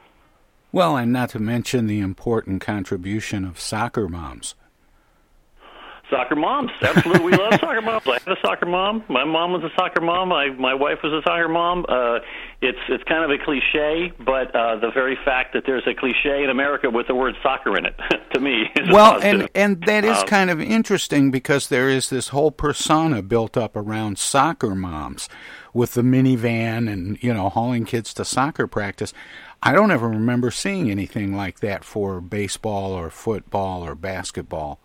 Well, 0.72 0.96
and 0.96 1.12
not 1.12 1.30
to 1.30 1.38
mention 1.38 1.86
the 1.86 2.00
important 2.00 2.60
contribution 2.60 3.44
of 3.44 3.60
soccer 3.60 4.08
moms. 4.08 4.54
Soccer 6.12 6.36
moms, 6.36 6.70
absolutely. 6.82 7.24
We 7.24 7.32
love 7.32 7.54
soccer 7.58 7.80
moms. 7.80 8.06
I 8.06 8.18
had 8.18 8.28
a 8.28 8.40
soccer 8.42 8.66
mom. 8.66 9.02
My 9.08 9.24
mom 9.24 9.52
was 9.52 9.64
a 9.64 9.70
soccer 9.74 10.02
mom. 10.02 10.28
My 10.28 10.50
my 10.50 10.74
wife 10.74 10.98
was 11.02 11.10
a 11.10 11.22
soccer 11.22 11.48
mom. 11.48 11.86
Uh, 11.88 12.18
it's 12.60 12.78
it's 12.90 13.02
kind 13.04 13.24
of 13.24 13.30
a 13.30 13.42
cliche, 13.42 14.12
but 14.18 14.54
uh, 14.54 14.76
the 14.76 14.90
very 14.90 15.16
fact 15.24 15.54
that 15.54 15.62
there's 15.64 15.84
a 15.86 15.94
cliche 15.94 16.44
in 16.44 16.50
America 16.50 16.90
with 16.90 17.06
the 17.06 17.14
word 17.14 17.34
soccer 17.42 17.78
in 17.78 17.86
it, 17.86 17.98
to 18.34 18.40
me, 18.40 18.70
is 18.76 18.90
Well, 18.90 19.22
and 19.22 19.48
and 19.54 19.82
that 19.86 20.04
is 20.04 20.18
Um, 20.18 20.26
kind 20.26 20.50
of 20.50 20.60
interesting 20.60 21.30
because 21.30 21.68
there 21.68 21.88
is 21.88 22.10
this 22.10 22.28
whole 22.28 22.50
persona 22.50 23.22
built 23.22 23.56
up 23.56 23.74
around 23.74 24.18
soccer 24.18 24.74
moms 24.74 25.30
with 25.72 25.94
the 25.94 26.02
minivan 26.02 26.92
and 26.92 27.22
you 27.22 27.32
know 27.32 27.48
hauling 27.48 27.86
kids 27.86 28.12
to 28.14 28.24
soccer 28.26 28.66
practice. 28.66 29.14
I 29.62 29.72
don't 29.72 29.90
ever 29.90 30.08
remember 30.08 30.50
seeing 30.50 30.90
anything 30.90 31.34
like 31.34 31.60
that 31.60 31.84
for 31.84 32.20
baseball 32.20 32.92
or 32.92 33.08
football 33.08 33.82
or 33.82 33.94
basketball. 33.94 34.78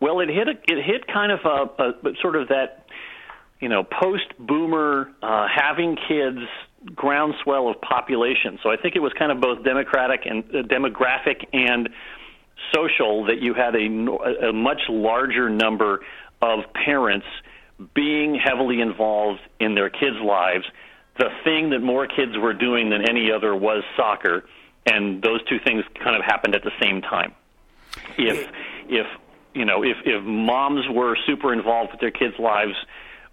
Well, 0.00 0.20
it 0.20 0.28
hit 0.28 0.48
a, 0.48 0.52
it 0.52 0.84
hit 0.84 1.06
kind 1.06 1.30
of 1.30 1.40
a, 1.44 2.08
a 2.08 2.14
sort 2.20 2.36
of 2.36 2.48
that 2.48 2.86
you 3.60 3.68
know 3.68 3.84
post 3.84 4.26
boomer 4.38 5.10
uh, 5.22 5.46
having 5.54 5.96
kids 6.08 6.40
groundswell 6.94 7.68
of 7.68 7.80
population. 7.80 8.58
So 8.62 8.70
I 8.70 8.76
think 8.76 8.96
it 8.96 9.00
was 9.00 9.12
kind 9.18 9.30
of 9.30 9.40
both 9.40 9.62
democratic 9.64 10.22
and 10.24 10.44
uh, 10.44 10.62
demographic 10.62 11.46
and 11.52 11.90
social 12.74 13.24
that 13.26 13.40
you 13.40 13.54
had 13.54 13.74
a, 13.74 14.48
a 14.48 14.52
much 14.52 14.80
larger 14.88 15.50
number 15.50 16.00
of 16.40 16.60
parents 16.72 17.26
being 17.94 18.34
heavily 18.34 18.80
involved 18.80 19.40
in 19.58 19.74
their 19.74 19.90
kids' 19.90 20.16
lives. 20.22 20.64
The 21.18 21.28
thing 21.44 21.70
that 21.70 21.80
more 21.80 22.06
kids 22.06 22.36
were 22.36 22.54
doing 22.54 22.90
than 22.90 23.08
any 23.08 23.30
other 23.30 23.54
was 23.54 23.82
soccer, 23.96 24.44
and 24.86 25.22
those 25.22 25.42
two 25.44 25.58
things 25.58 25.84
kind 26.02 26.16
of 26.16 26.22
happened 26.22 26.54
at 26.54 26.62
the 26.62 26.72
same 26.80 27.02
time. 27.02 27.34
If 28.16 28.48
if 28.88 29.06
you 29.54 29.64
know 29.64 29.82
if 29.82 29.96
if 30.04 30.22
moms 30.24 30.84
were 30.90 31.16
super 31.26 31.52
involved 31.52 31.92
with 31.92 32.00
their 32.00 32.10
kids' 32.10 32.34
lives, 32.38 32.74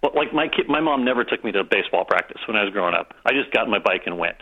well, 0.02 0.12
like 0.14 0.32
my 0.32 0.48
kid, 0.48 0.68
my 0.68 0.80
mom 0.80 1.04
never 1.04 1.24
took 1.24 1.44
me 1.44 1.52
to 1.52 1.64
baseball 1.64 2.04
practice 2.04 2.40
when 2.46 2.56
I 2.56 2.64
was 2.64 2.72
growing 2.72 2.94
up. 2.94 3.14
I 3.26 3.32
just 3.32 3.52
got 3.52 3.68
my 3.68 3.78
bike 3.78 4.02
and 4.06 4.18
went. 4.18 4.38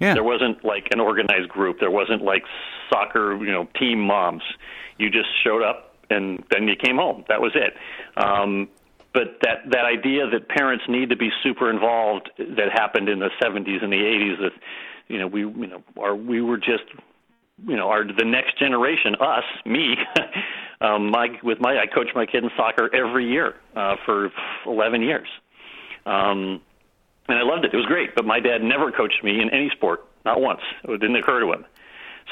Yeah. 0.00 0.14
There 0.14 0.24
wasn't 0.24 0.64
like 0.64 0.88
an 0.90 1.00
organized 1.00 1.48
group. 1.48 1.78
There 1.80 1.90
wasn't 1.90 2.22
like 2.22 2.42
soccer, 2.90 3.36
you 3.36 3.52
know, 3.52 3.68
team 3.78 4.00
moms. 4.00 4.42
You 4.98 5.10
just 5.10 5.28
showed 5.44 5.62
up 5.62 5.94
and 6.10 6.42
then 6.50 6.68
you 6.68 6.74
came 6.76 6.96
home. 6.96 7.24
That 7.28 7.40
was 7.40 7.52
it. 7.54 7.74
Um, 8.16 8.68
but 9.12 9.38
that 9.42 9.70
that 9.70 9.84
idea 9.84 10.28
that 10.28 10.48
parents 10.48 10.84
need 10.88 11.10
to 11.10 11.16
be 11.16 11.30
super 11.42 11.70
involved 11.70 12.30
that 12.38 12.72
happened 12.72 13.08
in 13.08 13.20
the 13.20 13.30
70s 13.40 13.82
and 13.82 13.92
the 13.92 13.96
80s 13.96 14.38
that 14.40 14.52
you 15.08 15.18
know 15.18 15.28
we 15.28 15.40
you 15.40 15.66
know 15.66 15.82
are 15.98 16.16
we 16.16 16.42
were 16.42 16.56
just 16.56 16.84
you 17.66 17.76
know 17.76 17.88
our 17.88 18.04
the 18.04 18.24
next 18.24 18.58
generation 18.58 19.14
us 19.20 19.44
me 19.64 19.96
um 20.80 21.10
my 21.10 21.28
with 21.42 21.60
my 21.60 21.78
I 21.78 21.86
coach 21.86 22.08
my 22.14 22.26
kid 22.26 22.44
in 22.44 22.50
soccer 22.56 22.94
every 22.94 23.28
year 23.28 23.54
uh 23.76 23.96
for 24.04 24.30
11 24.66 25.02
years. 25.02 25.28
Um 26.06 26.60
and 27.26 27.38
I 27.38 27.42
loved 27.42 27.64
it. 27.64 27.72
It 27.72 27.76
was 27.76 27.86
great 27.86 28.14
but 28.14 28.24
my 28.24 28.40
dad 28.40 28.62
never 28.62 28.90
coached 28.90 29.22
me 29.22 29.40
in 29.40 29.50
any 29.50 29.70
sport 29.70 30.04
not 30.24 30.40
once. 30.40 30.60
It 30.84 31.00
didn't 31.00 31.16
occur 31.16 31.40
to 31.40 31.52
him. 31.52 31.64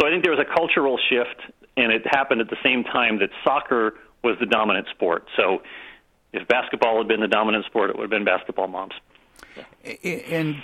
So 0.00 0.06
I 0.06 0.10
think 0.10 0.24
there 0.24 0.32
was 0.32 0.40
a 0.40 0.54
cultural 0.54 0.98
shift 1.08 1.40
and 1.76 1.92
it 1.92 2.02
happened 2.10 2.40
at 2.40 2.50
the 2.50 2.56
same 2.62 2.84
time 2.84 3.18
that 3.20 3.30
soccer 3.44 3.94
was 4.22 4.36
the 4.40 4.46
dominant 4.46 4.86
sport. 4.90 5.26
So 5.36 5.62
if 6.32 6.48
basketball 6.48 6.98
had 6.98 7.08
been 7.08 7.20
the 7.20 7.28
dominant 7.28 7.64
sport, 7.66 7.90
it 7.90 7.96
would 7.96 8.04
have 8.04 8.10
been 8.10 8.24
basketball 8.24 8.68
moms. 8.68 8.94
And 10.04 10.62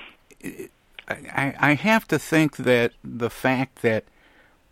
I, 1.08 1.54
I 1.58 1.74
have 1.74 2.06
to 2.08 2.18
think 2.18 2.56
that 2.56 2.92
the 3.04 3.30
fact 3.30 3.82
that 3.82 4.04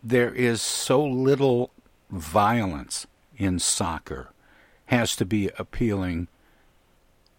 there 0.03 0.33
is 0.33 0.61
so 0.61 1.03
little 1.03 1.71
violence 2.09 3.07
in 3.37 3.59
soccer 3.59 4.31
has 4.87 5.15
to 5.15 5.25
be 5.25 5.49
appealing 5.57 6.27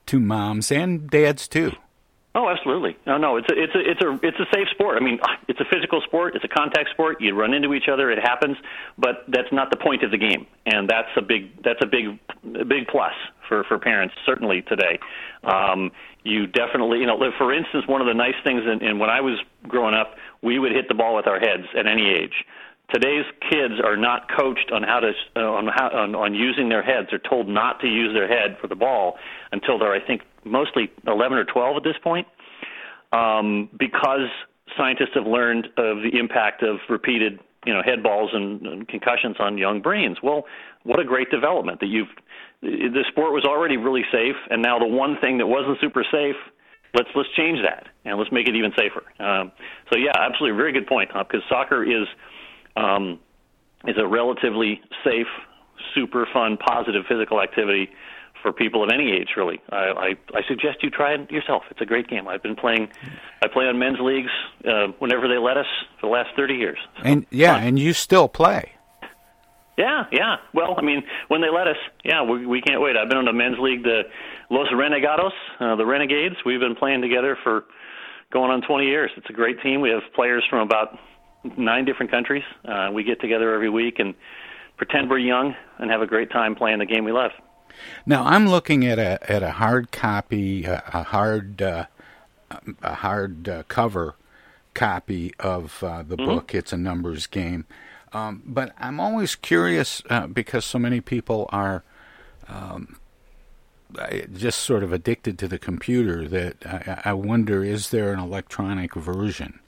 to 0.06 0.20
moms 0.20 0.70
and 0.70 1.08
dads 1.10 1.48
too. 1.48 1.72
Oh, 2.34 2.48
absolutely. 2.48 2.96
No, 3.06 3.18
no, 3.18 3.36
it's 3.36 3.48
a, 3.50 3.54
it's 3.60 3.74
a, 3.74 3.80
it's 3.80 4.00
a, 4.00 4.26
it's 4.26 4.38
a 4.38 4.46
safe 4.54 4.68
sport. 4.70 4.96
I 5.00 5.04
mean, 5.04 5.18
it's 5.48 5.60
a 5.60 5.64
physical 5.64 6.00
sport. 6.02 6.36
It's 6.36 6.44
a 6.44 6.48
contact 6.48 6.90
sport. 6.90 7.20
You 7.20 7.34
run 7.34 7.52
into 7.52 7.74
each 7.74 7.88
other. 7.90 8.10
It 8.10 8.18
happens, 8.18 8.56
but 8.96 9.24
that's 9.28 9.50
not 9.50 9.70
the 9.70 9.76
point 9.76 10.04
of 10.04 10.10
the 10.10 10.18
game, 10.18 10.46
and 10.64 10.88
that's 10.88 11.08
a 11.16 11.22
big, 11.22 11.62
that's 11.62 11.80
a 11.82 11.86
big, 11.86 12.18
a 12.60 12.64
big 12.64 12.86
plus 12.86 13.12
for 13.48 13.64
for 13.64 13.78
parents 13.78 14.14
certainly 14.24 14.62
today. 14.62 15.00
Um, 15.42 15.90
you 16.22 16.46
definitely, 16.46 16.98
you 16.98 17.06
know, 17.06 17.18
for 17.38 17.52
instance, 17.52 17.86
one 17.88 18.00
of 18.00 18.06
the 18.06 18.14
nice 18.14 18.34
things, 18.44 18.62
in, 18.64 18.86
in 18.86 18.98
when 18.98 19.10
I 19.10 19.20
was 19.20 19.38
growing 19.66 19.94
up, 19.94 20.14
we 20.42 20.58
would 20.58 20.72
hit 20.72 20.88
the 20.88 20.94
ball 20.94 21.16
with 21.16 21.26
our 21.26 21.38
heads 21.38 21.64
at 21.76 21.86
any 21.86 22.10
age. 22.10 22.44
Today's 22.92 23.26
kids 23.50 23.74
are 23.84 23.96
not 23.96 24.28
coached 24.34 24.70
on 24.72 24.82
how 24.82 25.00
to 25.00 25.12
on 25.38 25.66
how 25.66 25.90
on, 25.90 26.14
on 26.14 26.34
using 26.34 26.70
their 26.70 26.82
heads. 26.82 27.08
They're 27.10 27.18
told 27.18 27.46
not 27.46 27.80
to 27.80 27.86
use 27.86 28.14
their 28.14 28.28
head 28.28 28.56
for 28.60 28.66
the 28.66 28.74
ball 28.74 29.18
until 29.52 29.78
they're, 29.78 29.92
I 29.92 30.00
think, 30.00 30.22
mostly 30.44 30.90
11 31.06 31.36
or 31.36 31.44
12 31.44 31.76
at 31.76 31.82
this 31.84 31.96
point, 32.02 32.26
um, 33.12 33.68
because 33.78 34.30
scientists 34.76 35.14
have 35.14 35.26
learned 35.26 35.66
of 35.76 35.98
the 35.98 36.18
impact 36.18 36.62
of 36.62 36.78
repeated, 36.88 37.40
you 37.66 37.74
know, 37.74 37.82
head 37.82 38.02
balls 38.02 38.30
and, 38.32 38.66
and 38.66 38.88
concussions 38.88 39.36
on 39.38 39.58
young 39.58 39.82
brains. 39.82 40.18
Well, 40.22 40.46
what 40.84 40.98
a 40.98 41.04
great 41.04 41.30
development 41.30 41.80
that 41.80 41.88
you've. 41.88 42.08
The 42.62 43.04
sport 43.08 43.32
was 43.32 43.44
already 43.44 43.76
really 43.76 44.04
safe, 44.10 44.34
and 44.50 44.62
now 44.62 44.78
the 44.78 44.86
one 44.86 45.16
thing 45.20 45.38
that 45.38 45.46
wasn't 45.46 45.78
super 45.80 46.04
safe 46.10 46.36
let's 46.94 47.08
let's 47.14 47.28
change 47.36 47.58
that 47.62 47.86
and 48.04 48.18
let's 48.18 48.32
make 48.32 48.48
it 48.48 48.56
even 48.56 48.72
safer. 48.76 49.04
Um, 49.22 49.52
so 49.92 49.98
yeah, 49.98 50.12
absolutely, 50.16 50.56
very 50.56 50.72
good 50.72 50.86
point, 50.86 51.10
because 51.12 51.42
soccer 51.48 51.82
is 51.82 52.06
um, 52.76 53.18
is 53.86 53.96
a 53.98 54.06
relatively 54.06 54.80
safe, 55.04 55.26
super 55.94 56.26
fun, 56.32 56.56
positive 56.56 57.04
physical 57.08 57.40
activity 57.40 57.90
for 58.42 58.52
people 58.52 58.84
of 58.84 58.90
any 58.92 59.12
age. 59.12 59.30
Really, 59.36 59.60
I, 59.70 59.76
I, 59.76 60.08
I 60.34 60.42
suggest 60.46 60.82
you 60.82 60.90
try 60.90 61.14
it 61.14 61.30
yourself. 61.30 61.64
It's 61.70 61.80
a 61.80 61.86
great 61.86 62.08
game. 62.08 62.28
I've 62.28 62.42
been 62.42 62.56
playing. 62.56 62.88
I 63.42 63.48
play 63.48 63.66
on 63.66 63.78
men's 63.78 63.98
leagues 64.00 64.30
uh, 64.64 64.88
whenever 64.98 65.28
they 65.28 65.38
let 65.38 65.56
us 65.56 65.66
for 66.00 66.06
the 66.06 66.12
last 66.12 66.30
thirty 66.36 66.54
years. 66.54 66.78
And 67.02 67.26
yeah, 67.30 67.56
and 67.56 67.78
you 67.78 67.92
still 67.92 68.28
play. 68.28 68.72
Yeah, 69.78 70.04
yeah. 70.12 70.36
Well, 70.52 70.74
I 70.76 70.82
mean, 70.82 71.04
when 71.28 71.40
they 71.40 71.48
let 71.50 71.68
us, 71.68 71.76
yeah, 72.04 72.22
we, 72.22 72.44
we 72.44 72.60
can't 72.60 72.80
wait. 72.82 72.96
I've 72.96 73.08
been 73.08 73.18
on 73.18 73.24
the 73.26 73.32
men's 73.32 73.58
league, 73.60 73.84
the 73.84 74.02
Los 74.50 74.66
Renegados, 74.72 75.30
uh, 75.60 75.76
the 75.76 75.86
Renegades. 75.86 76.34
We've 76.44 76.58
been 76.60 76.74
playing 76.74 77.00
together 77.00 77.38
for 77.44 77.64
going 78.32 78.50
on 78.50 78.60
20 78.62 78.86
years. 78.86 79.10
It's 79.16 79.30
a 79.30 79.32
great 79.32 79.62
team. 79.62 79.80
We 79.80 79.90
have 79.90 80.02
players 80.14 80.44
from 80.50 80.60
about 80.66 80.98
nine 81.56 81.84
different 81.84 82.10
countries. 82.10 82.42
Uh, 82.64 82.90
we 82.92 83.04
get 83.04 83.20
together 83.20 83.54
every 83.54 83.70
week 83.70 84.00
and 84.00 84.14
pretend 84.76 85.08
we're 85.08 85.18
young 85.18 85.54
and 85.78 85.90
have 85.90 86.02
a 86.02 86.06
great 86.06 86.30
time 86.30 86.54
playing 86.56 86.80
the 86.80 86.86
game 86.86 87.04
we 87.04 87.12
love. 87.12 87.30
Now 88.04 88.24
I'm 88.24 88.48
looking 88.48 88.84
at 88.84 88.98
a 88.98 89.30
at 89.32 89.44
a 89.44 89.52
hard 89.52 89.92
copy, 89.92 90.64
a, 90.64 90.82
a 90.92 91.02
hard 91.04 91.62
uh, 91.62 91.84
a 92.82 92.94
hard 92.94 93.48
uh, 93.48 93.62
cover 93.68 94.16
copy 94.74 95.32
of 95.38 95.82
uh, 95.84 96.02
the 96.02 96.16
Mhm. 96.16 96.26
book. 96.26 96.54
It's 96.54 96.72
a 96.72 96.76
numbers 96.76 97.28
game, 97.28 97.66
um, 98.12 98.42
but 98.44 98.72
I'm 98.78 99.00
always 99.00 99.34
curious 99.34 100.02
uh, 100.10 100.26
because 100.26 100.64
so 100.64 100.78
many 100.78 101.00
people 101.00 101.48
are. 101.50 101.84
Um, 102.48 102.96
just 104.34 104.60
sort 104.60 104.82
of 104.82 104.92
addicted 104.92 105.38
to 105.38 105.48
the 105.48 105.58
computer 105.58 106.28
that 106.28 106.56
I, 106.66 107.00
I 107.06 107.12
wonder 107.14 107.64
is 107.64 107.88
there 107.88 108.12
an 108.12 108.18
electronic 108.18 108.94
version 108.94 109.60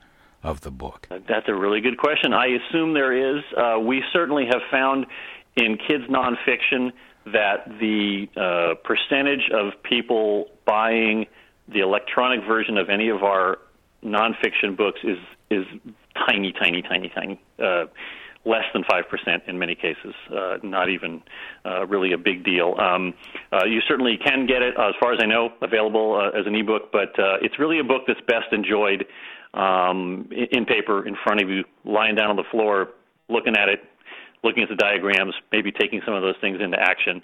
of 0.43 0.61
the 0.61 0.71
book? 0.71 1.09
That's 1.11 1.49
a 1.49 1.55
really 1.55 1.81
good 1.81 1.99
question. 1.99 2.33
I 2.33 2.47
assume 2.47 2.95
there 2.95 3.37
is. 3.37 3.43
Uh, 3.57 3.79
we 3.81 4.03
certainly 4.13 4.47
have 4.47 4.61
found 4.71 5.07
in 5.57 5.77
kids 5.77 6.05
nonfiction 6.09 6.93
that 7.27 7.67
the 7.79 8.29
uh, 8.37 8.75
percentage 8.85 9.51
of 9.53 9.73
people 9.83 10.51
buying 10.65 11.27
the 11.69 11.81
electronic 11.81 12.45
version 12.47 12.79
of 12.79 12.89
any 12.89 13.09
of 13.09 13.23
our 13.23 13.59
nonfiction 14.03 14.77
books 14.77 15.01
is 15.05 15.19
is 15.51 15.67
tiny, 16.29 16.53
tiny, 16.53 16.83
tiny, 16.83 17.11
tiny. 17.15 17.41
Uh, 17.59 17.87
less 18.45 18.65
than 18.73 18.83
five 18.91 19.05
percent 19.09 19.43
in 19.47 19.59
many 19.59 19.75
cases. 19.75 20.15
Uh, 20.31 20.57
not 20.63 20.89
even 20.89 21.23
uh, 21.65 21.87
really 21.87 22.13
a 22.13 22.19
big 22.19 22.45
deal. 22.45 22.75
Um, 22.79 23.15
uh, 23.53 23.65
you 23.67 23.81
certainly 23.87 24.19
can 24.25 24.47
get 24.47 24.63
it, 24.63 24.75
as 24.79 24.95
far 25.01 25.13
as 25.13 25.21
I 25.23 25.27
know, 25.27 25.51
available 25.61 26.17
uh, 26.17 26.39
as 26.39 26.47
an 26.47 26.55
ebook. 26.55 26.91
But 26.93 27.19
uh, 27.19 27.37
it's 27.43 27.59
really 27.59 27.79
a 27.79 27.85
book 27.85 28.03
that's 28.07 28.21
best 28.27 28.53
enjoyed 28.53 29.05
um, 29.55 30.29
in 30.31 30.65
paper 30.65 31.07
in 31.07 31.17
front 31.25 31.43
of 31.43 31.51
you, 31.51 31.65
lying 31.85 32.15
down 32.15 32.31
on 32.31 32.37
the 32.37 32.49
floor, 32.51 32.89
looking 33.29 33.57
at 33.57 33.69
it, 33.69 33.81
looking 34.43 34.63
at 34.63 34.69
the 34.69 34.77
diagrams, 34.77 35.35
maybe 35.53 35.71
taking 35.73 36.01
some 36.05 36.15
of 36.15 36.23
those 36.23 36.37
things 36.41 36.59
into 36.61 36.79
action. 36.81 37.23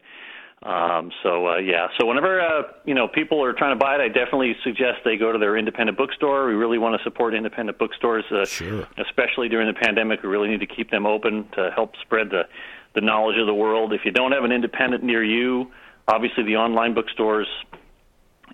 Um, 0.62 1.12
so 1.22 1.48
uh, 1.48 1.57
yeah, 1.59 1.88
so 1.98 2.07
whenever 2.07 2.40
uh, 2.40 2.62
you 2.84 2.94
know 2.94 3.07
people 3.07 3.44
are 3.44 3.52
trying 3.52 3.78
to 3.78 3.78
buy 3.78 3.94
it, 3.96 4.00
I 4.00 4.09
definitely 4.09 4.57
suggest 4.64 4.98
they 5.04 5.16
go 5.16 5.30
to 5.30 5.38
their 5.38 5.57
independent 5.57 5.98
bookstore. 5.98 6.46
We 6.46 6.54
really 6.54 6.78
want 6.78 6.98
to 6.98 7.04
support 7.04 7.34
independent 7.34 7.78
bookstores, 7.78 8.24
uh, 8.32 8.46
sure. 8.46 8.88
especially 8.98 9.48
during 9.48 9.66
the 9.68 9.78
pandemic. 9.78 10.22
We 10.22 10.30
really 10.30 10.48
need 10.48 10.61
to 10.61 10.66
keep 10.66 10.90
them 10.90 11.07
open 11.07 11.46
to 11.57 11.70
help 11.74 11.94
spread 12.02 12.30
the 12.30 12.48
the 12.94 13.02
knowledge 13.02 13.38
of 13.38 13.46
the 13.46 13.54
world. 13.54 13.92
If 13.92 14.00
you 14.04 14.11
don't 14.11 14.32
have 14.32 14.44
an 14.44 14.52
independent 14.52 15.04
near 15.04 15.22
you, 15.22 15.70
obviously 16.09 16.42
the 16.44 16.57
online 16.57 16.94
bookstores, 16.94 17.46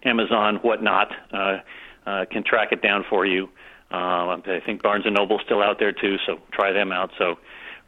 Amazon, 0.05 0.57
whatnot, 0.57 1.13
uh, 1.33 1.59
uh, 2.05 2.25
can 2.31 2.43
track 2.43 2.73
it 2.73 2.83
down 2.83 3.05
for 3.09 3.25
you. 3.25 3.49
Uh, 3.93 4.37
I 4.37 4.61
think 4.65 4.83
Barnes 4.83 5.05
and 5.07 5.15
Noble's 5.15 5.43
still 5.45 5.63
out 5.63 5.79
there 5.79 5.93
too, 5.93 6.17
so 6.27 6.41
try 6.51 6.73
them 6.73 6.93
out. 6.93 7.11
So 7.19 7.37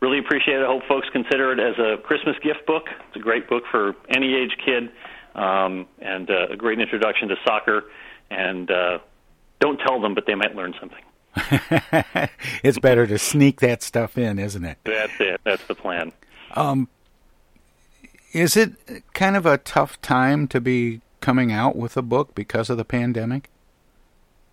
really 0.00 0.18
appreciate 0.18 0.58
it. 0.58 0.62
I 0.62 0.66
hope 0.66 0.82
folks 0.86 1.08
consider 1.12 1.52
it 1.52 1.60
as 1.60 1.78
a 1.78 2.00
Christmas 2.02 2.36
gift 2.42 2.66
book. 2.66 2.84
It's 3.08 3.16
a 3.16 3.20
great 3.20 3.48
book 3.48 3.64
for 3.70 3.94
any 4.08 4.34
age 4.34 4.56
kid, 4.64 4.90
um, 5.34 5.86
and 6.00 6.30
uh, 6.30 6.48
a 6.50 6.56
great 6.56 6.80
introduction 6.80 7.28
to 7.28 7.36
soccer. 7.44 7.84
And 8.30 8.70
uh, 8.70 8.98
don't 9.60 9.78
tell 9.78 10.00
them, 10.00 10.14
but 10.14 10.26
they 10.26 10.34
might 10.34 10.54
learn 10.54 10.74
something. 10.78 11.02
it's 12.62 12.78
better 12.78 13.06
to 13.06 13.18
sneak 13.18 13.60
that 13.60 13.82
stuff 13.82 14.16
in, 14.16 14.38
isn't 14.38 14.64
it? 14.64 14.78
That's 14.84 15.12
it. 15.18 15.40
That's 15.44 15.64
the 15.66 15.74
plan. 15.74 16.12
Um, 16.52 16.88
is 18.32 18.56
it 18.56 18.72
kind 19.12 19.36
of 19.36 19.46
a 19.46 19.58
tough 19.58 20.00
time 20.00 20.48
to 20.48 20.60
be 20.60 21.00
coming 21.20 21.52
out 21.52 21.76
with 21.76 21.96
a 21.96 22.02
book 22.02 22.34
because 22.34 22.68
of 22.68 22.76
the 22.76 22.84
pandemic? 22.84 23.48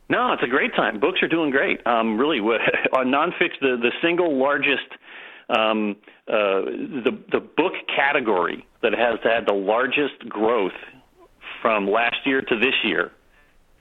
No, 0.10 0.34
it's 0.34 0.44
a 0.44 0.48
great 0.48 0.76
time. 0.76 1.00
Books 1.00 1.24
are 1.24 1.28
doing 1.28 1.52
great. 1.52 1.86
Um, 1.88 2.18
really, 2.18 2.40
on 2.94 3.08
nonfiction, 3.08 3.60
the, 3.62 3.78
the 3.82 3.92
single 4.02 4.38
largest, 4.38 4.88
um, 5.52 5.96
uh, 6.28 6.62
the 7.06 7.18
the 7.32 7.40
book 7.40 7.74
category 7.96 8.66
that 8.82 8.94
has 8.94 9.20
had 9.24 9.46
the 9.46 9.54
largest 9.54 10.28
growth 10.28 10.78
from 11.62 11.88
last 11.88 12.18
year 12.26 12.42
to 12.42 12.58
this 12.58 12.74
year 12.84 13.12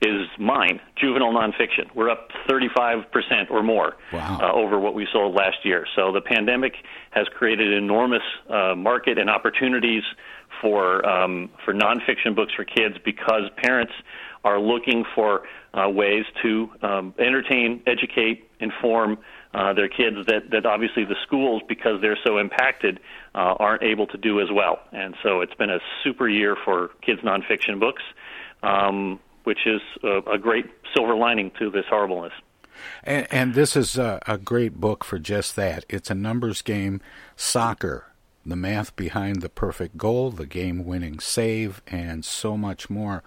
is 0.01 0.27
mine, 0.39 0.79
juvenile 0.99 1.31
nonfiction. 1.31 1.93
We're 1.93 2.09
up 2.09 2.29
35% 2.49 3.51
or 3.51 3.61
more 3.61 3.97
uh, 4.41 4.51
over 4.51 4.79
what 4.79 4.95
we 4.95 5.07
sold 5.13 5.35
last 5.35 5.57
year. 5.63 5.85
So 5.95 6.11
the 6.11 6.21
pandemic 6.21 6.73
has 7.11 7.27
created 7.37 7.71
an 7.71 7.83
enormous 7.83 8.23
uh, 8.49 8.73
market 8.75 9.19
and 9.19 9.29
opportunities 9.29 10.03
for 10.59 11.07
um, 11.07 11.49
for 11.63 11.73
nonfiction 11.73 12.35
books 12.35 12.53
for 12.55 12.65
kids 12.65 12.95
because 13.05 13.43
parents 13.57 13.93
are 14.43 14.59
looking 14.59 15.05
for 15.13 15.43
uh, 15.73 15.87
ways 15.87 16.25
to 16.41 16.69
um, 16.81 17.13
entertain, 17.19 17.81
educate, 17.85 18.49
inform 18.59 19.17
uh, 19.53 19.73
their 19.73 19.89
kids 19.89 20.17
that, 20.27 20.49
that 20.51 20.65
obviously 20.65 21.03
the 21.03 21.15
schools, 21.23 21.61
because 21.67 21.99
they're 22.01 22.19
so 22.25 22.37
impacted, 22.37 22.99
uh, 23.35 23.55
aren't 23.59 23.83
able 23.83 24.07
to 24.07 24.17
do 24.17 24.39
as 24.39 24.47
well. 24.51 24.79
And 24.91 25.15
so 25.23 25.41
it's 25.41 25.53
been 25.53 25.69
a 25.69 25.79
super 26.03 26.27
year 26.27 26.55
for 26.63 26.89
kids 27.01 27.21
nonfiction 27.21 27.79
books, 27.79 28.03
um, 28.63 29.19
which 29.43 29.65
is 29.65 29.81
a, 30.03 30.33
a 30.33 30.37
great 30.37 30.65
silver 30.95 31.15
lining 31.15 31.51
to 31.59 31.69
this 31.69 31.85
horribleness. 31.89 32.33
And, 33.03 33.27
and 33.31 33.53
this 33.53 33.75
is 33.75 33.97
a, 33.97 34.19
a 34.27 34.37
great 34.37 34.75
book 34.75 35.03
for 35.03 35.19
just 35.19 35.55
that. 35.55 35.85
It's 35.89 36.09
a 36.09 36.15
numbers 36.15 36.61
game, 36.61 37.01
soccer, 37.35 38.05
the 38.45 38.55
math 38.55 38.95
behind 38.95 39.41
the 39.41 39.49
perfect 39.49 39.97
goal, 39.97 40.31
the 40.31 40.45
game 40.45 40.85
winning 40.85 41.19
save, 41.19 41.81
and 41.87 42.25
so 42.25 42.57
much 42.57 42.89
more 42.89 43.23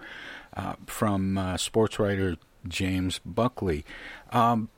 uh, 0.57 0.75
from 0.87 1.37
uh, 1.37 1.57
sports 1.57 1.99
writer 1.99 2.35
James 2.67 3.19
Buckley. 3.23 3.85
Um, 4.31 4.69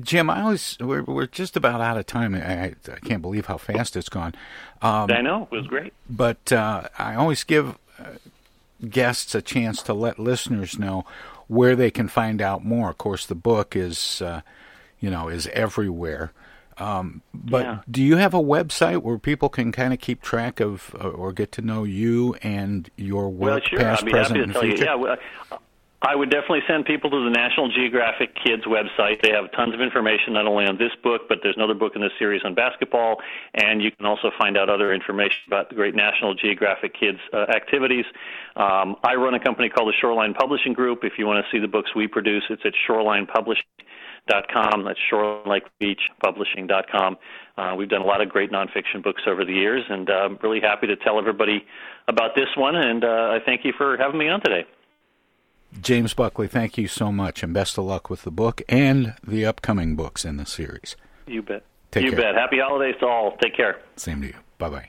Jim, 0.00 0.30
I 0.30 0.42
always 0.42 0.76
we're, 0.80 1.02
we're 1.02 1.26
just 1.26 1.56
about 1.56 1.80
out 1.80 1.98
of 1.98 2.06
time. 2.06 2.34
I, 2.34 2.74
I 2.90 2.98
can't 3.04 3.20
believe 3.22 3.46
how 3.46 3.58
fast 3.58 3.96
it's 3.96 4.08
gone. 4.08 4.34
Um, 4.80 5.10
I 5.10 5.20
know 5.20 5.48
it 5.50 5.54
was 5.54 5.66
great, 5.66 5.92
but 6.08 6.50
uh, 6.52 6.88
I 6.98 7.14
always 7.14 7.44
give 7.44 7.76
uh, 7.98 8.04
guests 8.88 9.34
a 9.34 9.42
chance 9.42 9.82
to 9.82 9.94
let 9.94 10.18
listeners 10.18 10.78
know 10.78 11.04
where 11.46 11.76
they 11.76 11.90
can 11.90 12.08
find 12.08 12.40
out 12.40 12.64
more. 12.64 12.90
Of 12.90 12.98
course, 12.98 13.26
the 13.26 13.34
book 13.34 13.76
is 13.76 14.22
uh, 14.22 14.40
you 14.98 15.10
know 15.10 15.28
is 15.28 15.46
everywhere. 15.48 16.32
Um, 16.78 17.20
but 17.34 17.64
Yeah. 17.66 17.78
do 17.90 18.02
you 18.02 18.16
have 18.16 18.32
a 18.32 18.40
website 18.42 19.02
where 19.02 19.18
people 19.18 19.50
can 19.50 19.72
kind 19.72 19.92
of 19.92 20.00
keep 20.00 20.22
track 20.22 20.58
of 20.58 20.96
uh, 20.98 21.08
or 21.08 21.32
get 21.32 21.52
to 21.52 21.62
know 21.62 21.84
you 21.84 22.34
and 22.42 22.88
your 22.96 23.28
work, 23.28 23.40
well, 23.50 23.60
sure. 23.68 23.78
past, 23.78 24.06
present, 24.06 24.16
happy 24.16 24.38
to 24.38 24.42
and 24.44 24.52
tell 24.52 24.62
future? 24.62 24.76
you. 24.78 24.84
Yeah, 24.86 24.94
well, 24.94 25.16
I 26.04 26.16
would 26.16 26.30
definitely 26.30 26.62
send 26.66 26.84
people 26.84 27.10
to 27.10 27.24
the 27.24 27.30
National 27.30 27.70
Geographic 27.70 28.34
Kids 28.34 28.64
website. 28.64 29.22
They 29.22 29.30
have 29.30 29.52
tons 29.52 29.72
of 29.72 29.80
information 29.80 30.32
not 30.32 30.48
only 30.48 30.66
on 30.66 30.76
this 30.76 30.90
book, 31.00 31.22
but 31.28 31.38
there's 31.44 31.54
another 31.56 31.74
book 31.74 31.92
in 31.94 32.02
this 32.02 32.10
series 32.18 32.42
on 32.44 32.54
basketball, 32.56 33.18
and 33.54 33.80
you 33.80 33.92
can 33.92 34.04
also 34.04 34.32
find 34.36 34.58
out 34.58 34.68
other 34.68 34.92
information 34.92 35.38
about 35.46 35.68
the 35.68 35.76
great 35.76 35.94
National 35.94 36.34
Geographic 36.34 36.98
Kids 36.98 37.18
uh, 37.32 37.46
activities. 37.54 38.04
Um, 38.56 38.96
I 39.04 39.14
run 39.14 39.34
a 39.34 39.40
company 39.40 39.68
called 39.68 39.88
the 39.88 39.94
Shoreline 40.00 40.34
Publishing 40.34 40.72
Group. 40.72 41.04
If 41.04 41.12
you 41.18 41.26
want 41.26 41.44
to 41.44 41.50
see 41.56 41.60
the 41.60 41.68
books 41.68 41.94
we 41.94 42.08
produce, 42.08 42.42
it's 42.50 42.62
at 42.64 42.72
shorelinepublishing.com. 42.88 44.84
That's 44.84 44.98
shoreline 45.08 45.48
like 45.48 45.66
beach 45.78 46.02
publishing.com. 46.20 47.16
Uh, 47.56 47.74
we've 47.78 47.88
done 47.88 48.02
a 48.02 48.06
lot 48.06 48.20
of 48.20 48.28
great 48.28 48.50
nonfiction 48.50 49.04
books 49.04 49.22
over 49.28 49.44
the 49.44 49.54
years, 49.54 49.84
and 49.88 50.10
uh, 50.10 50.14
I'm 50.14 50.38
really 50.42 50.60
happy 50.60 50.88
to 50.88 50.96
tell 50.96 51.20
everybody 51.20 51.64
about 52.08 52.34
this 52.34 52.48
one. 52.56 52.74
And 52.74 53.04
uh, 53.04 53.06
I 53.06 53.38
thank 53.46 53.64
you 53.64 53.72
for 53.78 53.96
having 53.96 54.18
me 54.18 54.28
on 54.28 54.40
today. 54.40 54.66
James 55.80 56.14
Buckley, 56.14 56.48
thank 56.48 56.76
you 56.76 56.86
so 56.86 57.10
much, 57.10 57.42
and 57.42 57.54
best 57.54 57.78
of 57.78 57.84
luck 57.84 58.10
with 58.10 58.22
the 58.22 58.30
book 58.30 58.62
and 58.68 59.14
the 59.26 59.46
upcoming 59.46 59.96
books 59.96 60.24
in 60.24 60.36
the 60.36 60.46
series. 60.46 60.96
You 61.26 61.42
bet. 61.42 61.64
Take 61.90 62.04
you 62.04 62.10
care. 62.10 62.20
bet. 62.20 62.34
Happy 62.34 62.58
holidays 62.58 62.96
to 63.00 63.06
all. 63.06 63.36
Take 63.42 63.56
care. 63.56 63.80
Same 63.96 64.20
to 64.22 64.28
you. 64.28 64.34
Bye 64.58 64.70
bye. 64.70 64.88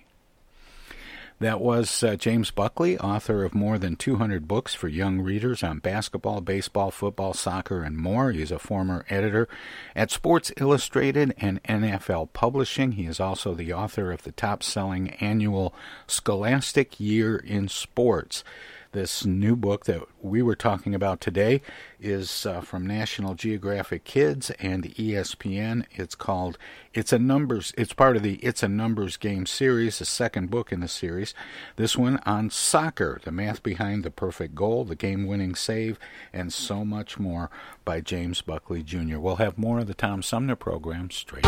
That 1.40 1.60
was 1.60 2.04
uh, 2.04 2.16
James 2.16 2.52
Buckley, 2.52 2.98
author 2.98 3.44
of 3.44 3.54
more 3.54 3.78
than 3.78 3.98
200 3.98 4.48
books 4.48 4.74
for 4.74 4.88
young 4.88 5.20
readers 5.20 5.62
on 5.62 5.80
basketball, 5.80 6.40
baseball, 6.40 6.90
football, 6.90 7.34
soccer, 7.34 7.84
and 7.84 7.98
more. 7.98 8.32
He's 8.32 8.52
a 8.52 8.60
former 8.60 9.04
editor 9.10 9.50
at 9.94 10.10
Sports 10.10 10.54
Illustrated 10.56 11.34
and 11.38 11.62
NFL 11.64 12.32
Publishing. 12.32 12.94
He 12.94 13.06
is 13.06 13.20
also 13.20 13.54
the 13.54 13.74
author 13.74 14.12
of 14.14 14.24
the 14.24 14.32
top 14.32 14.64
selling 14.64 15.10
annual 15.16 15.74
Scholastic 16.08 16.98
Year 16.98 17.36
in 17.36 17.68
Sports. 17.68 18.46
This 18.94 19.26
new 19.26 19.56
book 19.56 19.86
that 19.86 20.04
we 20.22 20.44
were 20.44 20.56
talking 20.56 20.94
about 20.94 21.20
today 21.20 21.64
is 22.00 22.46
uh, 22.46 22.62
from 22.62 22.86
National 22.86 23.34
Geographic 23.34 24.04
Kids 24.04 24.52
and 24.60 24.84
ESPN. 24.84 25.86
It's 25.94 26.14
called 26.14 26.60
It's 26.94 27.12
a 27.12 27.18
Numbers. 27.18 27.74
It's 27.76 27.94
part 27.94 28.18
of 28.18 28.22
the 28.22 28.36
It's 28.36 28.62
a 28.62 28.68
Numbers 28.68 29.18
Game 29.18 29.48
series, 29.48 29.98
the 29.98 30.06
second 30.06 30.52
book 30.52 30.72
in 30.72 30.80
the 30.80 30.88
series. 30.88 31.34
This 31.76 31.98
one 31.98 32.18
on 32.24 32.52
soccer, 32.52 33.20
the 33.24 33.32
math 33.32 33.64
behind 33.64 34.04
the 34.04 34.12
perfect 34.12 34.54
goal, 34.54 34.86
the 34.86 34.96
game-winning 34.96 35.56
save, 35.56 35.98
and 36.32 36.54
so 36.54 36.86
much 36.86 37.18
more 37.18 37.50
by 37.84 38.00
James 38.00 38.44
Buckley 38.44 38.84
Jr. 38.84 39.18
We'll 39.18 39.38
have 39.38 39.58
more 39.58 39.80
of 39.80 39.88
the 39.88 39.96
Tom 39.96 40.22
Sumner 40.22 40.56
program 40.56 41.10
straight. 41.10 41.46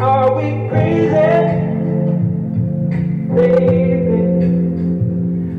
Are 0.00 0.34
we 0.36 0.68
crazy, 0.68 1.28
baby? 3.34 4.07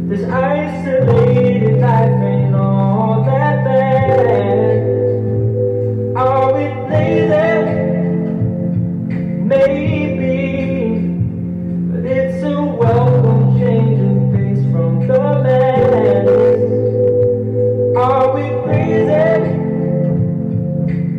This 0.10 0.28
isolated 0.28 1.80
life 1.82 2.22
ain't 2.24 2.56
all 2.56 3.24
that 3.26 3.64
bad. 3.64 4.82
Are 6.18 6.52
we 6.52 6.64
lazy? 6.90 7.52
Maybe, 9.46 10.98
but 11.92 12.04
it's 12.06 12.44
a 12.44 12.60
welcome 12.60 13.60
change 13.60 14.00
of 14.02 14.34
pace 14.34 14.66
from 14.72 15.08
the 15.08 15.20
madness. 15.44 16.60
Are 17.96 18.34
we 18.34 18.46
crazy? 18.64 19.38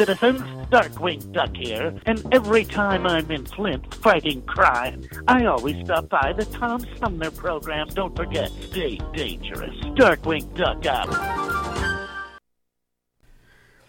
Citizens. 0.08 0.40
Darkwing 0.70 1.32
Duck 1.32 1.56
here, 1.56 1.94
and 2.06 2.22
every 2.32 2.64
time 2.64 3.06
I'm 3.06 3.30
in 3.30 3.44
Flint 3.46 3.94
fighting 3.94 4.42
crime, 4.42 5.02
I 5.26 5.46
always 5.46 5.82
stop 5.84 6.08
by 6.08 6.34
the 6.34 6.44
Tom 6.44 6.84
Sumner 6.98 7.30
program. 7.30 7.88
Don't 7.88 8.14
forget, 8.14 8.50
stay 8.70 8.98
dangerous. 9.14 9.74
Darkwing 9.96 10.54
Duck 10.54 10.84
out. 10.86 11.77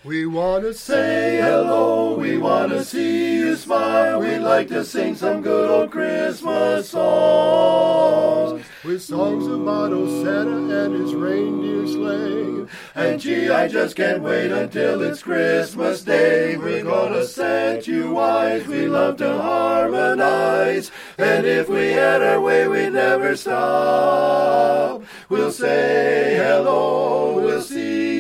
We 0.10 0.26
want 0.26 0.64
to 0.64 0.74
say 0.74 1.38
hello, 1.39 2.16
we 2.16 2.39
want 2.39 2.72
to 2.72 2.84
see 2.84 3.36
you 3.36 3.55
smile. 3.55 4.22
We'd 4.22 4.39
like 4.39 4.68
to 4.70 4.84
sing 4.84 5.14
some 5.14 5.43
good 5.43 5.70
old 5.70 5.91
Christmas 5.91 6.89
songs. 6.89 8.66
With 8.84 9.03
songs 9.03 9.45
about 9.45 9.93
old 9.93 10.26
Santa 10.26 10.86
and 10.86 10.95
his 10.95 11.14
reindeer 11.14 11.86
sleigh. 11.86 12.66
And 12.95 13.22
gee, 13.22 13.51
I 13.51 13.68
just 13.68 13.95
can't 13.95 14.24
wait 14.24 14.51
until 14.51 15.03
it's 15.03 15.22
Christmas 15.22 16.01
Day. 16.01 16.57
We're 16.57 16.86
gonna 16.86 17.24
set 17.26 17.86
you 17.86 18.12
wise, 18.14 18.66
we 18.66 18.88
love 18.88 19.18
to 19.18 19.32
harmonize. 19.39 20.89
And 21.20 21.45
if 21.45 21.70
we 21.70 21.91
had 21.91 22.24
our 22.24 22.41
way, 22.41 22.68
we'd 22.68 22.93
never 22.93 23.36
stop. 23.36 25.03
We'll 25.30 25.51
say 25.51 26.36
hello, 26.36 27.36
we'll 27.36 27.62
see 27.62 28.18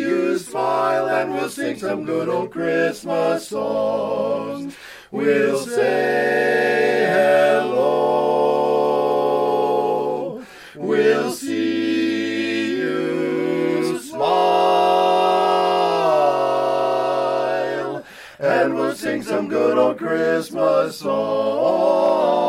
smile, 0.49 1.07
and 1.07 1.33
we'll 1.33 1.49
sing 1.49 1.77
some 1.77 2.05
good 2.05 2.27
old 2.27 2.51
Christmas 2.51 3.47
songs. 3.47 4.75
We'll 5.11 5.57
say 5.59 7.05
hello, 7.61 7.83
we'll 10.75 11.31
see 11.31 12.77
you 12.77 13.99
smile, 13.99 14.39
and 18.39 18.73
we'll 18.75 18.95
sing 18.95 19.21
some 19.21 19.47
good 19.49 19.77
old 19.77 19.99
Christmas 19.99 20.97
songs. 20.97 22.48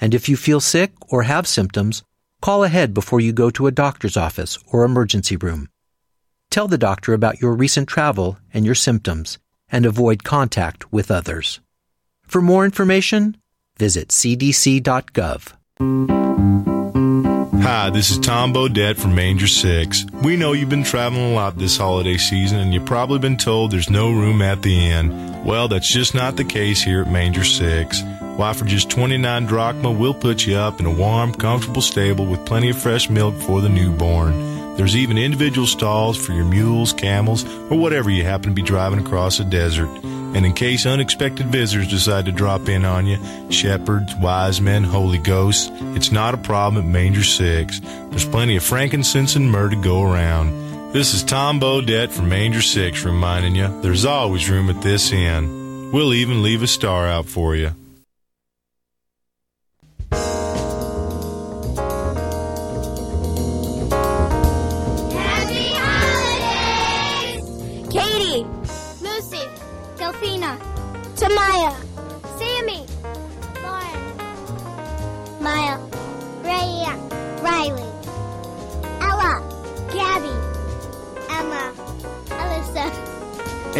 And 0.00 0.14
if 0.14 0.28
you 0.28 0.36
feel 0.36 0.60
sick 0.60 0.92
or 1.08 1.24
have 1.24 1.46
symptoms, 1.46 2.02
call 2.40 2.64
ahead 2.64 2.94
before 2.94 3.20
you 3.20 3.32
go 3.32 3.50
to 3.50 3.66
a 3.66 3.72
doctor's 3.72 4.16
office 4.16 4.58
or 4.72 4.84
emergency 4.84 5.36
room. 5.36 5.68
Tell 6.50 6.66
the 6.66 6.78
doctor 6.78 7.12
about 7.12 7.40
your 7.40 7.54
recent 7.54 7.88
travel 7.88 8.38
and 8.52 8.64
your 8.64 8.74
symptoms 8.74 9.38
and 9.70 9.86
avoid 9.86 10.24
contact 10.24 10.92
with 10.92 11.10
others. 11.10 11.60
For 12.22 12.40
more 12.40 12.64
information, 12.64 13.36
visit 13.76 14.08
cdc.gov. 14.08 15.52
Hi, 17.62 17.90
this 17.90 18.10
is 18.10 18.18
Tom 18.18 18.52
Bodett 18.52 18.96
from 18.96 19.14
Manger 19.14 19.46
6. 19.46 20.06
We 20.24 20.36
know 20.36 20.54
you've 20.54 20.68
been 20.68 20.82
traveling 20.82 21.32
a 21.32 21.34
lot 21.34 21.58
this 21.58 21.76
holiday 21.76 22.16
season 22.16 22.58
and 22.58 22.74
you've 22.74 22.86
probably 22.86 23.18
been 23.18 23.36
told 23.36 23.70
there's 23.70 23.90
no 23.90 24.10
room 24.10 24.42
at 24.42 24.62
the 24.62 24.74
inn. 24.74 25.44
Well, 25.44 25.68
that's 25.68 25.88
just 25.88 26.14
not 26.14 26.36
the 26.36 26.44
case 26.44 26.82
here 26.82 27.02
at 27.02 27.12
Manger 27.12 27.44
6. 27.44 28.02
Why, 28.40 28.54
for 28.54 28.64
just 28.64 28.88
29 28.88 29.44
drachma, 29.44 29.90
we'll 29.90 30.14
put 30.14 30.46
you 30.46 30.56
up 30.56 30.80
in 30.80 30.86
a 30.86 30.90
warm, 30.90 31.34
comfortable 31.34 31.82
stable 31.82 32.24
with 32.24 32.46
plenty 32.46 32.70
of 32.70 32.80
fresh 32.80 33.10
milk 33.10 33.34
for 33.42 33.60
the 33.60 33.68
newborn. 33.68 34.76
There's 34.76 34.96
even 34.96 35.18
individual 35.18 35.66
stalls 35.66 36.16
for 36.16 36.32
your 36.32 36.46
mules, 36.46 36.94
camels, 36.94 37.44
or 37.70 37.76
whatever 37.76 38.08
you 38.08 38.24
happen 38.24 38.48
to 38.48 38.54
be 38.54 38.62
driving 38.62 38.98
across 38.98 39.36
the 39.36 39.44
desert. 39.44 39.90
And 40.02 40.46
in 40.46 40.54
case 40.54 40.86
unexpected 40.86 41.48
visitors 41.48 41.88
decide 41.88 42.24
to 42.24 42.32
drop 42.32 42.66
in 42.70 42.86
on 42.86 43.06
you, 43.06 43.18
shepherds, 43.50 44.14
wise 44.14 44.58
men, 44.58 44.84
holy 44.84 45.18
ghosts, 45.18 45.68
it's 45.94 46.10
not 46.10 46.32
a 46.32 46.38
problem 46.38 46.82
at 46.82 46.90
Manger 46.90 47.24
6. 47.24 47.80
There's 47.80 48.24
plenty 48.24 48.56
of 48.56 48.64
frankincense 48.64 49.36
and 49.36 49.52
myrrh 49.52 49.68
to 49.68 49.76
go 49.76 50.02
around. 50.02 50.94
This 50.94 51.12
is 51.12 51.22
Tom 51.22 51.60
Bodett 51.60 52.08
from 52.10 52.30
Manger 52.30 52.62
6 52.62 53.04
reminding 53.04 53.54
you 53.54 53.82
there's 53.82 54.06
always 54.06 54.48
room 54.48 54.70
at 54.70 54.80
this 54.80 55.12
inn. 55.12 55.90
We'll 55.92 56.14
even 56.14 56.42
leave 56.42 56.62
a 56.62 56.66
star 56.66 57.06
out 57.06 57.26
for 57.26 57.54
you. 57.54 57.74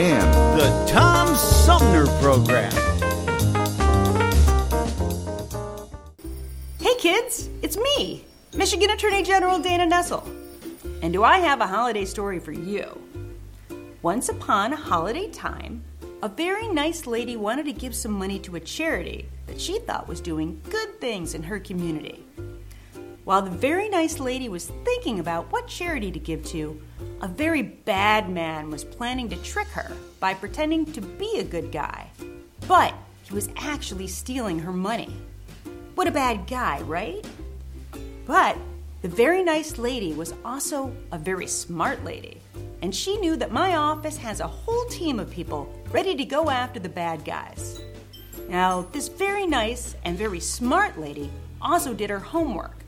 And 0.01 0.59
the 0.59 0.91
Tom 0.91 1.37
Sumner 1.37 2.07
Program. 2.23 2.73
Hey 6.81 6.95
kids, 6.99 7.51
it's 7.61 7.77
me, 7.77 8.25
Michigan 8.55 8.89
Attorney 8.89 9.23
General 9.23 9.59
Dana 9.59 9.85
Nessel. 9.85 10.27
And 11.03 11.13
do 11.13 11.23
I 11.23 11.37
have 11.41 11.61
a 11.61 11.67
holiday 11.67 12.07
story 12.07 12.39
for 12.39 12.53
you? 12.53 12.99
Once 14.01 14.31
upon 14.31 14.73
a 14.73 14.77
holiday 14.77 15.29
time, 15.29 15.85
a 16.23 16.31
very 16.31 16.67
nice 16.67 17.07
lady 17.07 17.37
wanted 17.37 17.67
to 17.67 17.73
give 17.75 17.95
some 17.95 18.13
money 18.13 18.39
to 18.39 18.57
a 18.57 18.61
charity 18.61 19.29
that 19.49 19.61
she 19.61 19.81
thought 19.81 20.09
was 20.09 20.23
doing 20.23 20.63
good 20.71 20.99
things 20.99 21.35
in 21.35 21.43
her 21.43 21.61
community. 21.61 22.25
While 23.25 23.43
the 23.43 23.51
very 23.51 23.89
nice 23.89 24.19
lady 24.19 24.49
was 24.49 24.73
thinking 24.85 25.21
about 25.21 25.53
what 25.53 25.69
charity 25.69 26.11
to 26.11 26.19
give 26.19 26.45
to, 26.47 26.81
a 27.21 27.29
very 27.29 27.63
bad 27.63 28.31
man 28.31 28.71
was 28.71 28.83
planning 28.83 29.29
to 29.29 29.37
trick 29.37 29.69
her 29.69 29.93
by 30.19 30.35
pretending 30.35 30.87
to 30.93 31.01
be 31.01 31.39
a 31.39 31.45
good 31.45 31.71
guy. 31.71 32.09
But 32.67 32.95
he 33.25 33.35
was 33.35 33.51
actually 33.57 34.07
stealing 34.07 34.59
her 34.61 34.73
money. 34.73 35.15
What 35.95 36.09
a 36.09 36.13
bad 36.13 36.47
guy, 36.47 36.81
right? 36.83 37.25
But 38.27 38.57
the 39.03 39.09
very 39.09 39.43
nice 39.43 39.77
lady 39.77 40.13
was 40.15 40.35
also 40.45 40.95
a 41.13 41.19
very 41.19 41.47
smart 41.47 42.05
lady, 42.05 42.39
and 42.81 42.95
she 42.95 43.19
knew 43.19 43.37
that 43.37 43.53
my 43.53 43.77
office 43.77 44.17
has 44.17 44.41
a 44.41 44.47
whole 44.47 44.87
team 44.87 45.21
of 45.21 45.31
people 45.31 45.73
ready 45.91 46.15
to 46.17 46.25
go 46.25 46.49
after 46.49 46.81
the 46.81 46.89
bad 46.89 47.25
guys. 47.25 47.81
Now, 48.49 48.83
this 48.93 49.09
very 49.09 49.47
nice 49.47 49.95
and 50.05 50.17
very 50.17 50.41
smart 50.41 50.99
lady 50.99 51.31
also 51.61 51.93
did 51.93 52.11
her 52.11 52.19
homework. 52.19 52.80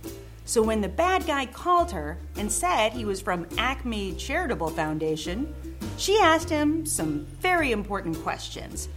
So 0.45 0.63
when 0.63 0.81
the 0.81 0.89
bad 0.89 1.27
guy 1.27 1.47
called 1.47 1.93
her 1.93 2.19
and 2.37 2.51
said 2.51 2.93
he 2.93 3.05
was 3.05 3.21
from 3.21 3.47
Acme 3.59 4.15
Charitable 4.15 4.71
Foundation, 4.71 5.55
she 5.97 6.19
asked 6.19 6.51
him 6.51 6.85
some 6.85 7.27
very 7.41 7.73
important 7.73 8.19
questions. 8.19 8.89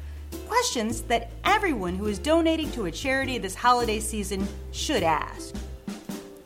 Questions 0.47 1.01
that 1.03 1.31
everyone 1.43 1.95
who 1.95 2.07
is 2.07 2.19
donating 2.19 2.71
to 2.71 2.85
a 2.85 2.91
charity 2.91 3.37
this 3.37 3.55
holiday 3.55 3.99
season 3.99 4.47
should 4.71 5.03
ask. 5.03 5.55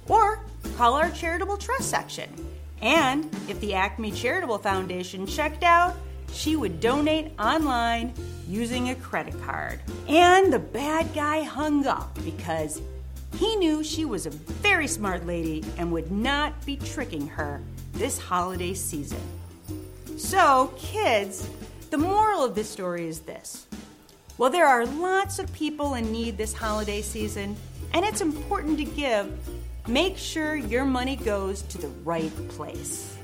or 0.09 0.40
call 0.76 0.94
our 0.94 1.10
charitable 1.10 1.56
trust 1.56 1.88
section. 1.88 2.28
And 2.82 3.34
if 3.48 3.58
the 3.60 3.72
Acme 3.74 4.12
Charitable 4.12 4.58
Foundation 4.58 5.26
checked 5.26 5.64
out, 5.64 5.96
she 6.32 6.54
would 6.54 6.80
donate 6.80 7.32
online 7.40 8.12
using 8.46 8.90
a 8.90 8.94
credit 8.94 9.40
card. 9.42 9.80
And 10.06 10.52
the 10.52 10.58
bad 10.58 11.14
guy 11.14 11.42
hung 11.42 11.86
up 11.86 12.18
because 12.24 12.82
he 13.38 13.56
knew 13.56 13.82
she 13.82 14.04
was 14.04 14.26
a 14.26 14.30
very 14.30 14.86
smart 14.86 15.26
lady 15.26 15.64
and 15.78 15.90
would 15.92 16.12
not 16.12 16.64
be 16.66 16.76
tricking 16.76 17.26
her 17.28 17.62
this 17.94 18.18
holiday 18.18 18.74
season. 18.74 19.20
So, 20.18 20.74
kids, 20.76 21.48
the 21.90 21.98
moral 21.98 22.44
of 22.44 22.54
this 22.54 22.68
story 22.68 23.06
is 23.08 23.20
this. 23.20 23.66
While 24.36 24.50
there 24.50 24.66
are 24.66 24.84
lots 24.84 25.38
of 25.38 25.50
people 25.54 25.94
in 25.94 26.12
need 26.12 26.36
this 26.36 26.52
holiday 26.52 27.00
season, 27.00 27.56
and 27.94 28.04
it's 28.04 28.20
important 28.20 28.76
to 28.78 28.84
give, 28.84 29.32
make 29.89 30.16
sure 30.16 30.57
your 30.57 30.84
money 30.84 31.16
goes 31.16 31.62
to 31.62 31.78
the 31.78 31.89
right 32.05 32.32
place. 32.49 33.15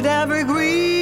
With 0.00 0.06
every 0.06 0.44
greeting 0.44 0.99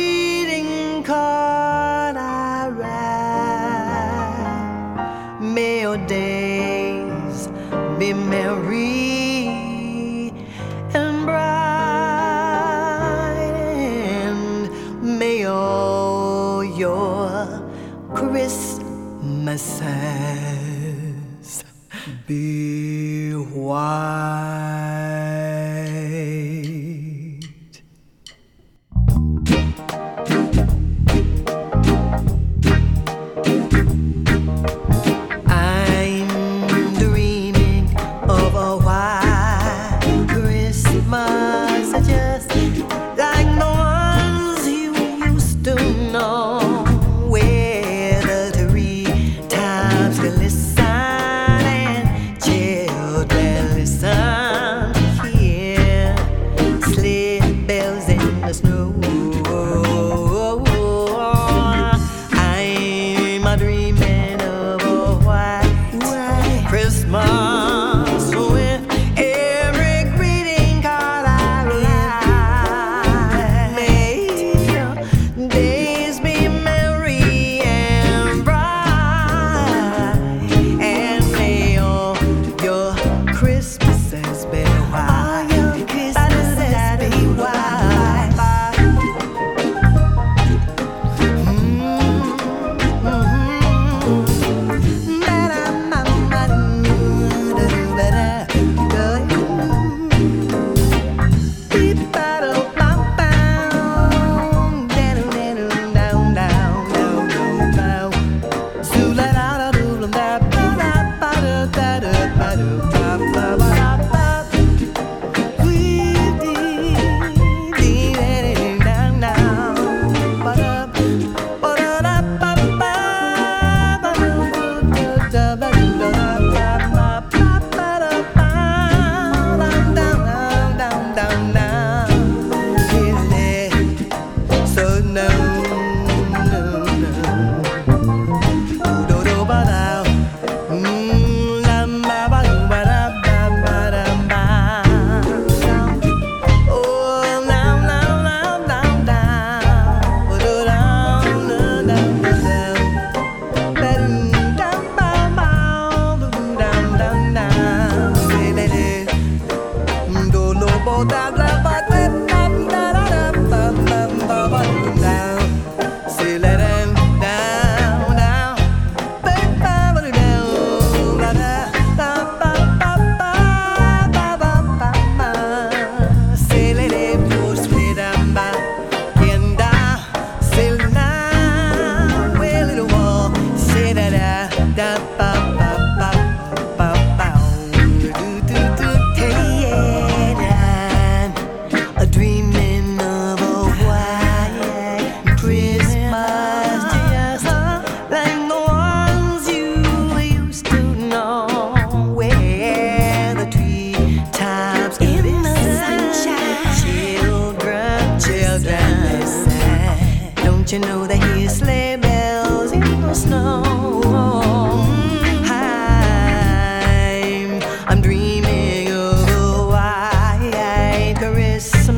this 221.59 221.98